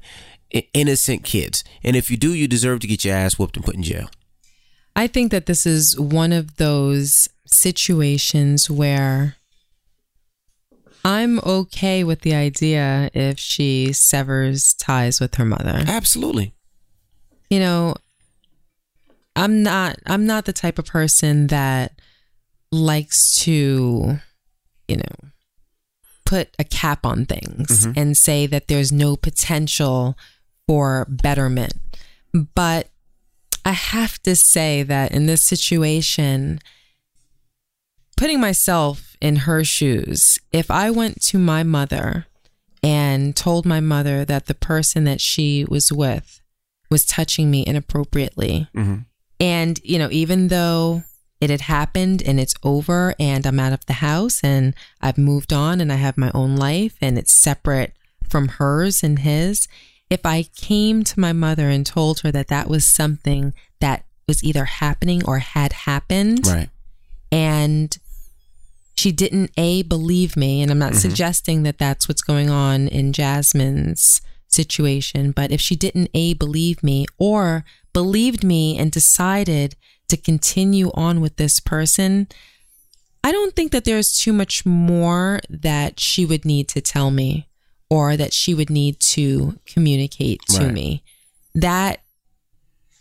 innocent 0.75 1.25
kids. 1.25 1.65
And 1.83 1.97
if 1.97 2.11
you 2.11 2.17
do, 2.17 2.35
you 2.35 2.49
deserve 2.49 2.81
to 2.81 2.87
get 2.87 3.05
your 3.05 3.15
ass 3.15 3.39
whooped 3.39 3.57
and 3.57 3.65
put 3.65 3.75
in 3.75 3.83
jail. 3.83 4.11
I 4.95 5.07
think 5.07 5.31
that 5.31 5.47
this 5.47 5.65
is 5.65 5.99
one 5.99 6.33
of 6.33 6.57
those 6.57 7.29
situations 7.53 8.71
where 8.71 9.37
I'm 11.05 11.41
okay 11.41 12.05
with 12.05 12.21
the 12.21 12.35
idea 12.35 13.11
if 13.13 13.39
she 13.39 13.93
severs 13.93 14.75
ties 14.75 15.21
with 15.21 15.35
her 15.35 15.45
mother. 15.45 15.85
Absolutely. 15.87 16.55
You 17.51 17.61
know, 17.61 17.95
I'm 19.35 19.63
not 19.63 19.97
I'm 20.07 20.27
not 20.27 20.45
the 20.45 20.53
type 20.53 20.79
of 20.79 20.87
person 20.87 21.49
that 21.49 21.93
likes 22.71 23.37
to, 23.41 24.19
you 24.89 24.97
know, 24.97 25.31
put 26.25 26.51
a 26.59 26.65
cap 26.65 27.05
on 27.05 27.27
things 27.27 27.87
mm-hmm. 27.87 27.93
and 27.99 28.17
say 28.17 28.47
that 28.47 28.69
there's 28.69 28.93
no 28.93 29.17
potential 29.17 30.17
for 30.67 31.07
betterment. 31.09 31.75
But 32.55 32.89
I 33.65 33.73
have 33.73 34.19
to 34.23 34.35
say 34.35 34.83
that 34.83 35.13
in 35.13 35.27
this 35.27 35.45
situation, 35.45 36.61
putting 38.17 38.41
myself 38.41 39.17
in 39.21 39.37
her 39.37 39.65
shoes, 39.65 40.39
if 40.53 40.71
I 40.71 40.91
went 40.91 41.23
to 41.23 41.39
my 41.39 41.63
mother 41.63 42.27
and 42.83 43.35
told 43.37 43.65
my 43.65 43.81
mother 43.81 44.25
that 44.25 44.47
the 44.47 44.55
person 44.55 45.05
that 45.05 45.21
she 45.21 45.65
was 45.69 45.93
with 45.93 46.41
was 46.91 47.05
touching 47.05 47.51
me 47.51 47.65
inappropriately, 47.67 48.69
mm-hmm. 48.77 48.99
and, 49.41 49.81
you 49.85 49.99
know, 49.99 50.09
even 50.11 50.49
though 50.49 51.05
it 51.41 51.51
had 51.51 51.63
happened 51.63 52.23
and 52.25 52.39
it's 52.39 52.55
over 52.63 53.15
and 53.19 53.47
I'm 53.47 53.59
out 53.59 53.73
of 53.73 53.85
the 53.87 53.95
house 53.95 54.45
and 54.45 54.75
I've 55.01 55.19
moved 55.19 55.53
on 55.53 55.81
and 55.81 55.93
I 55.93 55.97
have 55.97 56.17
my 56.17 56.31
own 56.35 56.57
life 56.57 56.97
and 57.01 57.19
it's 57.19 57.33
separate 57.33 57.95
from 58.29 58.47
hers 58.47 59.03
and 59.03 59.19
his, 59.19 59.67
if 60.09 60.25
I 60.25 60.45
came 60.55 61.03
to 61.05 61.19
my 61.19 61.33
mother 61.33 61.69
and 61.69 61.85
told 61.85 62.21
her 62.21 62.31
that 62.31 62.49
that 62.49 62.69
was 62.69 62.87
something 62.87 63.55
that 63.81 64.05
was 64.29 64.45
either 64.45 64.67
happening 64.67 65.25
or 65.25 65.39
had 65.39 65.73
happened, 65.73 66.47
right. 66.47 66.69
And 67.33 67.99
she 68.97 69.11
didn't 69.11 69.51
a 69.57 69.83
believe 69.83 70.37
me, 70.37 70.63
and 70.63 70.71
I'm 70.71 70.79
not 70.79 70.93
mm-hmm. 70.93 71.01
suggesting 71.01 71.63
that 71.65 71.79
that's 71.79 72.07
what's 72.07 72.23
going 72.23 72.51
on 72.51 72.87
in 72.89 73.13
Jasmine's 73.13 74.21
situation, 74.49 75.33
but 75.33 75.51
if 75.51 75.61
she 75.61 75.75
didn't 75.75 76.11
a 76.15 76.35
believe 76.35 76.83
me 76.83 77.07
or 77.19 77.65
believed 77.93 78.45
me 78.45 78.79
and 78.79 78.93
decided 78.93 79.75
to 80.09 80.17
continue 80.17 80.91
on 80.95 81.21
with 81.21 81.37
this 81.37 81.59
person, 81.59 82.29
I 83.25 83.33
don't 83.33 83.57
think 83.57 83.73
that 83.73 83.85
there's 83.85 84.17
too 84.17 84.33
much 84.33 84.67
more 84.67 85.41
that 85.49 85.99
she 85.99 86.27
would 86.27 86.45
need 86.45 86.69
to 86.69 86.81
tell 86.81 87.11
me 87.11 87.49
or 87.89 88.17
that 88.17 88.33
she 88.33 88.53
would 88.53 88.71
need 88.71 89.01
to 89.01 89.59
communicate 89.67 90.41
to 90.51 90.65
right. 90.65 90.73
me. 90.73 91.05
That 91.55 92.03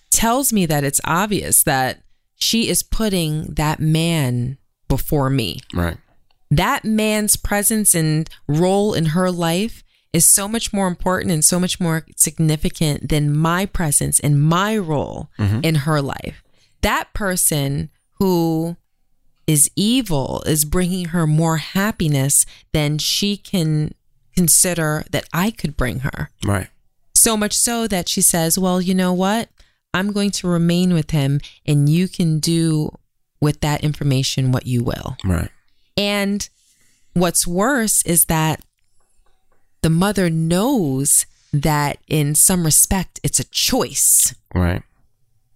tells 0.09 0.53
me 0.53 0.65
that 0.65 0.83
it's 0.83 1.01
obvious 1.05 1.63
that 1.63 2.01
she 2.41 2.67
is 2.69 2.83
putting 2.83 3.53
that 3.53 3.79
man 3.79 4.57
before 4.87 5.29
me. 5.29 5.59
Right. 5.73 5.97
That 6.49 6.83
man's 6.83 7.37
presence 7.37 7.95
and 7.95 8.29
role 8.47 8.93
in 8.93 9.07
her 9.07 9.31
life 9.31 9.83
is 10.11 10.27
so 10.27 10.47
much 10.47 10.73
more 10.73 10.87
important 10.87 11.31
and 11.31 11.45
so 11.45 11.59
much 11.59 11.79
more 11.79 12.05
significant 12.17 13.09
than 13.09 13.35
my 13.35 13.65
presence 13.65 14.19
and 14.19 14.41
my 14.41 14.77
role 14.77 15.29
mm-hmm. 15.39 15.61
in 15.63 15.75
her 15.75 16.01
life. 16.01 16.43
That 16.81 17.13
person 17.13 17.89
who 18.19 18.75
is 19.47 19.71
evil 19.75 20.43
is 20.45 20.65
bringing 20.65 21.05
her 21.05 21.25
more 21.25 21.57
happiness 21.57 22.45
than 22.73 22.97
she 22.97 23.37
can 23.37 23.93
consider 24.35 25.05
that 25.11 25.27
I 25.31 25.51
could 25.51 25.77
bring 25.77 25.99
her. 25.99 26.29
Right. 26.43 26.67
So 27.15 27.37
much 27.37 27.53
so 27.53 27.87
that 27.87 28.09
she 28.09 28.21
says, 28.21 28.57
Well, 28.57 28.81
you 28.81 28.93
know 28.93 29.13
what? 29.13 29.49
I'm 29.93 30.11
going 30.11 30.31
to 30.31 30.47
remain 30.47 30.93
with 30.93 31.11
him 31.11 31.41
and 31.65 31.89
you 31.89 32.07
can 32.07 32.39
do 32.39 32.97
with 33.39 33.61
that 33.61 33.83
information 33.83 34.51
what 34.51 34.65
you 34.65 34.83
will. 34.83 35.17
Right. 35.23 35.49
And 35.97 36.47
what's 37.13 37.45
worse 37.45 38.03
is 38.05 38.25
that 38.25 38.63
the 39.81 39.89
mother 39.89 40.29
knows 40.29 41.25
that 41.51 41.97
in 42.07 42.35
some 42.35 42.63
respect 42.63 43.19
it's 43.23 43.39
a 43.39 43.49
choice. 43.49 44.33
Right. 44.53 44.83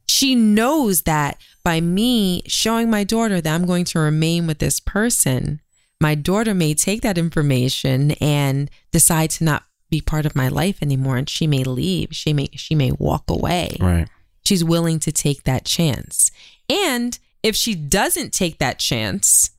She 0.07 0.35
knows 0.35 1.03
that 1.03 1.37
by 1.63 1.81
me 1.81 2.43
showing 2.47 2.89
my 2.89 3.03
daughter 3.03 3.41
that 3.41 3.53
I'm 3.53 3.65
going 3.65 3.85
to 3.85 3.99
remain 3.99 4.47
with 4.47 4.59
this 4.59 4.79
person, 4.79 5.61
my 5.99 6.15
daughter 6.15 6.53
may 6.53 6.73
take 6.73 7.01
that 7.01 7.17
information 7.17 8.11
and 8.21 8.69
decide 8.91 9.29
to 9.31 9.43
not 9.43 9.63
be 9.89 10.01
part 10.01 10.25
of 10.25 10.35
my 10.35 10.47
life 10.47 10.81
anymore 10.81 11.15
and 11.15 11.29
she 11.29 11.45
may 11.45 11.63
leave 11.63 12.09
she 12.11 12.33
may 12.33 12.49
she 12.53 12.73
may 12.73 12.91
walk 12.93 13.23
away 13.29 13.77
right 13.79 14.09
she's 14.45 14.63
willing 14.63 14.99
to 14.99 15.11
take 15.11 15.43
that 15.43 15.65
chance 15.65 16.31
and 16.69 17.19
if 17.43 17.55
she 17.55 17.75
doesn't 17.75 18.31
take 18.31 18.59
that 18.59 18.79
chance 18.79 19.51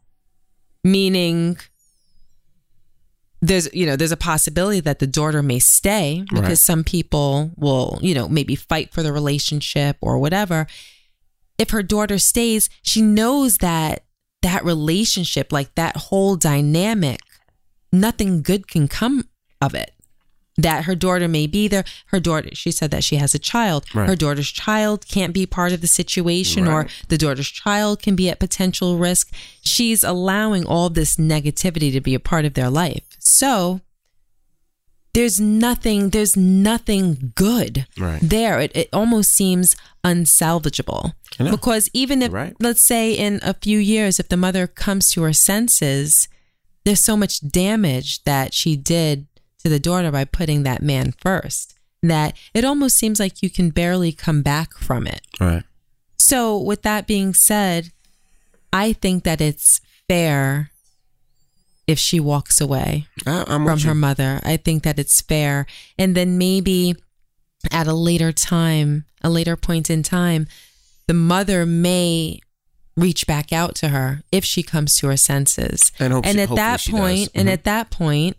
meaning 0.84 1.56
there's 3.42 3.72
you 3.74 3.84
know 3.86 3.96
there's 3.96 4.12
a 4.12 4.16
possibility 4.16 4.80
that 4.80 4.98
the 4.98 5.06
daughter 5.06 5.42
may 5.42 5.58
stay 5.58 6.24
because 6.30 6.42
right. 6.42 6.58
some 6.58 6.82
people 6.84 7.50
will 7.56 7.98
you 8.00 8.14
know 8.14 8.28
maybe 8.28 8.54
fight 8.56 8.92
for 8.92 9.02
the 9.02 9.12
relationship 9.12 9.96
or 10.00 10.18
whatever 10.18 10.66
if 11.58 11.70
her 11.70 11.82
daughter 11.82 12.18
stays 12.18 12.68
she 12.82 13.02
knows 13.02 13.58
that 13.58 14.06
that 14.46 14.64
relationship, 14.64 15.50
like 15.50 15.74
that 15.74 15.96
whole 15.96 16.36
dynamic, 16.36 17.18
nothing 17.92 18.42
good 18.42 18.68
can 18.68 18.86
come 18.86 19.24
of 19.60 19.74
it. 19.74 19.92
That 20.58 20.84
her 20.84 20.94
daughter 20.94 21.28
may 21.28 21.46
be 21.46 21.68
there. 21.68 21.84
Her 22.06 22.20
daughter, 22.20 22.48
she 22.54 22.70
said 22.70 22.90
that 22.90 23.04
she 23.04 23.16
has 23.16 23.34
a 23.34 23.38
child. 23.38 23.84
Right. 23.94 24.08
Her 24.08 24.16
daughter's 24.16 24.50
child 24.50 25.06
can't 25.06 25.34
be 25.34 25.44
part 25.44 25.72
of 25.72 25.82
the 25.82 25.86
situation, 25.86 26.64
right. 26.64 26.86
or 26.86 26.88
the 27.08 27.18
daughter's 27.18 27.50
child 27.50 28.00
can 28.00 28.16
be 28.16 28.30
at 28.30 28.38
potential 28.38 28.96
risk. 28.96 29.32
She's 29.62 30.02
allowing 30.02 30.64
all 30.66 30.88
this 30.88 31.16
negativity 31.16 31.92
to 31.92 32.00
be 32.00 32.14
a 32.14 32.20
part 32.20 32.46
of 32.46 32.54
their 32.54 32.70
life. 32.70 33.04
So 33.18 33.82
there's 35.16 35.40
nothing 35.40 36.10
there's 36.10 36.36
nothing 36.36 37.32
good 37.34 37.86
right. 37.96 38.20
there 38.22 38.60
it, 38.60 38.70
it 38.76 38.86
almost 38.92 39.32
seems 39.32 39.74
unsalvageable 40.04 41.14
because 41.38 41.88
even 41.94 42.20
if 42.20 42.30
let's 42.60 42.82
say 42.82 43.14
in 43.14 43.40
a 43.42 43.54
few 43.54 43.78
years 43.78 44.20
if 44.20 44.28
the 44.28 44.36
mother 44.36 44.66
comes 44.66 45.08
to 45.08 45.22
her 45.22 45.32
senses 45.32 46.28
there's 46.84 47.00
so 47.00 47.16
much 47.16 47.40
damage 47.48 48.22
that 48.24 48.52
she 48.52 48.76
did 48.76 49.26
to 49.66 49.70
the 49.70 49.80
daughter 49.80 50.10
by 50.12 50.24
putting 50.24 50.62
that 50.62 50.82
man 50.82 51.12
first 51.18 51.74
that 52.02 52.36
it 52.54 52.64
almost 52.64 52.96
seems 52.96 53.18
like 53.18 53.42
you 53.42 53.50
can 53.50 53.70
barely 53.70 54.12
come 54.12 54.42
back 54.42 54.74
from 54.74 55.06
it 55.06 55.22
right 55.40 55.64
so 56.18 56.56
with 56.56 56.82
that 56.82 57.06
being 57.06 57.34
said 57.34 57.90
i 58.72 58.92
think 58.92 59.24
that 59.24 59.40
it's 59.40 59.80
fair 60.08 60.70
if 61.86 61.98
she 61.98 62.18
walks 62.18 62.60
away 62.60 63.06
from 63.24 63.78
her 63.80 63.94
mother. 63.94 64.40
I 64.42 64.56
think 64.56 64.82
that 64.82 64.98
it's 64.98 65.20
fair. 65.20 65.66
And 65.98 66.14
then 66.16 66.36
maybe 66.36 66.96
at 67.70 67.86
a 67.86 67.94
later 67.94 68.32
time, 68.32 69.04
a 69.22 69.30
later 69.30 69.56
point 69.56 69.88
in 69.88 70.02
time, 70.02 70.46
the 71.06 71.14
mother 71.14 71.64
may 71.64 72.40
reach 72.96 73.26
back 73.26 73.52
out 73.52 73.74
to 73.76 73.88
her 73.88 74.22
if 74.32 74.44
she 74.44 74.62
comes 74.62 74.96
to 74.96 75.06
her 75.08 75.16
senses. 75.16 75.92
And, 75.98 76.12
and 76.12 76.26
she, 76.26 76.40
at 76.40 76.54
that 76.56 76.84
point, 76.88 77.30
mm-hmm. 77.30 77.38
and 77.38 77.48
at 77.48 77.64
that 77.64 77.90
point, 77.90 78.36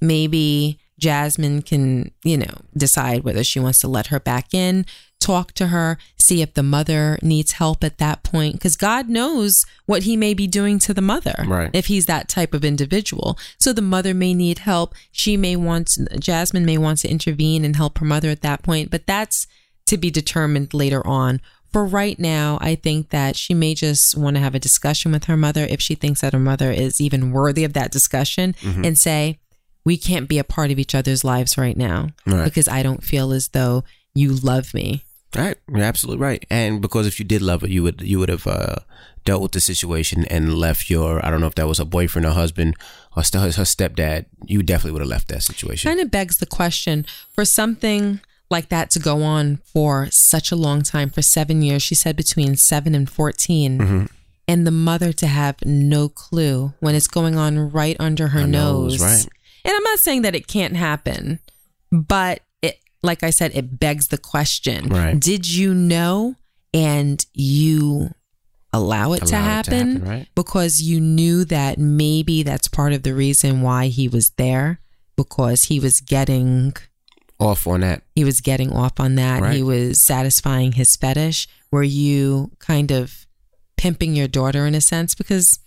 maybe 0.00 0.78
Jasmine 0.98 1.62
can, 1.62 2.10
you 2.24 2.36
know, 2.36 2.54
decide 2.76 3.24
whether 3.24 3.44
she 3.44 3.60
wants 3.60 3.80
to 3.80 3.88
let 3.88 4.08
her 4.08 4.18
back 4.18 4.52
in, 4.52 4.84
talk 5.20 5.52
to 5.52 5.68
her, 5.68 5.98
see 6.16 6.42
if 6.42 6.54
the 6.54 6.62
mother 6.62 7.18
needs 7.22 7.52
help 7.52 7.84
at 7.84 7.98
that 7.98 8.22
point. 8.22 8.54
Because 8.54 8.76
God 8.76 9.08
knows 9.08 9.64
what 9.86 10.02
he 10.02 10.16
may 10.16 10.34
be 10.34 10.46
doing 10.46 10.78
to 10.80 10.94
the 10.94 11.02
mother 11.02 11.44
right. 11.46 11.70
if 11.72 11.86
he's 11.86 12.06
that 12.06 12.28
type 12.28 12.52
of 12.52 12.64
individual. 12.64 13.38
So 13.58 13.72
the 13.72 13.82
mother 13.82 14.12
may 14.12 14.34
need 14.34 14.60
help. 14.60 14.94
She 15.12 15.36
may 15.36 15.56
want, 15.56 15.96
Jasmine 16.18 16.66
may 16.66 16.78
want 16.78 16.98
to 17.00 17.10
intervene 17.10 17.64
and 17.64 17.76
help 17.76 17.98
her 17.98 18.04
mother 18.04 18.30
at 18.30 18.42
that 18.42 18.62
point. 18.62 18.90
But 18.90 19.06
that's 19.06 19.46
to 19.86 19.96
be 19.96 20.10
determined 20.10 20.74
later 20.74 21.04
on. 21.06 21.40
For 21.72 21.84
right 21.84 22.18
now, 22.18 22.58
I 22.60 22.76
think 22.76 23.10
that 23.10 23.36
she 23.36 23.52
may 23.52 23.74
just 23.74 24.16
want 24.16 24.36
to 24.36 24.40
have 24.40 24.54
a 24.54 24.58
discussion 24.60 25.12
with 25.12 25.24
her 25.24 25.36
mother 25.36 25.66
if 25.68 25.82
she 25.82 25.94
thinks 25.94 26.22
that 26.22 26.32
her 26.32 26.38
mother 26.38 26.70
is 26.70 27.00
even 27.00 27.30
worthy 27.30 27.62
of 27.62 27.74
that 27.74 27.92
discussion 27.92 28.54
mm-hmm. 28.62 28.84
and 28.84 28.96
say, 28.96 29.38
we 29.88 29.96
can't 29.96 30.28
be 30.28 30.38
a 30.38 30.44
part 30.44 30.70
of 30.70 30.78
each 30.78 30.94
other's 30.94 31.24
lives 31.24 31.56
right 31.56 31.74
now 31.74 32.08
right. 32.26 32.44
because 32.44 32.68
I 32.68 32.82
don't 32.82 33.02
feel 33.02 33.32
as 33.32 33.48
though 33.48 33.84
you 34.12 34.34
love 34.34 34.74
me. 34.74 35.02
Right, 35.34 35.56
you're 35.66 35.82
absolutely 35.82 36.22
right. 36.22 36.44
And 36.50 36.82
because 36.82 37.06
if 37.06 37.18
you 37.18 37.24
did 37.24 37.40
love 37.40 37.62
her, 37.62 37.68
you 37.68 37.82
would 37.82 38.02
you 38.02 38.18
would 38.18 38.28
have 38.28 38.46
uh, 38.46 38.76
dealt 39.24 39.40
with 39.40 39.52
the 39.52 39.62
situation 39.62 40.26
and 40.26 40.58
left 40.58 40.90
your 40.90 41.24
I 41.24 41.30
don't 41.30 41.40
know 41.40 41.46
if 41.46 41.54
that 41.54 41.66
was 41.66 41.80
a 41.80 41.86
boyfriend 41.86 42.26
or 42.26 42.32
husband 42.32 42.76
or 43.16 43.24
still 43.24 43.40
her 43.40 43.48
stepdad. 43.48 44.26
You 44.44 44.62
definitely 44.62 44.92
would 44.92 45.00
have 45.00 45.08
left 45.08 45.28
that 45.28 45.42
situation. 45.42 45.88
Kind 45.88 46.00
of 46.00 46.10
begs 46.10 46.36
the 46.36 46.46
question 46.46 47.06
for 47.32 47.46
something 47.46 48.20
like 48.50 48.68
that 48.68 48.90
to 48.90 48.98
go 48.98 49.22
on 49.22 49.56
for 49.72 50.08
such 50.10 50.52
a 50.52 50.56
long 50.56 50.82
time 50.82 51.08
for 51.08 51.22
seven 51.22 51.62
years. 51.62 51.82
She 51.82 51.94
said 51.94 52.14
between 52.14 52.56
seven 52.56 52.94
and 52.94 53.08
14. 53.08 53.78
Mm-hmm. 53.78 54.04
And 54.50 54.66
the 54.66 54.70
mother 54.70 55.12
to 55.12 55.26
have 55.26 55.56
no 55.66 56.08
clue 56.08 56.72
when 56.80 56.94
it's 56.94 57.06
going 57.06 57.36
on 57.36 57.70
right 57.70 57.96
under 58.00 58.28
her 58.28 58.46
nose, 58.46 58.98
nose. 58.98 59.02
right. 59.02 59.28
And 59.68 59.76
I'm 59.76 59.82
not 59.82 59.98
saying 59.98 60.22
that 60.22 60.34
it 60.34 60.46
can't 60.46 60.76
happen, 60.76 61.40
but 61.92 62.40
it, 62.62 62.80
like 63.02 63.22
I 63.22 63.28
said, 63.28 63.52
it 63.54 63.78
begs 63.78 64.08
the 64.08 64.16
question 64.16 64.88
Right. 64.88 65.20
Did 65.20 65.46
you 65.48 65.74
know 65.74 66.36
and 66.72 67.24
you 67.34 68.14
allow 68.72 69.12
it, 69.12 69.18
to, 69.18 69.24
Allow 69.24 69.26
it 69.26 69.28
to 69.28 69.36
happen 69.36 69.90
happen, 69.96 70.04
right. 70.08 70.28
because 70.34 70.80
you 70.80 71.00
knew 71.00 71.44
that 71.44 71.78
maybe 71.78 72.42
that's 72.42 72.68
part 72.68 72.92
of 72.94 73.02
the 73.02 73.14
reason 73.14 73.60
why 73.60 73.88
he 73.88 74.08
was 74.08 74.30
there 74.30 74.80
because 75.16 75.64
he 75.64 75.78
was 75.80 76.00
getting 76.00 76.74
Off 77.38 77.66
on 77.66 77.80
that. 77.80 78.02
he 78.14 78.24
was 78.24 78.40
getting 78.40 78.72
off 78.72 78.98
on 78.98 79.16
that. 79.16 79.42
Right. 79.42 79.56
He 79.56 79.62
was 79.62 80.02
satisfying 80.02 80.72
his 80.72 80.96
fetish. 80.96 81.46
Were 81.70 81.82
you 81.82 82.52
kind 82.58 82.90
of 82.90 83.26
pimping 83.76 84.16
your 84.16 84.28
daughter 84.28 84.66
in 84.66 84.74
a 84.74 84.80
sense? 84.80 85.14
Because 85.14 85.58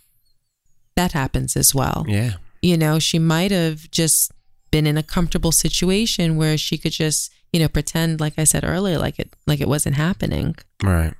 that 0.95 1.11
happens 1.13 1.55
as 1.55 1.73
well. 1.75 2.05
Yeah. 2.07 2.33
You 2.61 2.77
know, 2.77 2.99
she 2.99 3.19
might 3.19 3.51
have 3.51 3.89
just 3.91 4.31
been 4.71 4.87
in 4.87 4.97
a 4.97 5.03
comfortable 5.03 5.51
situation 5.51 6.37
where 6.37 6.57
she 6.57 6.77
could 6.77 6.93
just, 6.93 7.31
you 7.51 7.59
know, 7.59 7.67
pretend, 7.67 8.19
like 8.19 8.33
I 8.37 8.43
said 8.43 8.63
earlier, 8.63 8.97
like 8.97 9.19
it 9.19 9.33
like 9.47 9.61
it 9.61 9.67
wasn't 9.67 9.95
happening. 9.95 10.55
Right. 10.83 11.13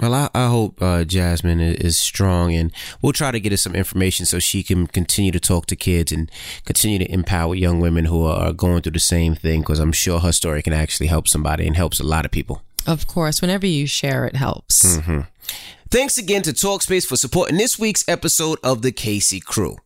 Well, 0.00 0.12
I, 0.12 0.28
I 0.34 0.48
hope 0.48 0.82
uh, 0.82 1.04
Jasmine 1.04 1.60
is 1.60 1.98
strong, 1.98 2.54
and 2.54 2.70
we'll 3.00 3.14
try 3.14 3.30
to 3.30 3.40
get 3.40 3.52
her 3.52 3.56
some 3.56 3.74
information 3.74 4.26
so 4.26 4.38
she 4.38 4.62
can 4.62 4.86
continue 4.86 5.32
to 5.32 5.40
talk 5.40 5.64
to 5.66 5.76
kids 5.76 6.12
and 6.12 6.30
continue 6.66 6.98
to 6.98 7.10
empower 7.10 7.54
young 7.54 7.80
women 7.80 8.04
who 8.04 8.24
are 8.24 8.52
going 8.52 8.82
through 8.82 8.92
the 8.92 9.00
same 9.00 9.34
thing. 9.34 9.60
Because 9.60 9.78
I'm 9.78 9.92
sure 9.92 10.20
her 10.20 10.32
story 10.32 10.62
can 10.62 10.74
actually 10.74 11.06
help 11.06 11.28
somebody 11.28 11.66
and 11.66 11.76
helps 11.76 11.98
a 11.98 12.04
lot 12.04 12.26
of 12.26 12.30
people. 12.30 12.62
Of 12.86 13.06
course, 13.06 13.40
whenever 13.40 13.66
you 13.66 13.86
share, 13.86 14.26
it 14.26 14.36
helps. 14.36 14.98
Mm-hmm. 14.98 15.20
Thanks 15.90 16.18
again 16.18 16.42
to 16.42 16.52
Talkspace 16.52 17.06
for 17.06 17.16
supporting 17.16 17.56
this 17.56 17.78
week's 17.78 18.06
episode 18.06 18.58
of 18.62 18.82
the 18.82 18.92
Casey 18.92 19.40
Crew. 19.40 19.78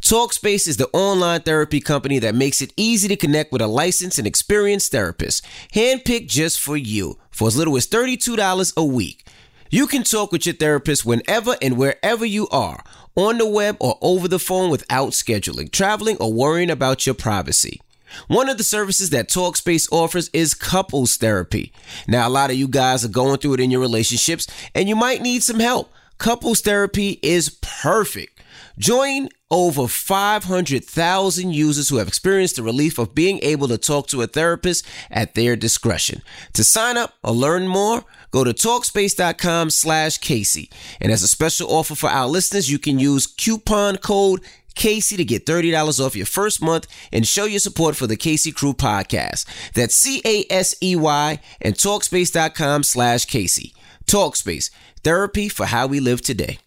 Talkspace 0.00 0.66
is 0.66 0.76
the 0.76 0.88
online 0.92 1.42
therapy 1.42 1.80
company 1.80 2.18
that 2.18 2.34
makes 2.34 2.60
it 2.60 2.72
easy 2.76 3.08
to 3.08 3.16
connect 3.16 3.52
with 3.52 3.62
a 3.62 3.66
licensed 3.66 4.18
and 4.18 4.26
experienced 4.26 4.92
therapist, 4.92 5.44
handpicked 5.74 6.28
just 6.28 6.60
for 6.60 6.76
you, 6.76 7.18
for 7.30 7.48
as 7.48 7.56
little 7.56 7.76
as 7.76 7.86
$32 7.86 8.72
a 8.76 8.84
week. 8.84 9.26
You 9.70 9.86
can 9.86 10.02
talk 10.02 10.32
with 10.32 10.46
your 10.46 10.54
therapist 10.54 11.04
whenever 11.04 11.56
and 11.60 11.76
wherever 11.76 12.24
you 12.24 12.48
are, 12.48 12.82
on 13.14 13.38
the 13.38 13.46
web 13.46 13.76
or 13.80 13.98
over 14.00 14.28
the 14.28 14.38
phone 14.38 14.70
without 14.70 15.10
scheduling, 15.10 15.70
traveling, 15.70 16.16
or 16.18 16.32
worrying 16.32 16.70
about 16.70 17.04
your 17.04 17.14
privacy. 17.14 17.80
One 18.26 18.48
of 18.48 18.56
the 18.56 18.64
services 18.64 19.10
that 19.10 19.28
Talkspace 19.28 19.88
offers 19.92 20.30
is 20.32 20.54
couples 20.54 21.16
therapy. 21.16 21.72
Now, 22.06 22.26
a 22.26 22.30
lot 22.30 22.50
of 22.50 22.56
you 22.56 22.66
guys 22.66 23.04
are 23.04 23.08
going 23.08 23.38
through 23.38 23.54
it 23.54 23.60
in 23.60 23.70
your 23.70 23.80
relationships 23.80 24.46
and 24.74 24.88
you 24.88 24.96
might 24.96 25.20
need 25.20 25.42
some 25.42 25.60
help. 25.60 25.92
Couples 26.16 26.62
therapy 26.62 27.18
is 27.22 27.58
perfect. 27.60 28.37
Join 28.78 29.28
over 29.50 29.88
500,000 29.88 31.52
users 31.52 31.88
who 31.88 31.96
have 31.96 32.06
experienced 32.06 32.56
the 32.56 32.62
relief 32.62 32.98
of 32.98 33.14
being 33.14 33.40
able 33.42 33.66
to 33.68 33.76
talk 33.76 34.06
to 34.08 34.22
a 34.22 34.28
therapist 34.28 34.86
at 35.10 35.34
their 35.34 35.56
discretion. 35.56 36.22
To 36.52 36.62
sign 36.62 36.96
up 36.96 37.14
or 37.24 37.32
learn 37.32 37.66
more, 37.66 38.04
go 38.30 38.44
to 38.44 38.52
talkspace.com 38.52 39.70
slash 39.70 40.18
Casey. 40.18 40.70
And 41.00 41.10
as 41.10 41.24
a 41.24 41.28
special 41.28 41.68
offer 41.72 41.96
for 41.96 42.08
our 42.08 42.28
listeners, 42.28 42.70
you 42.70 42.78
can 42.78 43.00
use 43.00 43.26
coupon 43.26 43.96
code 43.96 44.42
Casey 44.76 45.16
to 45.16 45.24
get 45.24 45.44
$30 45.44 45.98
off 45.98 46.14
your 46.14 46.26
first 46.26 46.62
month 46.62 46.86
and 47.12 47.26
show 47.26 47.46
your 47.46 47.58
support 47.58 47.96
for 47.96 48.06
the 48.06 48.16
Casey 48.16 48.52
Crew 48.52 48.74
podcast. 48.74 49.44
That's 49.72 49.96
C-A-S-E-Y 49.96 51.40
and 51.60 51.74
talkspace.com 51.74 52.84
slash 52.84 53.24
Casey. 53.24 53.74
Talkspace, 54.06 54.70
therapy 55.02 55.48
for 55.48 55.66
how 55.66 55.88
we 55.88 55.98
live 55.98 56.22
today. 56.22 56.58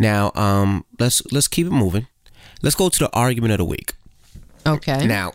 Now, 0.00 0.32
um, 0.34 0.86
let's 0.98 1.20
let's 1.30 1.46
keep 1.46 1.66
it 1.66 1.72
moving. 1.72 2.06
Let's 2.62 2.74
go 2.74 2.88
to 2.88 2.98
the 2.98 3.10
argument 3.12 3.52
of 3.52 3.58
the 3.58 3.66
week. 3.66 3.92
Okay. 4.66 5.06
Now, 5.06 5.34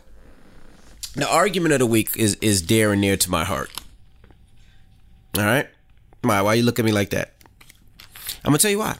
the 1.14 1.28
argument 1.30 1.72
of 1.72 1.78
the 1.78 1.86
week 1.86 2.16
is 2.16 2.34
is 2.42 2.62
dear 2.62 2.90
and 2.90 3.00
near 3.00 3.16
to 3.16 3.30
my 3.30 3.44
heart. 3.44 3.70
All 5.38 5.44
right, 5.44 5.68
why? 6.22 6.42
Why 6.42 6.54
you 6.54 6.64
look 6.64 6.80
at 6.80 6.84
me 6.84 6.90
like 6.90 7.10
that? 7.10 7.34
I'm 8.44 8.50
gonna 8.50 8.58
tell 8.58 8.72
you 8.72 8.80
why. 8.80 8.96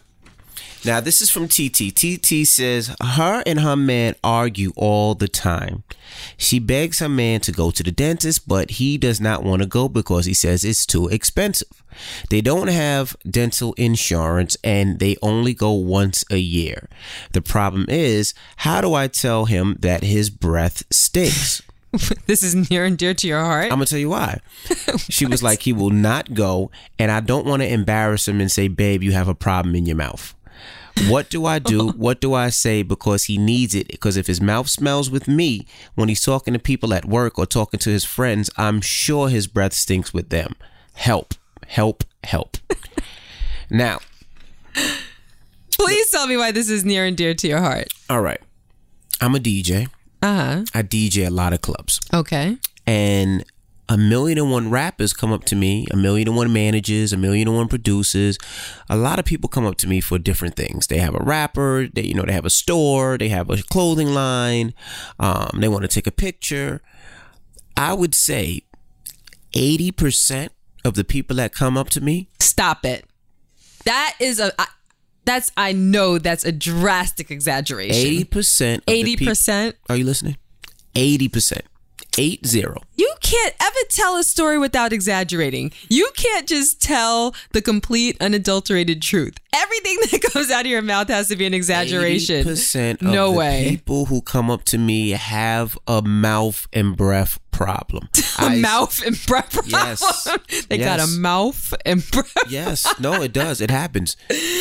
Now, 0.84 1.00
this 1.00 1.20
is 1.20 1.30
from 1.30 1.48
TT. 1.48 1.94
TT 1.94 2.46
says 2.46 2.94
her 3.02 3.42
and 3.46 3.60
her 3.60 3.76
man 3.76 4.14
argue 4.22 4.72
all 4.76 5.14
the 5.14 5.28
time. 5.28 5.82
She 6.36 6.58
begs 6.58 7.00
her 7.00 7.08
man 7.08 7.40
to 7.40 7.52
go 7.52 7.70
to 7.70 7.82
the 7.82 7.90
dentist, 7.90 8.46
but 8.46 8.72
he 8.72 8.98
does 8.98 9.20
not 9.20 9.42
want 9.42 9.62
to 9.62 9.68
go 9.68 9.88
because 9.88 10.26
he 10.26 10.34
says 10.34 10.64
it's 10.64 10.86
too 10.86 11.08
expensive. 11.08 11.82
They 12.30 12.40
don't 12.40 12.68
have 12.68 13.16
dental 13.28 13.72
insurance 13.74 14.56
and 14.62 14.98
they 14.98 15.16
only 15.22 15.54
go 15.54 15.72
once 15.72 16.24
a 16.30 16.38
year. 16.38 16.88
The 17.32 17.42
problem 17.42 17.86
is, 17.88 18.34
how 18.56 18.80
do 18.80 18.94
I 18.94 19.08
tell 19.08 19.46
him 19.46 19.76
that 19.80 20.02
his 20.02 20.30
breath 20.30 20.84
stinks? 20.90 21.62
this 22.26 22.42
is 22.42 22.70
near 22.70 22.84
and 22.84 22.98
dear 22.98 23.14
to 23.14 23.26
your 23.26 23.42
heart. 23.42 23.64
I'm 23.64 23.70
gonna 23.78 23.86
tell 23.86 23.98
you 23.98 24.10
why. 24.10 24.40
She 25.08 25.26
was 25.26 25.42
like, 25.42 25.62
he 25.62 25.72
will 25.72 25.90
not 25.90 26.34
go, 26.34 26.70
and 26.98 27.10
I 27.10 27.20
don't 27.20 27.46
want 27.46 27.62
to 27.62 27.68
embarrass 27.68 28.26
him 28.26 28.40
and 28.40 28.50
say, 28.50 28.68
babe, 28.68 29.02
you 29.02 29.12
have 29.12 29.28
a 29.28 29.34
problem 29.34 29.74
in 29.74 29.86
your 29.86 29.96
mouth. 29.96 30.34
What 31.08 31.30
do 31.30 31.44
I 31.46 31.58
do? 31.58 31.88
What 31.96 32.20
do 32.20 32.34
I 32.34 32.50
say? 32.50 32.82
Because 32.82 33.24
he 33.24 33.38
needs 33.38 33.74
it. 33.74 33.88
Because 33.88 34.16
if 34.16 34.26
his 34.26 34.40
mouth 34.40 34.68
smells 34.68 35.10
with 35.10 35.28
me 35.28 35.66
when 35.94 36.08
he's 36.08 36.22
talking 36.22 36.54
to 36.54 36.58
people 36.60 36.92
at 36.94 37.04
work 37.04 37.38
or 37.38 37.46
talking 37.46 37.78
to 37.80 37.90
his 37.90 38.04
friends, 38.04 38.50
I'm 38.56 38.80
sure 38.80 39.28
his 39.28 39.46
breath 39.46 39.72
stinks 39.74 40.12
with 40.14 40.30
them. 40.30 40.54
Help, 40.94 41.34
help, 41.66 42.04
help. 42.24 42.56
now, 43.70 43.98
Please 45.78 46.10
tell 46.10 46.26
me 46.26 46.36
why 46.36 46.50
this 46.52 46.68
is 46.70 46.84
near 46.84 47.04
and 47.04 47.16
dear 47.16 47.34
to 47.34 47.48
your 47.48 47.60
heart. 47.60 47.88
all 48.10 48.20
right. 48.22 48.40
I'm 49.20 49.34
a 49.34 49.38
DJ. 49.38 49.88
Uh 50.22 50.34
huh. 50.34 50.64
I 50.74 50.82
DJ 50.82 51.26
a 51.26 51.30
lot 51.30 51.52
of 51.52 51.60
clubs. 51.62 52.00
Okay. 52.12 52.56
and 52.86 53.44
a 53.88 53.96
million 53.96 54.38
and 54.38 54.50
one 54.50 54.70
rappers 54.70 55.12
come 55.12 55.32
up 55.32 55.44
to 55.44 55.54
me, 55.56 55.86
a 55.92 55.96
million 55.96 56.28
and 56.28 56.36
one 56.36 56.52
managers, 56.52 57.12
a 57.12 57.16
million 57.16 57.46
and 57.48 57.56
one 57.56 57.68
producers. 57.68 58.36
A 58.90 58.96
lot 58.96 59.18
of 59.18 59.24
people 59.24 59.48
come 59.48 59.64
up 59.64 59.76
to 59.76 59.86
me 59.86 60.00
for 60.00 60.18
different 60.18 60.56
things. 60.56 60.86
They 60.88 60.98
have 60.98 61.14
a 61.14 61.22
rapper, 61.22 61.86
they 61.86 62.02
you 62.02 62.14
know 62.14 62.24
they 62.24 62.32
have 62.32 62.44
a 62.44 62.50
store, 62.50 63.16
they 63.18 63.28
have 63.28 63.48
a 63.50 63.62
clothing 63.62 64.12
line, 64.12 64.74
um, 65.18 65.58
they 65.60 65.68
want 65.68 65.82
to 65.82 65.88
take 65.88 66.06
a 66.06 66.12
picture. 66.12 66.82
I 67.76 67.92
would 67.92 68.14
say 68.14 68.62
eighty 69.54 69.92
percent 69.92 70.52
of 70.84 70.94
the 70.94 71.04
people 71.04 71.36
that 71.36 71.52
come 71.52 71.76
up 71.76 71.90
to 71.90 72.00
me, 72.00 72.28
Stop 72.56 72.86
it. 72.86 73.04
That 73.84 74.16
is 74.18 74.40
a. 74.40 74.50
I, 74.58 74.66
that's 75.26 75.52
I 75.56 75.72
know 75.72 76.18
that's 76.18 76.44
a 76.44 76.52
drastic 76.52 77.30
exaggeration. 77.30 77.94
eighty 77.94 78.24
percent, 78.24 78.82
Eighty 78.88 79.16
percent. 79.16 79.76
Are 79.90 79.96
you 79.96 80.04
listening? 80.04 80.38
Eighty 80.94 81.28
percent, 81.28 81.64
eight 82.18 82.46
zero. 82.46 82.82
You 82.96 83.12
can't 83.20 83.54
ever 83.60 83.78
tell 83.90 84.16
a 84.16 84.22
story 84.24 84.58
without 84.58 84.92
exaggerating. 84.92 85.72
You 85.88 86.10
can't 86.16 86.46
just 86.48 86.80
tell 86.80 87.34
the 87.52 87.60
complete 87.62 88.16
unadulterated 88.20 89.02
truth. 89.02 89.34
Everything 89.54 89.98
that 90.10 90.22
comes 90.32 90.50
out 90.50 90.60
of 90.60 90.66
your 90.70 90.82
mouth 90.82 91.08
has 91.08 91.28
to 91.28 91.36
be 91.36 91.46
an 91.46 91.54
exaggeration. 91.54 92.44
percent 92.44 93.00
of 93.02 93.08
no 93.08 93.32
way. 93.32 93.66
people 93.68 94.06
who 94.06 94.20
come 94.22 94.50
up 94.50 94.64
to 94.64 94.78
me 94.78 95.10
have 95.10 95.78
a 95.86 96.02
mouth 96.02 96.66
and 96.72 96.96
breath 96.96 97.38
problem. 97.50 98.08
A 98.38 98.42
I- 98.42 98.56
mouth 98.56 99.02
and 99.04 99.18
breath 99.26 99.52
problem. 99.52 99.70
Yes. 99.72 100.28
they 100.68 100.76
got 100.76 101.00
a 101.00 101.06
mouth 101.06 101.72
and 101.86 102.08
breath. 102.10 102.32
Yes, 102.50 102.86
no, 103.00 103.14
it 103.22 103.32
does. 103.32 103.62
It 103.62 103.70
happens. 103.70 104.16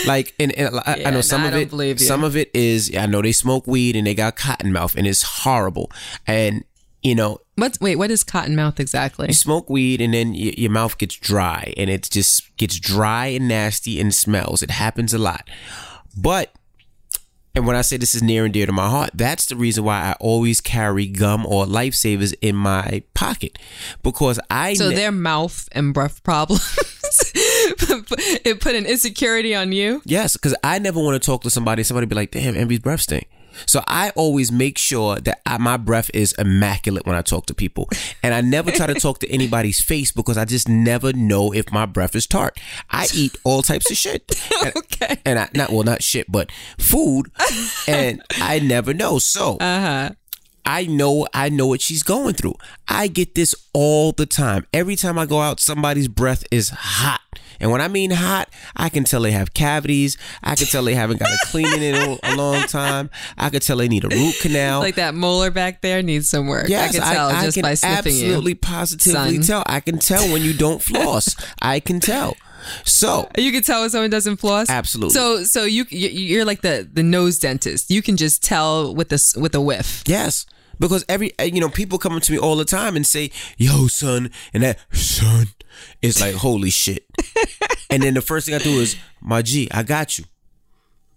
Like, 0.08 0.34
and, 0.40 0.54
and 0.54 0.80
I, 0.86 1.04
I 1.06 1.10
know 1.12 1.20
some 1.22 1.42
I 1.42 1.48
of 1.48 1.80
it. 1.82 2.00
Some 2.00 2.24
of 2.24 2.38
it 2.38 2.52
is. 2.54 2.96
I 2.96 3.06
know 3.06 3.22
they 3.22 3.34
smoke 3.34 3.68
weed 3.68 3.98
and 3.98 4.08
they 4.08 4.16
got 4.16 4.38
cotton 4.38 4.72
mouth, 4.72 4.96
and 4.96 5.06
it's 5.06 5.24
horrible. 5.24 5.92
And 6.26 6.64
you 7.06 7.16
know, 7.16 7.40
What's 7.56 7.80
wait? 7.80 7.96
What 7.98 8.12
is 8.12 8.24
cotton 8.24 8.56
mouth 8.56 8.80
exactly? 8.80 9.28
you 9.30 9.34
smoke 9.34 9.70
weed 9.70 10.02
and 10.02 10.14
then 10.14 10.32
y- 10.32 10.56
your 10.58 10.72
mouth 10.72 10.98
gets 10.98 11.16
dry, 11.16 11.74
and 11.78 11.90
it 11.90 12.10
just 12.12 12.56
gets 12.58 12.80
dry 12.80 13.28
and 13.28 13.48
nasty 13.48 14.00
and 14.02 14.14
smells. 14.14 14.62
It 14.64 14.72
happens 14.72 15.14
a 15.14 15.18
lot, 15.20 15.48
but. 16.18 16.52
And 17.58 17.66
when 17.66 17.78
I 17.78 17.84
say 17.84 17.96
this 17.96 18.14
is 18.14 18.22
near 18.22 18.44
and 18.44 18.54
dear 18.54 18.66
to 18.66 18.74
my 18.74 18.90
heart, 18.90 19.12
that's 19.14 19.46
the 19.46 19.56
reason 19.56 19.86
why 19.86 20.02
I 20.02 20.16
always 20.20 20.60
carry 20.60 21.08
gum 21.08 21.46
or 21.46 21.66
lifesavers 21.66 22.34
in 22.42 22.54
my 22.54 23.02
pocket 23.14 23.58
because 24.04 24.42
I 24.50 24.74
So 24.74 24.90
ne- 24.90 24.96
their 24.96 25.14
mouth 25.14 25.70
and 25.72 25.94
breath 25.94 26.22
problems. 26.22 26.62
it 27.34 28.60
put 28.60 28.76
an 28.76 28.86
insecurity 28.86 29.56
on 29.56 29.72
you. 29.72 30.02
Yes, 30.04 30.34
because 30.36 30.54
I 30.66 30.80
never 30.80 31.00
want 31.00 31.22
to 31.22 31.26
talk 31.26 31.44
to 31.44 31.50
somebody. 31.50 31.84
Somebody 31.84 32.08
be 32.08 32.16
like, 32.16 32.32
"Damn, 32.32 32.58
Envy's 32.58 32.80
breath 32.80 33.00
stink." 33.00 33.30
So 33.66 33.82
I 33.88 34.12
always 34.12 34.52
make 34.52 34.78
sure 34.78 35.18
that 35.18 35.42
I, 35.46 35.58
my 35.58 35.78
breath 35.78 36.10
is 36.14 36.34
immaculate 36.40 37.06
when 37.06 37.16
I 37.16 37.22
talk 37.22 37.46
to 37.48 37.54
people, 37.54 37.90
and 38.24 38.34
I 38.34 38.42
never 38.42 38.72
try 38.72 38.88
to 38.88 38.94
talk 38.96 39.20
to 39.20 39.30
anybody's 39.32 39.80
face 39.80 40.12
because 40.12 40.38
I 40.38 40.46
just 40.46 40.68
never 40.70 41.14
know 41.14 41.54
if 41.54 41.72
my 41.72 41.86
breath 41.86 42.16
is 42.16 42.28
tart. 42.28 42.60
I 42.90 43.08
eat 43.14 43.36
all 43.44 43.62
types 43.62 43.90
of 43.92 43.98
shit, 43.98 44.32
and, 44.66 44.74
Okay. 44.78 45.18
and 45.26 45.40
I 45.40 45.50
not 45.54 45.72
well 45.72 45.84
not 45.84 46.04
shit, 46.04 46.32
but 46.32 46.52
food, 46.78 47.32
and 47.88 48.22
I 48.42 48.60
never 48.60 48.94
know. 48.94 49.20
So 49.20 49.58
Uh 49.58 49.80
huh. 49.82 50.10
I 50.68 50.88
know 50.88 51.28
I 51.32 51.50
know 51.50 51.68
what 51.68 51.80
she's 51.82 52.02
going 52.02 52.34
through. 52.34 52.56
I 52.88 53.08
get 53.08 53.36
this 53.36 53.54
all 53.74 54.12
the 54.14 54.26
time. 54.26 54.66
Every 54.74 54.96
time 54.96 55.20
I 55.20 55.26
go 55.28 55.40
out, 55.40 55.60
somebody's 55.60 56.08
breath 56.08 56.44
is 56.50 56.70
hot. 56.70 57.22
And 57.60 57.72
when 57.72 57.82
I 57.82 57.88
mean 57.88 58.12
hot, 58.12 58.50
I 58.76 58.90
can 58.90 59.04
tell 59.04 59.22
they 59.22 59.32
have 59.32 59.54
cavities. 59.54 60.18
I 60.44 60.56
can 60.56 60.68
tell 60.68 60.84
they 60.84 60.96
haven't 60.96 61.20
got 61.20 61.30
a 61.30 61.38
cleaning 61.46 61.82
in 61.82 61.96
a, 61.96 62.18
a 62.24 62.36
long 62.36 62.62
time. 62.68 63.10
I 63.38 63.50
can 63.50 63.60
tell 63.62 63.78
they 63.78 63.88
need 63.88 64.04
a 64.04 64.10
root 64.10 64.36
canal. 64.42 64.80
Like 64.80 64.96
that 64.96 65.14
molar 65.16 65.52
back 65.52 65.82
there 65.82 66.02
needs 66.02 66.30
some 66.30 66.48
work. 66.48 66.68
Yes, 66.70 66.90
I 66.96 67.00
can 67.00 67.14
tell 67.16 67.28
I, 67.30 67.46
I 67.48 67.52
can 67.52 67.62
by 67.62 67.74
sniffing 67.76 68.14
absolutely 68.14 68.52
you. 68.52 68.58
positively 68.58 69.36
son. 69.36 69.42
tell. 69.42 69.64
I 69.66 69.80
can 69.80 70.00
tell 70.00 70.32
when 70.32 70.42
you 70.42 70.54
don't 70.54 70.82
floss. 70.90 71.36
I 71.62 71.80
can 71.80 72.00
tell. 72.00 72.36
So 72.84 73.30
You 73.38 73.52
can 73.52 73.62
tell 73.62 73.82
when 73.82 73.90
someone 73.92 74.10
doesn't 74.10 74.38
floss. 74.38 74.70
Absolutely. 74.70 75.14
So, 75.14 75.44
so 75.44 75.64
you 75.66 75.86
you- 75.90 76.10
you're 76.10 76.46
like 76.46 76.62
the 76.62 76.88
the 76.92 77.04
nose 77.04 77.38
dentist. 77.38 77.92
You 77.92 78.02
can 78.02 78.18
just 78.18 78.44
tell 78.44 78.94
with 78.96 79.10
this 79.10 79.36
with 79.36 79.54
a 79.54 79.62
whiff. 79.62 80.04
Yes. 80.08 80.46
Because 80.80 81.06
every 81.10 81.38
uh, 81.40 81.44
you 81.44 81.60
know, 81.62 81.70
people 81.70 81.98
come 81.98 82.14
up 82.14 82.24
to 82.24 82.32
me 82.32 82.38
all 82.38 82.56
the 82.56 82.66
time 82.66 82.96
and 82.96 83.06
say, 83.06 83.32
"Yo, 83.58 83.88
son," 83.88 84.32
and 84.54 84.64
that 84.64 84.80
son 84.92 85.48
is 86.02 86.20
like, 86.22 86.36
"Holy 86.36 86.70
shit!" 86.70 87.06
and 87.90 88.04
then 88.04 88.14
the 88.14 88.22
first 88.22 88.46
thing 88.46 88.56
I 88.56 88.60
do 88.60 88.80
is, 88.80 88.96
"My 89.22 89.42
G, 89.42 89.68
I 89.72 89.84
got 89.84 90.18
you," 90.18 90.26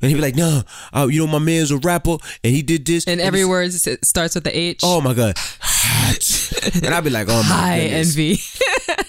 and 0.01 0.11
he'd 0.11 0.17
be 0.17 0.21
like, 0.21 0.37
"No, 0.37 0.63
uh, 0.95 1.09
you 1.11 1.21
know, 1.25 1.33
my 1.33 1.39
man's 1.39 1.71
a 1.71 1.79
rapper, 1.79 2.17
and 2.45 2.55
he 2.55 2.63
did 2.63 2.85
this." 2.87 3.07
And 3.07 3.21
every 3.21 3.41
this- 3.41 3.49
word 3.49 3.73
starts 4.05 4.35
with 4.35 4.45
the 4.45 4.57
H. 4.57 4.81
oh 4.83 5.01
my 5.01 5.15
god, 5.15 5.37
and 6.83 6.95
I'd 6.95 7.05
be 7.05 7.11
like, 7.11 7.27
"Oh 7.29 7.43
my 7.43 7.49
Hi, 7.49 7.81
goodness." 7.81 8.09
envy. 8.17 8.39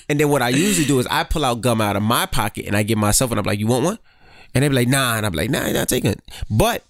And 0.09 0.19
then 0.19 0.29
what 0.29 0.41
I 0.41 0.49
usually 0.49 0.87
do 0.87 0.97
is 0.97 1.05
I 1.07 1.23
pull 1.23 1.45
out 1.45 1.61
gum 1.61 1.79
out 1.81 1.95
of 1.95 2.01
my 2.01 2.25
pocket 2.25 2.65
and 2.65 2.75
I 2.75 2.81
give 2.81 2.97
myself, 2.97 3.29
and 3.29 3.39
I'm 3.39 3.45
like, 3.45 3.59
"You 3.59 3.67
want 3.67 3.85
one?" 3.85 3.99
And 4.55 4.63
they'd 4.63 4.69
be 4.69 4.75
like, 4.75 4.87
"Nah," 4.87 5.17
and 5.17 5.25
I'm 5.25 5.33
like, 5.33 5.51
"Nah, 5.51 5.65
you're 5.65 5.73
not 5.75 5.87
taking 5.87 6.09
it." 6.11 6.19
But 6.49 6.83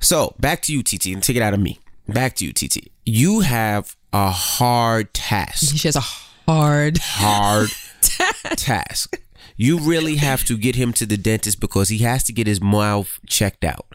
so 0.00 0.34
back 0.38 0.60
to 0.62 0.72
you, 0.74 0.82
TT, 0.82 1.06
and 1.14 1.22
take 1.22 1.36
it 1.36 1.42
out 1.42 1.54
of 1.54 1.60
me. 1.60 1.80
Back 2.06 2.34
to 2.36 2.44
you, 2.44 2.52
TT. 2.52 2.90
You 3.08 3.40
have 3.40 3.96
a 4.12 4.30
hard 4.30 5.14
task. 5.14 5.76
she 5.76 5.88
has 5.88 5.96
a 5.96 6.00
hard. 6.46 6.98
Hard 7.00 7.70
task. 8.56 9.18
You 9.56 9.78
really 9.78 10.16
have 10.16 10.44
to 10.44 10.58
get 10.58 10.76
him 10.76 10.92
to 10.94 11.06
the 11.06 11.16
dentist 11.16 11.58
because 11.58 11.88
he 11.88 11.98
has 11.98 12.22
to 12.24 12.32
get 12.34 12.46
his 12.46 12.60
mouth 12.60 13.18
checked 13.26 13.64
out. 13.64 13.86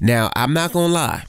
Now, 0.00 0.30
I'm 0.34 0.54
not 0.54 0.72
gonna 0.72 0.92
lie. 0.92 1.24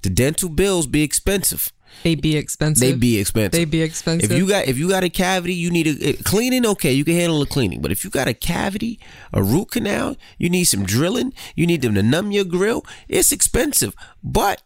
The 0.00 0.08
dental 0.10 0.48
bills 0.48 0.86
be 0.86 1.02
expensive. 1.02 1.68
They 2.04 2.14
be 2.14 2.36
expensive. 2.38 2.80
They 2.80 2.94
be 2.94 3.18
expensive. 3.18 3.52
They 3.52 3.64
be 3.66 3.82
expensive. 3.82 4.32
If 4.32 4.38
you 4.38 4.48
got 4.48 4.66
if 4.66 4.78
you 4.78 4.88
got 4.88 5.04
a 5.04 5.10
cavity, 5.10 5.54
you 5.54 5.70
need 5.70 5.86
a, 5.86 6.08
a- 6.08 6.22
cleaning. 6.22 6.64
Okay, 6.66 6.92
you 6.92 7.04
can 7.04 7.14
handle 7.14 7.38
the 7.40 7.46
cleaning. 7.46 7.82
But 7.82 7.92
if 7.92 8.02
you 8.02 8.08
got 8.10 8.28
a 8.28 8.34
cavity, 8.34 8.98
a 9.32 9.42
root 9.42 9.72
canal, 9.72 10.16
you 10.38 10.48
need 10.48 10.64
some 10.64 10.84
drilling. 10.84 11.34
You 11.54 11.66
need 11.66 11.82
them 11.82 11.94
to 11.94 12.02
numb 12.02 12.32
your 12.32 12.44
grill. 12.46 12.84
It's 13.08 13.30
expensive, 13.30 13.94
but 14.24 14.62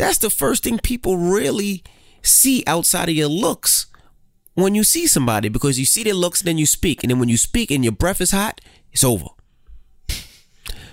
that's 0.00 0.18
the 0.18 0.30
first 0.30 0.64
thing 0.64 0.78
people 0.78 1.18
really 1.18 1.82
see 2.22 2.64
outside 2.66 3.08
of 3.08 3.14
your 3.14 3.28
looks 3.28 3.86
when 4.54 4.74
you 4.74 4.82
see 4.82 5.06
somebody 5.06 5.48
because 5.48 5.78
you 5.78 5.84
see 5.84 6.02
their 6.02 6.14
looks 6.14 6.40
and 6.40 6.48
then 6.48 6.58
you 6.58 6.66
speak, 6.66 7.04
and 7.04 7.10
then 7.10 7.18
when 7.18 7.28
you 7.28 7.36
speak 7.36 7.70
and 7.70 7.84
your 7.84 7.92
breath 7.92 8.20
is 8.20 8.30
hot, 8.30 8.60
it's 8.92 9.04
over. 9.04 9.26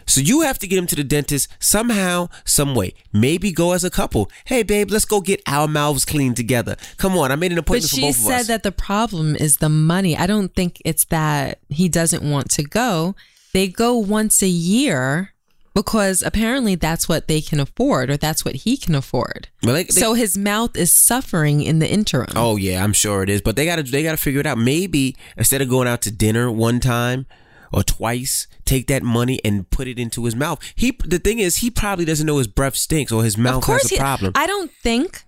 So 0.06 0.22
you 0.22 0.42
have 0.42 0.58
to 0.60 0.68
get 0.68 0.78
him 0.78 0.88
to 0.88 0.96
the 0.96 1.04
dentist 1.04 1.50
somehow, 1.60 2.30
some 2.46 2.76
way. 2.76 2.94
Maybe 3.12 3.52
go 3.52 3.74
as 3.74 3.84
a 3.84 3.90
couple. 3.90 4.32
Hey, 4.46 4.64
babe, 4.64 4.90
let's 4.90 5.04
go 5.04 5.20
get 5.20 5.42
our 5.48 5.68
mouths 5.68 6.06
cleaned 6.06 6.38
together. 6.38 6.78
Come 6.98 7.18
on, 7.18 7.30
I 7.32 7.36
made 7.36 7.52
an 7.52 7.58
but 7.58 7.64
appointment 7.64 7.90
for 7.90 7.96
she 7.96 8.02
both 8.02 8.18
of 8.18 8.24
said 8.24 8.42
us. 8.42 8.48
that 8.48 8.64
the 8.64 8.72
problem 8.72 9.36
is 9.36 9.58
the 9.58 9.70
money. 9.70 10.16
I 10.18 10.28
don't 10.28 10.54
think 10.56 10.82
it's 10.86 11.06
that 11.06 11.60
he 11.68 11.90
doesn't 11.90 12.24
want 12.24 12.50
to 12.52 12.64
go. 12.64 13.16
They 13.54 13.68
go 13.68 13.98
once 13.98 14.42
a 14.42 14.48
year 14.48 15.34
because 15.82 16.24
apparently 16.24 16.74
that's 16.74 17.08
what 17.08 17.28
they 17.28 17.40
can 17.40 17.60
afford 17.60 18.10
or 18.10 18.18
that's 18.18 18.44
what 18.44 18.56
he 18.56 18.78
can 18.78 18.96
afford. 18.96 19.48
They- 19.62 19.84
they- 19.84 19.90
so 19.90 20.14
his 20.16 20.36
mouth 20.38 20.76
is 20.76 20.92
suffering 20.92 21.62
in 21.62 21.78
the 21.80 21.88
interim. 21.88 22.34
oh 22.36 22.56
yeah, 22.58 22.84
I'm 22.84 22.94
sure 22.94 23.22
it 23.22 23.30
is. 23.30 23.42
But 23.42 23.56
they 23.56 23.66
gotta 23.66 23.84
they 23.84 24.02
gotta 24.02 24.18
figure 24.18 24.40
it 24.40 24.48
out. 24.48 24.58
Maybe 24.58 25.16
instead 25.38 25.62
of 25.62 25.70
going 25.70 25.88
out 25.88 26.02
to 26.04 26.12
dinner 26.12 26.50
one 26.52 26.80
time 26.80 27.28
or 27.72 27.84
twice, 27.84 28.48
take 28.66 28.88
that 28.88 29.04
money 29.04 29.40
and 29.46 29.70
put 29.70 29.88
it 29.88 30.00
into 30.00 30.26
his 30.26 30.36
mouth. 30.36 30.60
He 30.76 30.98
the 31.06 31.20
thing 31.20 31.38
is, 31.40 31.58
he 31.58 31.70
probably 31.70 32.06
doesn't 32.06 32.26
know 32.26 32.38
his 32.40 32.48
breath 32.48 32.76
stinks 32.76 33.12
or 33.12 33.24
his 33.24 33.38
mouth 33.38 33.66
has 33.66 33.86
a 33.86 33.90
he- 33.90 33.98
problem. 33.98 34.32
I 34.36 34.48
don't 34.48 34.72
think. 34.82 35.24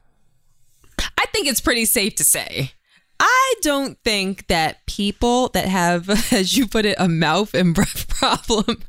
I 1.18 1.26
think 1.32 1.48
it's 1.48 1.62
pretty 1.62 1.86
safe 1.86 2.16
to 2.16 2.24
say. 2.24 2.72
I 3.20 3.54
don't 3.62 3.98
think 4.04 4.48
that 4.48 4.86
people 4.86 5.50
that 5.50 5.66
have, 5.68 6.10
as 6.34 6.58
you 6.58 6.68
put 6.68 6.86
it, 6.86 6.96
a 6.98 7.08
mouth 7.08 7.54
and 7.54 7.76
breath 7.76 8.08
problem 8.20 8.82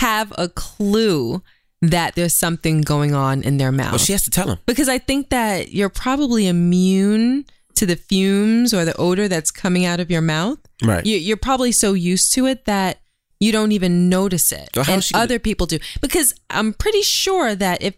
have 0.00 0.32
a 0.36 0.48
clue 0.48 1.42
that 1.82 2.14
there's 2.14 2.34
something 2.34 2.80
going 2.80 3.14
on 3.14 3.42
in 3.42 3.58
their 3.58 3.70
mouth. 3.72 3.92
well, 3.92 3.98
she 3.98 4.12
has 4.12 4.22
to 4.24 4.30
tell 4.30 4.48
him. 4.48 4.58
because 4.66 4.88
I 4.88 4.98
think 4.98 5.28
that 5.30 5.72
you're 5.72 5.88
probably 5.90 6.46
immune 6.46 7.44
to 7.74 7.86
the 7.86 7.96
fumes 7.96 8.72
or 8.72 8.84
the 8.84 8.96
odor 8.96 9.28
that's 9.28 9.50
coming 9.50 9.84
out 9.84 10.00
of 10.00 10.10
your 10.10 10.22
mouth. 10.22 10.58
Right. 10.82 11.04
You, 11.04 11.16
you're 11.18 11.36
probably 11.36 11.72
so 11.72 11.92
used 11.92 12.32
to 12.34 12.46
it 12.46 12.64
that 12.66 13.00
you 13.40 13.52
don't 13.52 13.72
even 13.72 14.08
notice 14.08 14.52
it, 14.52 14.70
So 14.74 14.84
and 14.88 15.02
she 15.04 15.12
gonna- 15.12 15.24
other 15.24 15.38
people 15.38 15.66
do. 15.66 15.78
Because 16.00 16.32
I'm 16.48 16.72
pretty 16.72 17.02
sure 17.02 17.54
that 17.54 17.82
if 17.82 17.94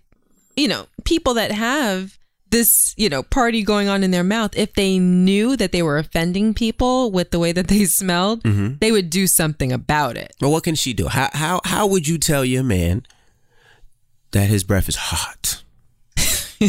you 0.57 0.67
know 0.67 0.87
people 1.05 1.35
that 1.35 1.53
have 1.53 2.19
this 2.51 2.95
you 2.97 3.09
know 3.09 3.23
party 3.23 3.63
going 3.63 3.89
on 3.89 4.03
in 4.05 4.11
their 4.11 4.25
mouth, 4.25 4.57
if 4.57 4.75
they 4.75 4.99
knew 4.99 5.57
that 5.57 5.73
they 5.73 5.83
were 5.83 5.99
offending 5.99 6.55
people 6.55 7.11
with 7.11 7.31
the 7.31 7.39
way 7.39 7.53
that 7.53 7.69
they 7.69 7.85
smelled, 8.01 8.43
Mm-hmm. 8.45 8.75
they 8.81 8.93
would 8.93 9.11
do 9.11 9.27
something 9.27 9.73
about 9.73 10.17
it. 10.17 10.35
But 10.41 10.51
what 10.51 10.65
can 10.65 10.75
she 10.75 10.93
do? 10.93 11.09
How 11.09 11.29
how 11.33 11.61
how 11.65 11.87
would 11.87 12.07
you 12.09 12.19
tell 12.19 12.45
your 12.45 12.63
man 12.63 13.05
that 14.33 14.49
his 14.49 14.65
breath 14.65 14.89
is 14.89 14.97
hot? 14.97 15.63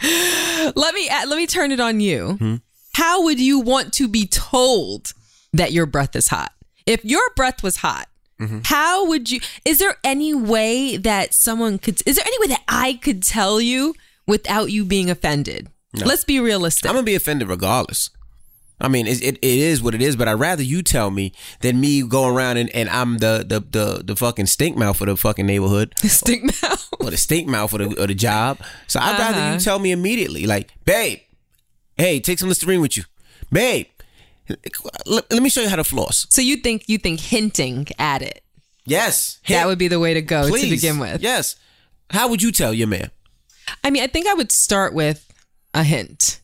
Let 0.00 0.94
me 0.94 1.08
let 1.10 1.36
me 1.36 1.46
turn 1.46 1.72
it 1.72 1.80
on 1.80 2.00
you. 2.00 2.36
Hmm? 2.38 2.54
How 2.94 3.22
would 3.24 3.40
you 3.40 3.58
want 3.60 3.92
to 3.94 4.08
be 4.08 4.26
told 4.26 5.12
that 5.52 5.72
your 5.72 5.86
breath 5.86 6.14
is 6.16 6.28
hot? 6.28 6.52
If 6.86 7.04
your 7.04 7.22
breath 7.36 7.62
was 7.62 7.76
hot, 7.78 8.08
Mm-hmm. 8.40 8.60
how 8.66 9.04
would 9.08 9.32
you? 9.32 9.40
Is 9.64 9.80
there 9.80 9.96
any 10.04 10.32
way 10.32 10.96
that 10.96 11.34
someone 11.34 11.76
could? 11.80 12.00
Is 12.06 12.14
there 12.16 12.24
any 12.24 12.38
way 12.38 12.46
that 12.46 12.62
I 12.68 12.92
could 13.02 13.24
tell 13.24 13.60
you 13.60 13.94
without 14.28 14.70
you 14.70 14.84
being 14.84 15.10
offended? 15.10 15.68
Let's 15.94 16.22
be 16.24 16.38
realistic. 16.38 16.88
I'm 16.88 16.94
gonna 16.94 17.04
be 17.04 17.16
offended 17.16 17.48
regardless. 17.48 18.10
I 18.80 18.86
mean, 18.86 19.08
it, 19.08 19.20
it, 19.20 19.38
it 19.38 19.42
is 19.42 19.82
what 19.82 19.92
it 19.96 20.00
is, 20.02 20.14
but 20.14 20.28
I'd 20.28 20.34
rather 20.34 20.62
you 20.62 20.82
tell 20.84 21.10
me 21.10 21.32
than 21.62 21.80
me 21.80 22.02
go 22.06 22.28
around 22.28 22.58
and, 22.58 22.70
and 22.70 22.88
I'm 22.90 23.18
the, 23.18 23.44
the 23.44 23.58
the 23.60 24.04
the 24.04 24.14
fucking 24.14 24.46
stink 24.46 24.76
mouth 24.76 24.96
for 24.98 25.06
the 25.06 25.16
fucking 25.16 25.46
neighborhood 25.46 25.94
The 26.00 26.08
Stink 26.08 26.44
mouth. 26.62 26.88
or 27.00 27.10
the 27.10 27.16
stink 27.16 27.48
mouth 27.48 27.70
for 27.72 27.78
the, 27.78 28.00
or 28.00 28.06
the 28.06 28.14
job. 28.14 28.58
So 28.86 29.00
I'd 29.00 29.18
rather 29.18 29.38
Uh-huh. 29.38 29.54
you 29.54 29.58
tell 29.60 29.80
me 29.80 29.90
immediately, 29.90 30.46
like, 30.46 30.70
babe, 30.84 31.18
hey, 31.96 32.20
take 32.20 32.38
some 32.38 32.48
Listerine 32.48 32.80
with 32.80 32.96
you, 32.96 33.02
babe. 33.50 33.86
Let, 35.06 35.30
let 35.32 35.42
me 35.42 35.50
show 35.50 35.62
you 35.62 35.68
how 35.68 35.76
to 35.76 35.84
floss. 35.84 36.26
So 36.30 36.40
you 36.40 36.56
think 36.58 36.84
you 36.86 36.98
think 36.98 37.18
hinting 37.20 37.88
at 37.98 38.22
it 38.22 38.42
Yes, 38.86 39.40
that 39.48 39.66
would 39.66 39.78
be 39.78 39.88
the 39.88 39.98
way 40.00 40.14
to 40.14 40.22
go 40.22 40.48
please 40.48 40.62
to 40.64 40.70
begin 40.70 40.98
with? 41.00 41.20
Yes. 41.20 41.56
How 42.10 42.28
would 42.28 42.40
you 42.40 42.52
tell 42.52 42.72
your 42.72 42.86
man? 42.88 43.10
I 43.84 43.90
mean, 43.90 44.02
I 44.02 44.06
think 44.06 44.26
I 44.26 44.34
would 44.34 44.52
start 44.52 44.94
with 44.94 45.24
a 45.74 45.82
hint. 45.84 46.40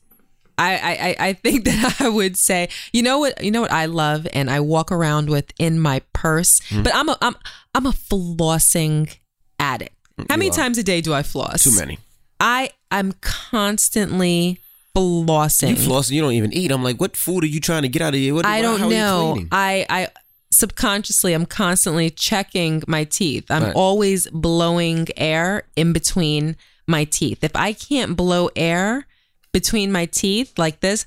I, 0.56 1.16
I, 1.18 1.26
I- 1.28 1.32
think 1.32 1.64
that 1.68 1.96
I 2.00 2.08
would 2.08 2.36
say, 2.36 2.68
you 2.92 3.02
know 3.02 3.18
what, 3.18 3.42
you 3.42 3.50
know 3.50 3.60
what 3.62 3.72
I 3.72 3.86
love, 3.86 4.26
and 4.32 4.48
I 4.50 4.60
walk 4.60 4.92
around 4.92 5.28
with 5.30 5.52
in 5.58 5.80
my 5.80 6.00
purse. 6.12 6.60
Hmm. 6.68 6.82
But 6.84 6.94
I'm 6.94 7.08
a 7.08 7.18
I'm 7.20 7.34
I'm 7.74 7.86
a 7.86 7.92
flossing 7.92 9.16
addict. 9.58 9.94
How 10.30 10.36
many 10.36 10.50
times 10.50 10.78
a 10.78 10.84
day 10.84 11.00
do 11.00 11.12
I 11.12 11.22
floss? 11.24 11.64
Too 11.64 11.74
many. 11.76 11.98
I 12.38 12.70
I'm 12.92 13.12
constantly 13.20 14.60
flossing. 14.96 15.70
You 15.70 15.76
floss 15.76 16.08
and 16.08 16.14
you 16.16 16.22
don't 16.22 16.32
even 16.34 16.52
eat. 16.52 16.70
I'm 16.70 16.84
like, 16.84 17.00
what 17.00 17.16
food 17.16 17.42
are 17.42 17.48
you 17.48 17.58
trying 17.60 17.82
to 17.82 17.88
get 17.88 18.00
out 18.02 18.14
of 18.14 18.20
here? 18.20 18.32
What, 18.34 18.46
I 18.46 18.62
don't 18.62 18.80
are 18.80 18.84
you 18.84 18.90
know. 18.96 19.38
I 19.50 19.84
I 19.90 20.08
subconsciously 20.52 21.32
I'm 21.32 21.46
constantly 21.46 22.10
checking 22.10 22.82
my 22.86 23.02
teeth. 23.04 23.50
I'm 23.50 23.64
Right. 23.64 23.74
always 23.74 24.28
blowing 24.30 25.08
air 25.16 25.64
in 25.74 25.92
between 25.92 26.56
my 26.86 27.04
teeth. 27.04 27.42
If 27.42 27.54
I 27.54 27.72
can't 27.72 28.16
blow 28.16 28.50
air 28.56 29.06
between 29.52 29.92
my 29.92 30.06
teeth 30.06 30.58
like 30.58 30.80
this, 30.80 31.06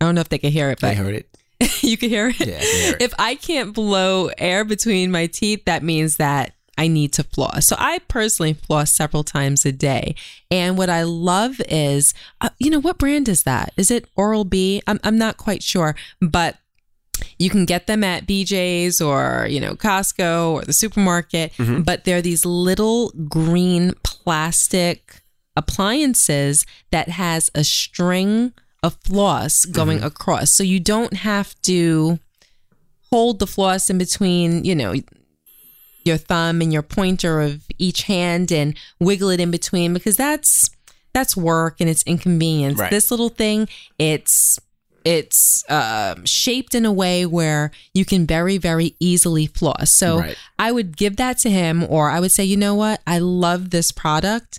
I 0.00 0.04
don't 0.04 0.14
know 0.14 0.20
if 0.20 0.28
they 0.28 0.38
can 0.38 0.52
hear 0.52 0.70
it, 0.70 0.80
but 0.80 0.90
I 0.90 0.94
heard 0.94 1.14
it. 1.14 1.28
you 1.82 1.96
can 1.96 2.08
hear 2.08 2.28
it. 2.28 2.38
Yeah, 2.38 2.58
I 2.58 2.60
hear 2.60 2.94
it. 2.94 3.02
If 3.02 3.14
I 3.18 3.34
can't 3.34 3.74
blow 3.74 4.30
air 4.38 4.64
between 4.64 5.10
my 5.10 5.26
teeth, 5.26 5.64
that 5.64 5.82
means 5.82 6.16
that 6.16 6.54
I 6.76 6.86
need 6.86 7.12
to 7.14 7.24
floss. 7.24 7.66
So 7.66 7.74
I 7.76 7.98
personally 8.06 8.54
floss 8.54 8.92
several 8.94 9.24
times 9.24 9.66
a 9.66 9.72
day. 9.72 10.14
And 10.50 10.78
what 10.78 10.88
I 10.88 11.02
love 11.02 11.60
is, 11.68 12.14
uh, 12.40 12.50
you 12.60 12.70
know, 12.70 12.80
what 12.80 12.98
brand 12.98 13.28
is 13.28 13.42
that? 13.42 13.72
Is 13.76 13.90
it 13.90 14.06
Oral 14.14 14.44
B? 14.44 14.80
I'm, 14.86 15.00
I'm 15.02 15.18
not 15.18 15.36
quite 15.36 15.64
sure, 15.64 15.96
but 16.20 16.56
you 17.36 17.50
can 17.50 17.64
get 17.64 17.88
them 17.88 18.04
at 18.04 18.28
BJ's 18.28 19.00
or, 19.00 19.48
you 19.50 19.58
know, 19.58 19.74
Costco 19.74 20.52
or 20.52 20.62
the 20.62 20.72
supermarket. 20.72 21.52
But 21.82 22.04
they're 22.04 22.22
these 22.22 22.46
little 22.46 23.10
green 23.28 23.94
plastic 24.28 25.22
appliances 25.56 26.66
that 26.90 27.08
has 27.08 27.50
a 27.54 27.64
string 27.64 28.52
of 28.82 28.94
floss 29.02 29.64
going 29.64 29.96
mm-hmm. 29.96 30.06
across. 30.06 30.52
So 30.52 30.62
you 30.62 30.80
don't 30.80 31.14
have 31.14 31.58
to 31.62 32.18
hold 33.10 33.38
the 33.38 33.46
floss 33.46 33.88
in 33.88 33.96
between, 33.96 34.66
you 34.66 34.74
know, 34.74 34.92
your 36.04 36.18
thumb 36.18 36.60
and 36.60 36.74
your 36.74 36.82
pointer 36.82 37.40
of 37.40 37.64
each 37.78 38.02
hand 38.02 38.52
and 38.52 38.76
wiggle 39.00 39.30
it 39.30 39.40
in 39.40 39.50
between 39.50 39.94
because 39.94 40.18
that's 40.18 40.68
that's 41.14 41.34
work 41.34 41.76
and 41.80 41.88
it's 41.88 42.02
inconvenience. 42.02 42.78
Right. 42.78 42.90
This 42.90 43.10
little 43.10 43.30
thing, 43.30 43.66
it's 43.98 44.58
it's 45.14 45.64
uh, 45.70 46.14
shaped 46.24 46.74
in 46.74 46.84
a 46.84 46.92
way 47.02 47.24
where 47.38 47.70
you 47.98 48.04
can 48.04 48.26
very 48.26 48.58
very 48.58 48.88
easily 49.00 49.46
floss. 49.58 49.90
So 50.02 50.08
Right. 50.20 50.36
I 50.58 50.68
would 50.76 50.90
give 51.02 51.14
that 51.16 51.36
to 51.44 51.50
him, 51.50 51.76
or 51.88 52.10
I 52.10 52.18
would 52.20 52.32
say, 52.32 52.44
you 52.44 52.56
know 52.64 52.74
what, 52.74 53.00
I 53.06 53.18
love 53.44 53.70
this 53.70 53.90
product. 53.92 54.50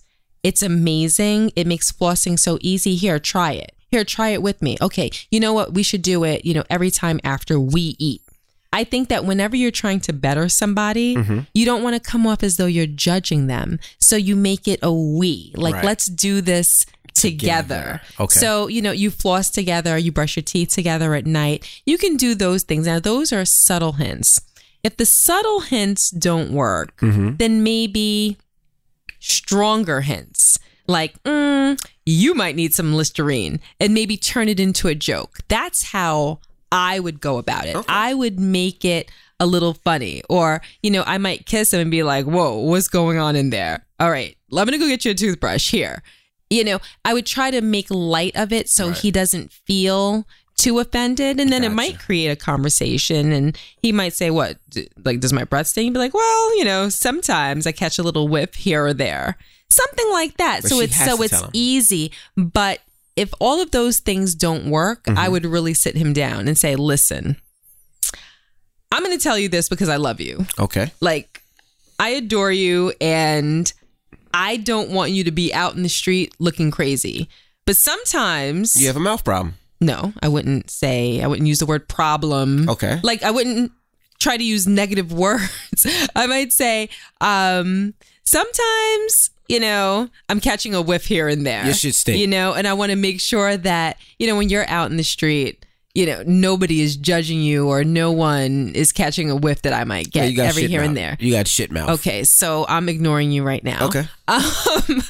It's 0.48 0.64
amazing. 0.64 1.52
It 1.56 1.68
makes 1.68 1.92
flossing 1.92 2.38
so 2.40 2.58
easy. 2.62 2.96
Here, 2.96 3.20
try 3.20 3.52
it. 3.54 3.72
Here, 3.92 4.04
try 4.06 4.30
it 4.30 4.42
with 4.42 4.62
me. 4.62 4.78
Okay, 4.88 5.10
you 5.32 5.40
know 5.40 5.54
what? 5.54 5.74
We 5.74 5.84
should 5.84 6.02
do 6.02 6.24
it. 6.24 6.46
You 6.46 6.54
know, 6.56 6.64
every 6.70 6.92
time 6.92 7.20
after 7.24 7.60
we 7.60 7.96
eat. 8.00 8.22
I 8.72 8.84
think 8.84 9.10
that 9.10 9.26
whenever 9.26 9.56
you're 9.56 9.72
trying 9.84 10.00
to 10.02 10.14
better 10.14 10.48
somebody, 10.48 11.16
Mm-hmm. 11.16 11.40
you 11.56 11.66
don't 11.66 11.84
want 11.84 11.96
to 11.96 12.12
come 12.12 12.28
off 12.28 12.44
as 12.44 12.58
though 12.58 12.68
you're 12.68 12.86
judging 13.10 13.48
them. 13.48 13.80
So 14.00 14.16
you 14.16 14.36
make 14.36 14.68
it 14.68 14.80
a 14.84 14.92
we. 14.94 15.52
Like, 15.56 15.76
Right. 15.76 15.86
let's 15.90 16.06
do 16.06 16.40
this 16.42 16.86
together. 17.22 17.76
Together. 17.76 18.02
Okay. 18.20 18.40
So, 18.40 18.68
you 18.68 18.82
know, 18.82 18.92
you 18.92 19.12
floss 19.12 19.50
together, 19.50 19.98
you 19.98 20.12
brush 20.12 20.36
your 20.36 20.44
teeth 20.44 20.70
together 20.70 21.14
at 21.16 21.26
night. 21.26 21.66
You 21.86 21.98
can 21.98 22.18
do 22.18 22.36
those 22.36 22.64
things. 22.64 22.86
Now, 22.86 23.00
those 23.00 23.32
are 23.34 23.46
subtle 23.46 23.94
hints. 23.94 24.40
If 24.84 24.98
the 24.98 25.06
subtle 25.06 25.62
hints 25.62 26.10
don't 26.10 26.52
work, 26.52 26.98
Mm-hmm. 27.02 27.36
then 27.38 27.64
maybe 27.64 28.38
stronger 29.20 30.02
hints 30.02 30.58
like, 30.88 31.22
mm, 31.24 31.78
you 32.06 32.34
might 32.34 32.56
need 32.56 32.74
some 32.74 32.94
Listerine 32.96 33.60
and 33.80 33.94
maybe 33.94 34.18
turn 34.18 34.50
it 34.50 34.60
into 34.60 34.88
a 34.88 34.96
joke. 34.96 35.38
That's 35.48 35.84
how 35.84 36.40
I 36.72 37.00
would 37.00 37.22
go 37.22 37.38
about 37.38 37.66
it. 37.66 37.78
I 37.88 38.14
would 38.14 38.40
make 38.40 38.84
it 38.86 39.12
a 39.40 39.46
little 39.46 39.76
funny. 39.76 40.24
Or, 40.30 40.62
you 40.82 40.90
know, 40.90 41.04
I 41.06 41.18
might 41.20 41.46
kiss 41.46 41.72
him 41.74 41.80
and 41.80 41.92
be 41.92 42.02
like, 42.04 42.26
whoa, 42.26 42.58
what's 42.58 42.88
going 42.88 43.20
on 43.20 43.36
in 43.36 43.52
there? 43.52 43.86
All 44.00 44.10
right, 44.10 44.36
I'm 44.52 44.56
going 44.56 44.72
to 44.72 44.78
go 44.78 44.88
get 44.88 45.06
you 45.06 45.12
a 45.12 45.16
toothbrush 45.16 45.70
here. 45.70 46.02
You 46.50 46.64
know, 46.64 46.80
I 47.06 47.14
would 47.14 47.26
try 47.26 47.52
to 47.52 47.62
make 47.62 47.88
light 47.90 48.36
of 48.36 48.52
it 48.52 48.70
so 48.70 48.92
he 48.92 49.12
doesn't 49.12 49.52
feel 49.52 50.26
too 50.56 50.80
offended. 50.80 51.40
And 51.40 51.52
then 51.52 51.64
it 51.64 51.72
might 51.72 52.00
create 52.00 52.30
a 52.30 52.36
conversation. 52.36 53.32
And 53.32 53.58
he 53.82 53.92
might 53.92 54.14
say, 54.14 54.30
what, 54.30 54.58
like, 55.06 55.20
does 55.20 55.32
my 55.32 55.44
breath 55.44 55.68
stink? 55.68 55.94
Be 55.94 56.00
like, 56.00 56.14
well, 56.14 56.58
you 56.58 56.66
know, 56.66 56.90
sometimes 56.90 57.66
I 57.66 57.72
catch 57.72 57.98
a 57.98 58.04
little 58.04 58.28
whiff 58.28 58.56
here 58.56 58.86
or 58.86 58.94
there. 58.94 59.38
Something 59.70 60.10
like 60.12 60.38
that. 60.38 60.64
But 60.64 60.70
so 60.70 60.80
it's 60.82 60.98
so 60.98 61.22
it's 61.22 61.44
easy. 61.54 62.12
But 62.36 62.80
if 63.16 63.34
all 63.40 63.62
of 63.62 63.72
those 63.72 64.00
things 64.00 64.36
don't 64.36 64.70
work, 64.70 65.04
Mm-hmm. 65.04 65.20
I 65.20 65.30
would 65.30 65.46
really 65.46 65.74
sit 65.74 65.96
him 65.96 66.14
down 66.14 66.48
and 66.48 66.58
say, 66.58 66.76
listen, 66.76 67.38
I'm 68.92 69.04
going 69.04 69.18
to 69.18 69.24
tell 69.24 69.38
you 69.38 69.50
this 69.50 69.70
because 69.70 69.88
I 69.88 69.98
love 69.98 70.20
you. 70.20 70.46
Okay. 70.58 70.92
Like, 71.00 71.42
I 72.00 72.10
adore 72.10 72.52
you 72.52 72.94
and 73.00 73.72
I 74.34 74.58
don't 74.58 74.90
want 74.92 75.12
you 75.12 75.24
to 75.24 75.32
be 75.32 75.54
out 75.54 75.76
in 75.76 75.84
the 75.84 75.90
street 75.90 76.34
looking 76.40 76.72
crazy. 76.72 77.30
But 77.66 77.78
sometimes, 77.78 78.80
You 78.80 78.88
have 78.88 78.96
a 78.96 79.00
mouth 79.00 79.24
problem. 79.24 79.56
no, 79.82 80.14
I 80.22 80.28
wouldn't 80.28 80.70
say, 80.72 81.22
I 81.22 81.28
wouldn't 81.28 81.48
use 81.48 81.60
the 81.60 81.66
word 81.66 81.88
problem. 81.88 82.68
Okay. 82.70 83.00
Like, 83.04 83.22
I 83.24 83.32
wouldn't 83.32 83.72
try 84.20 84.38
to 84.38 84.44
use 84.44 84.68
negative 84.68 85.14
words. 85.26 85.86
I 86.16 86.26
might 86.28 86.52
say, 86.52 86.90
um, 87.22 87.94
sometimes, 88.24 89.32
you 89.48 89.60
know, 89.60 90.10
I'm 90.30 90.40
catching 90.40 90.74
a 90.76 90.82
whiff 90.82 91.06
here 91.06 91.28
and 91.28 91.46
there. 91.46 91.66
You 91.66 91.74
should 91.74 91.96
stink. 91.96 92.20
You 92.20 92.28
know, 92.28 92.54
and 92.54 92.68
I 92.68 92.74
want 92.74 92.92
to 92.92 92.96
make 92.96 93.20
sure 93.20 93.58
that, 93.58 93.98
you 94.18 94.28
know, 94.28 94.36
when 94.36 94.50
you're 94.50 94.68
out 94.68 94.92
in 94.92 94.98
the 94.98 95.04
street, 95.04 95.66
you 95.96 96.06
know, 96.06 96.24
nobody 96.26 96.82
is 96.82 96.96
judging 96.96 97.42
you 97.42 97.68
or 97.68 97.84
no 97.84 98.12
one 98.12 98.72
is 98.76 98.92
catching 98.92 99.32
a 99.32 99.36
whiff 99.36 99.64
that 99.64 99.74
I 99.74 99.86
might 99.86 100.12
get 100.12 100.36
got 100.36 100.46
every 100.46 100.68
here 100.68 100.84
and 100.84 100.96
there. 100.96 101.18
You 101.20 101.34
got 101.34 101.48
shit 101.48 101.72
mouth. 101.72 101.90
Okay, 101.90 102.24
so 102.24 102.66
I'm 102.70 102.88
ignoring 102.88 103.32
you 103.32 103.44
right 103.44 103.64
now. 103.64 103.86
Okay. 103.88 104.08
Um, 104.30 105.02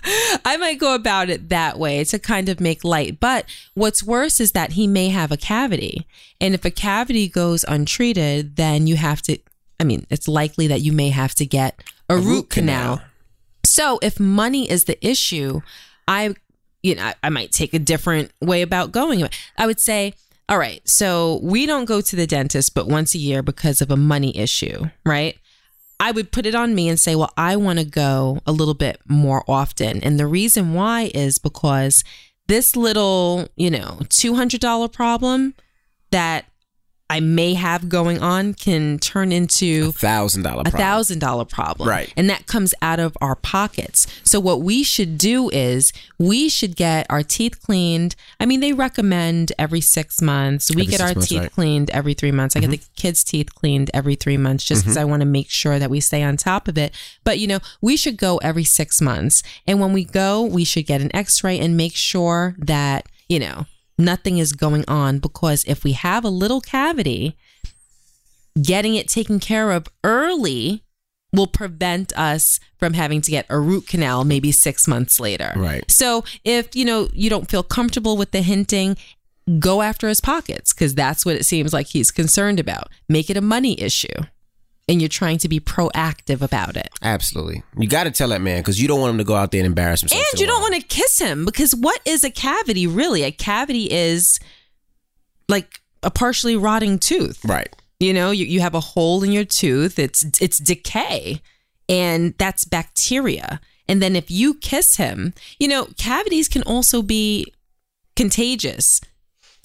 I 0.45 0.55
might 0.55 0.79
go 0.79 0.95
about 0.95 1.29
it 1.29 1.49
that 1.49 1.77
way 1.77 2.05
to 2.05 2.17
kind 2.17 2.47
of 2.47 2.61
make 2.61 2.85
light. 2.85 3.19
But 3.19 3.45
what's 3.73 4.01
worse 4.01 4.39
is 4.39 4.53
that 4.53 4.71
he 4.71 4.87
may 4.87 5.09
have 5.09 5.29
a 5.29 5.35
cavity. 5.35 6.07
And 6.39 6.53
if 6.53 6.63
a 6.63 6.71
cavity 6.71 7.27
goes 7.27 7.65
untreated, 7.67 8.55
then 8.55 8.87
you 8.87 8.95
have 8.95 9.21
to, 9.23 9.37
I 9.77 9.83
mean, 9.83 10.07
it's 10.09 10.29
likely 10.29 10.67
that 10.67 10.79
you 10.79 10.93
may 10.93 11.09
have 11.09 11.35
to 11.35 11.45
get 11.45 11.83
a, 12.07 12.15
root, 12.15 12.49
canal. 12.49 13.01
So 13.65 13.99
if 14.01 14.21
money 14.21 14.69
is 14.69 14.85
the 14.85 15.05
issue, 15.05 15.59
I, 16.07 16.33
you 16.81 16.95
know, 16.95 17.03
I, 17.03 17.15
I 17.21 17.29
might 17.29 17.51
take 17.51 17.73
a 17.73 17.79
different 17.79 18.31
way 18.41 18.61
about 18.61 18.93
going. 18.93 19.27
I 19.57 19.67
would 19.67 19.81
say, 19.81 20.13
all 20.49 20.57
right, 20.57 20.81
so 20.89 21.39
we 21.43 21.67
don't 21.67 21.85
go 21.85 22.01
to 22.01 22.15
the 22.15 22.25
dentist 22.25 22.73
but 22.73 22.87
once 22.87 23.13
a 23.13 23.19
year 23.19 23.43
because 23.43 23.81
of 23.81 23.91
a 23.91 23.95
money 23.95 24.35
issue, 24.35 24.89
right? 25.05 25.37
I 25.99 26.11
would 26.11 26.31
put 26.31 26.45
it 26.45 26.55
on 26.55 26.73
me 26.73 26.89
and 26.89 26.99
say, 26.99 27.15
well, 27.15 27.31
I 27.37 27.55
want 27.55 27.77
to 27.77 27.85
go 27.85 28.39
a 28.47 28.51
little 28.51 28.73
bit 28.73 28.99
more 29.07 29.43
often. 29.47 30.01
And 30.01 30.19
the 30.19 30.25
reason 30.25 30.73
why 30.73 31.11
is 31.13 31.37
because 31.37 32.03
this 32.47 32.75
little, 32.75 33.47
you 33.57 33.69
know, 33.69 33.99
$200 34.05 34.91
problem 34.91 35.53
that 36.11 36.45
I 37.09 37.19
may 37.19 37.55
have 37.55 37.89
going 37.89 38.21
on 38.21 38.53
can 38.53 38.99
turn 38.99 39.31
into 39.31 39.91
Thousand 39.93 40.43
dollar 40.43 40.63
a 40.65 40.71
thousand 40.71 41.19
dollar 41.19 41.45
problem. 41.45 41.89
Right. 41.89 42.13
And 42.15 42.29
that 42.29 42.45
comes 42.45 42.73
out 42.81 42.99
of 42.99 43.17
our 43.19 43.35
pockets. 43.35 44.05
So 44.23 44.39
what 44.39 44.61
we 44.61 44.83
should 44.83 45.17
do 45.17 45.49
is 45.49 45.91
we 46.19 46.49
should 46.49 46.75
get 46.75 47.07
our 47.09 47.23
teeth 47.23 47.61
cleaned. 47.61 48.15
I 48.39 48.45
mean, 48.45 48.59
they 48.59 48.73
recommend 48.73 49.51
every 49.57 49.81
six 49.81 50.21
months. 50.21 50.69
We 50.73 50.83
Every 50.83 50.91
get 50.91 51.01
our 51.01 51.07
months, 51.07 51.27
teeth 51.27 51.41
right. 51.41 51.51
cleaned 51.51 51.89
every 51.89 52.13
three 52.13 52.31
months. 52.31 52.55
I 52.55 52.59
get 52.59 52.69
mm-hmm. 52.69 52.73
the 52.73 53.01
kids' 53.01 53.23
teeth 53.23 53.55
cleaned 53.55 53.89
every 53.93 54.15
three 54.15 54.37
months 54.37 54.63
just 54.63 54.81
mm-hmm. 54.81 54.89
because 54.89 54.97
I 54.97 55.05
want 55.05 55.21
to 55.21 55.25
make 55.25 55.49
sure 55.49 55.79
that 55.79 55.89
we 55.89 55.99
stay 55.99 56.21
on 56.21 56.37
top 56.37 56.67
of 56.67 56.77
it. 56.77 56.93
But 57.23 57.39
you 57.39 57.47
know, 57.47 57.59
we 57.81 57.97
should 57.97 58.17
go 58.17 58.37
every 58.37 58.63
six 58.63 59.01
months. 59.01 59.41
And 59.65 59.79
when 59.79 59.93
we 59.93 60.05
go, 60.05 60.43
we 60.43 60.63
should 60.63 60.85
get 60.85 61.01
an 61.01 61.15
x-ray 61.15 61.59
and 61.59 61.75
make 61.75 61.95
sure 61.95 62.55
that, 62.59 63.07
you 63.27 63.39
know, 63.39 63.65
nothing 63.99 64.37
is 64.37 64.53
going 64.53 64.85
on 64.87 65.19
because 65.19 65.63
if 65.65 65.83
we 65.83 65.91
have 65.91 66.23
a 66.23 66.29
little 66.29 66.61
cavity, 66.61 67.35
getting 68.61 68.95
it 68.95 69.07
taken 69.07 69.39
care 69.39 69.71
of 69.71 69.87
early 70.03 70.83
will 71.31 71.47
prevent 71.47 72.17
us 72.17 72.59
from 72.77 72.93
having 72.93 73.21
to 73.21 73.29
get 73.29 73.45
a 73.49 73.59
root 73.59 73.85
canal 73.85 74.23
maybe 74.23 74.51
six 74.51 74.87
months 74.87 75.19
later. 75.19 75.53
Right. 75.55 75.89
So 75.91 76.23
if 76.43 76.75
you 76.75 76.85
know 76.85 77.09
you 77.13 77.29
don't 77.29 77.49
feel 77.49 77.63
comfortable 77.63 78.17
with 78.17 78.31
the 78.31 78.41
hinting, 78.41 78.97
go 79.59 79.81
after 79.81 80.07
his 80.07 80.21
pockets 80.21 80.73
because 80.73 80.95
that's 80.95 81.25
what 81.25 81.35
it 81.35 81.45
seems 81.45 81.73
like 81.73 81.87
he's 81.87 82.11
concerned 82.11 82.59
about. 82.59 82.89
Make 83.07 83.29
it 83.29 83.37
a 83.37 83.41
money 83.41 83.79
issue. 83.79 84.07
And 84.89 85.01
you're 85.01 85.07
trying 85.07 85.37
to 85.37 85.47
be 85.47 85.59
proactive 85.59 86.41
about 86.41 86.75
it. 86.75 86.89
Absolutely. 87.01 87.63
You 87.77 87.87
got 87.87 88.05
to 88.05 88.11
tell 88.11 88.29
that 88.29 88.41
man 88.41 88.59
because 88.59 88.81
you 88.81 88.87
don't 88.87 88.99
want 88.99 89.11
him 89.11 89.17
to 89.19 89.23
go 89.23 89.35
out 89.35 89.51
there 89.51 89.59
and 89.59 89.67
embarrass 89.67 90.01
himself. 90.01 90.21
And 90.33 90.41
you 90.41 90.47
don't 90.47 90.61
want 90.61 90.75
to 90.75 90.81
kiss 90.81 91.19
him 91.19 91.45
because 91.45 91.75
what 91.75 92.01
is 92.05 92.23
a 92.23 92.31
cavity 92.31 92.87
really? 92.87 93.23
A 93.23 93.31
cavity 93.31 93.89
is 93.91 94.39
like 95.47 95.79
a 96.03 96.09
partially 96.09 96.55
rotting 96.55 96.97
tooth. 96.99 97.43
Right. 97.45 97.73
You 97.99 98.13
know, 98.13 98.31
you, 98.31 98.45
you 98.45 98.61
have 98.61 98.75
a 98.75 98.79
hole 98.79 99.23
in 99.23 99.31
your 99.31 99.45
tooth. 99.45 99.99
It's 99.99 100.23
it's 100.41 100.57
decay, 100.57 101.41
and 101.89 102.33
that's 102.37 102.63
bacteria. 102.65 103.59
And 103.89 104.01
then 104.01 104.15
if 104.15 104.31
you 104.31 104.53
kiss 104.53 104.95
him, 104.95 105.33
you 105.59 105.67
know, 105.67 105.87
cavities 105.97 106.47
can 106.47 106.63
also 106.63 107.01
be 107.01 107.53
contagious. 108.15 109.01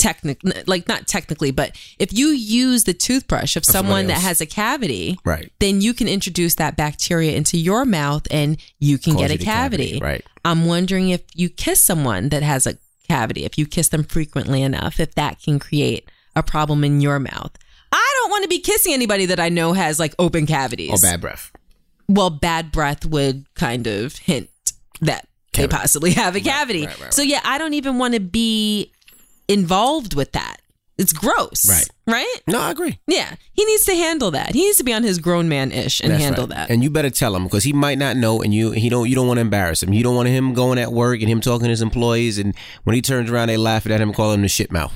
Technic, 0.04 0.40
like 0.66 0.86
not 0.86 1.06
technically, 1.06 1.50
but 1.50 1.74
if 1.98 2.12
you 2.12 2.26
use 2.28 2.84
the 2.84 2.92
toothbrush 2.92 3.56
of 3.56 3.64
someone 3.64 4.06
that 4.08 4.18
has 4.18 4.40
a 4.42 4.46
cavity, 4.46 5.18
Right. 5.24 5.50
then 5.60 5.80
you 5.80 5.94
can 5.94 6.08
introduce 6.08 6.56
that 6.56 6.76
bacteria 6.76 7.32
into 7.34 7.56
your 7.56 7.86
mouth 7.86 8.26
and 8.30 8.58
you 8.78 8.98
can 8.98 9.14
Cause 9.14 9.22
get 9.22 9.30
a 9.30 9.38
cavity. 9.38 9.84
cavity, 9.92 9.98
right. 10.04 10.24
I'm 10.44 10.66
wondering 10.66 11.08
if 11.08 11.22
you 11.34 11.48
kiss 11.48 11.80
someone 11.82 12.28
that 12.28 12.42
has 12.42 12.66
a 12.66 12.76
cavity, 13.08 13.44
if 13.46 13.56
you 13.56 13.64
kiss 13.66 13.88
them 13.88 14.04
frequently 14.04 14.60
enough, 14.60 15.00
if 15.00 15.14
that 15.14 15.40
can 15.42 15.58
create 15.58 16.10
a 16.36 16.42
problem 16.42 16.84
in 16.84 17.00
your 17.00 17.18
mouth. 17.18 17.52
I 17.90 18.14
don't 18.20 18.30
want 18.30 18.42
to 18.42 18.48
be 18.48 18.58
kissing 18.58 18.92
anybody 18.92 19.24
that 19.26 19.40
I 19.40 19.48
know 19.48 19.72
has 19.72 19.98
like 19.98 20.14
open 20.18 20.46
cavities. 20.46 20.90
Or 20.90 20.98
bad 21.00 21.20
breath. 21.22 21.50
Well, 22.08 22.28
bad 22.28 22.72
breath 22.72 23.06
would 23.06 23.46
kind 23.54 23.86
of 23.86 24.16
hint 24.16 24.50
that 25.00 25.28
they 25.54 25.68
possibly 25.68 26.10
have 26.10 26.34
a 26.34 26.40
cavity. 26.40 26.84
right, 26.86 27.00
right, 27.00 27.14
So 27.14 27.22
yeah, 27.22 27.40
I 27.44 27.58
don't 27.58 27.74
even 27.74 27.96
want 27.98 28.14
to 28.14 28.20
be 28.20 28.90
involved 29.48 30.14
with 30.14 30.32
that. 30.32 30.56
It's 30.96 31.12
gross. 31.12 31.68
Right. 31.68 31.88
Right? 32.06 32.40
No, 32.46 32.60
I 32.60 32.70
agree. 32.70 33.00
Yeah. 33.08 33.34
He 33.52 33.64
needs 33.64 33.84
to 33.86 33.94
handle 33.96 34.30
that. 34.30 34.54
He 34.54 34.60
needs 34.64 34.76
to 34.76 34.84
be 34.84 34.92
on 34.92 35.02
his 35.02 35.18
grown 35.18 35.48
man 35.48 35.72
ish 35.72 36.00
and 36.00 36.12
That's 36.12 36.22
handle 36.22 36.46
right. 36.46 36.56
that. 36.56 36.70
And 36.70 36.84
you 36.84 36.90
better 36.90 37.10
tell 37.10 37.34
him 37.34 37.44
because 37.44 37.64
he 37.64 37.72
might 37.72 37.98
not 37.98 38.16
know, 38.16 38.42
and 38.42 38.54
you 38.54 38.70
he 38.70 38.88
don't 38.88 39.08
you 39.08 39.16
don't 39.16 39.26
want 39.26 39.38
to 39.38 39.42
embarrass 39.42 39.82
him. 39.82 39.92
You 39.92 40.04
don't 40.04 40.14
want 40.14 40.28
him 40.28 40.54
going 40.54 40.78
at 40.78 40.92
work 40.92 41.18
and 41.20 41.28
him 41.28 41.40
talking 41.40 41.64
to 41.64 41.70
his 41.70 41.82
employees, 41.82 42.38
and 42.38 42.54
when 42.84 42.94
he 42.94 43.02
turns 43.02 43.28
around, 43.28 43.48
they 43.48 43.56
laughing 43.56 43.90
at 43.90 44.00
him, 44.00 44.12
calling 44.12 44.36
him 44.36 44.42
the 44.42 44.48
shit 44.48 44.70
mouth. 44.70 44.92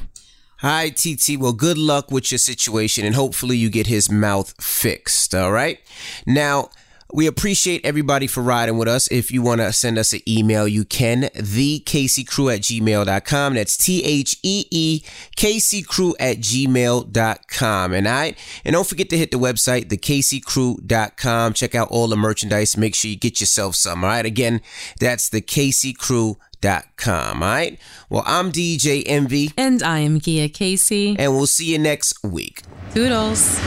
Hi, 0.59 0.91
TT. 0.91 1.37
Well, 1.39 1.53
good 1.53 1.79
luck 1.79 2.11
with 2.13 2.31
your 2.31 2.39
situation, 2.39 3.05
and 3.05 3.15
hopefully 3.17 3.57
you 3.57 3.69
get 3.69 3.87
his 3.89 4.09
mouth 4.11 4.55
fixed. 4.63 5.35
All 5.35 5.51
right. 5.53 5.79
Now, 6.27 6.71
We 7.13 7.27
appreciate 7.27 7.85
everybody 7.87 8.27
for 8.27 8.43
riding 8.43 8.77
with 8.77 8.87
us. 8.87 9.11
If 9.11 9.31
you 9.31 9.41
want 9.41 9.63
to 9.63 9.73
send 9.73 9.97
us 9.97 10.13
an 10.13 10.21
email, 10.29 10.69
you 10.69 10.85
can. 10.85 11.23
TheCaseyCrew 11.23 12.55
at 12.55 12.61
gmail.com. 12.61 13.55
That's 13.55 13.77
T 13.79 14.05
H 14.05 14.37
E 14.43 14.67
E 14.71 15.03
K 15.35 15.59
C 15.59 15.83
Crew 15.83 16.15
at 16.21 16.39
gmail.com. 16.39 17.93
And 17.93 18.07
I 18.07 18.35
and 18.65 18.75
don't 18.75 18.87
forget 18.87 19.09
to 19.11 19.19
hit 19.19 19.31
the 19.31 19.39
website, 19.39 19.87
thecaseycrew.com. 19.87 21.55
Check 21.55 21.75
out 21.75 21.89
all 21.89 22.09
the 22.09 22.17
merchandise. 22.17 22.77
Make 22.77 22.95
sure 22.95 23.11
you 23.11 23.17
get 23.17 23.41
yourself 23.41 23.75
some. 23.75 24.05
All 24.05 24.11
right. 24.11 24.27
Again, 24.27 24.61
that's 25.01 25.31
thecaseycrew.com. 25.31 27.43
All 27.43 27.49
right. 27.49 27.79
Well, 28.11 28.25
I'm 28.27 28.53
DJ 28.53 29.03
Envy. 29.07 29.53
And 29.57 29.83
I 29.83 30.01
am 30.01 30.21
Gia 30.21 30.51
Casey. 30.51 31.17
And 31.19 31.33
we'll 31.33 31.47
see 31.47 31.73
you 31.73 31.79
next 31.79 32.23
week. 32.23 32.63
Toodles. 32.93 33.59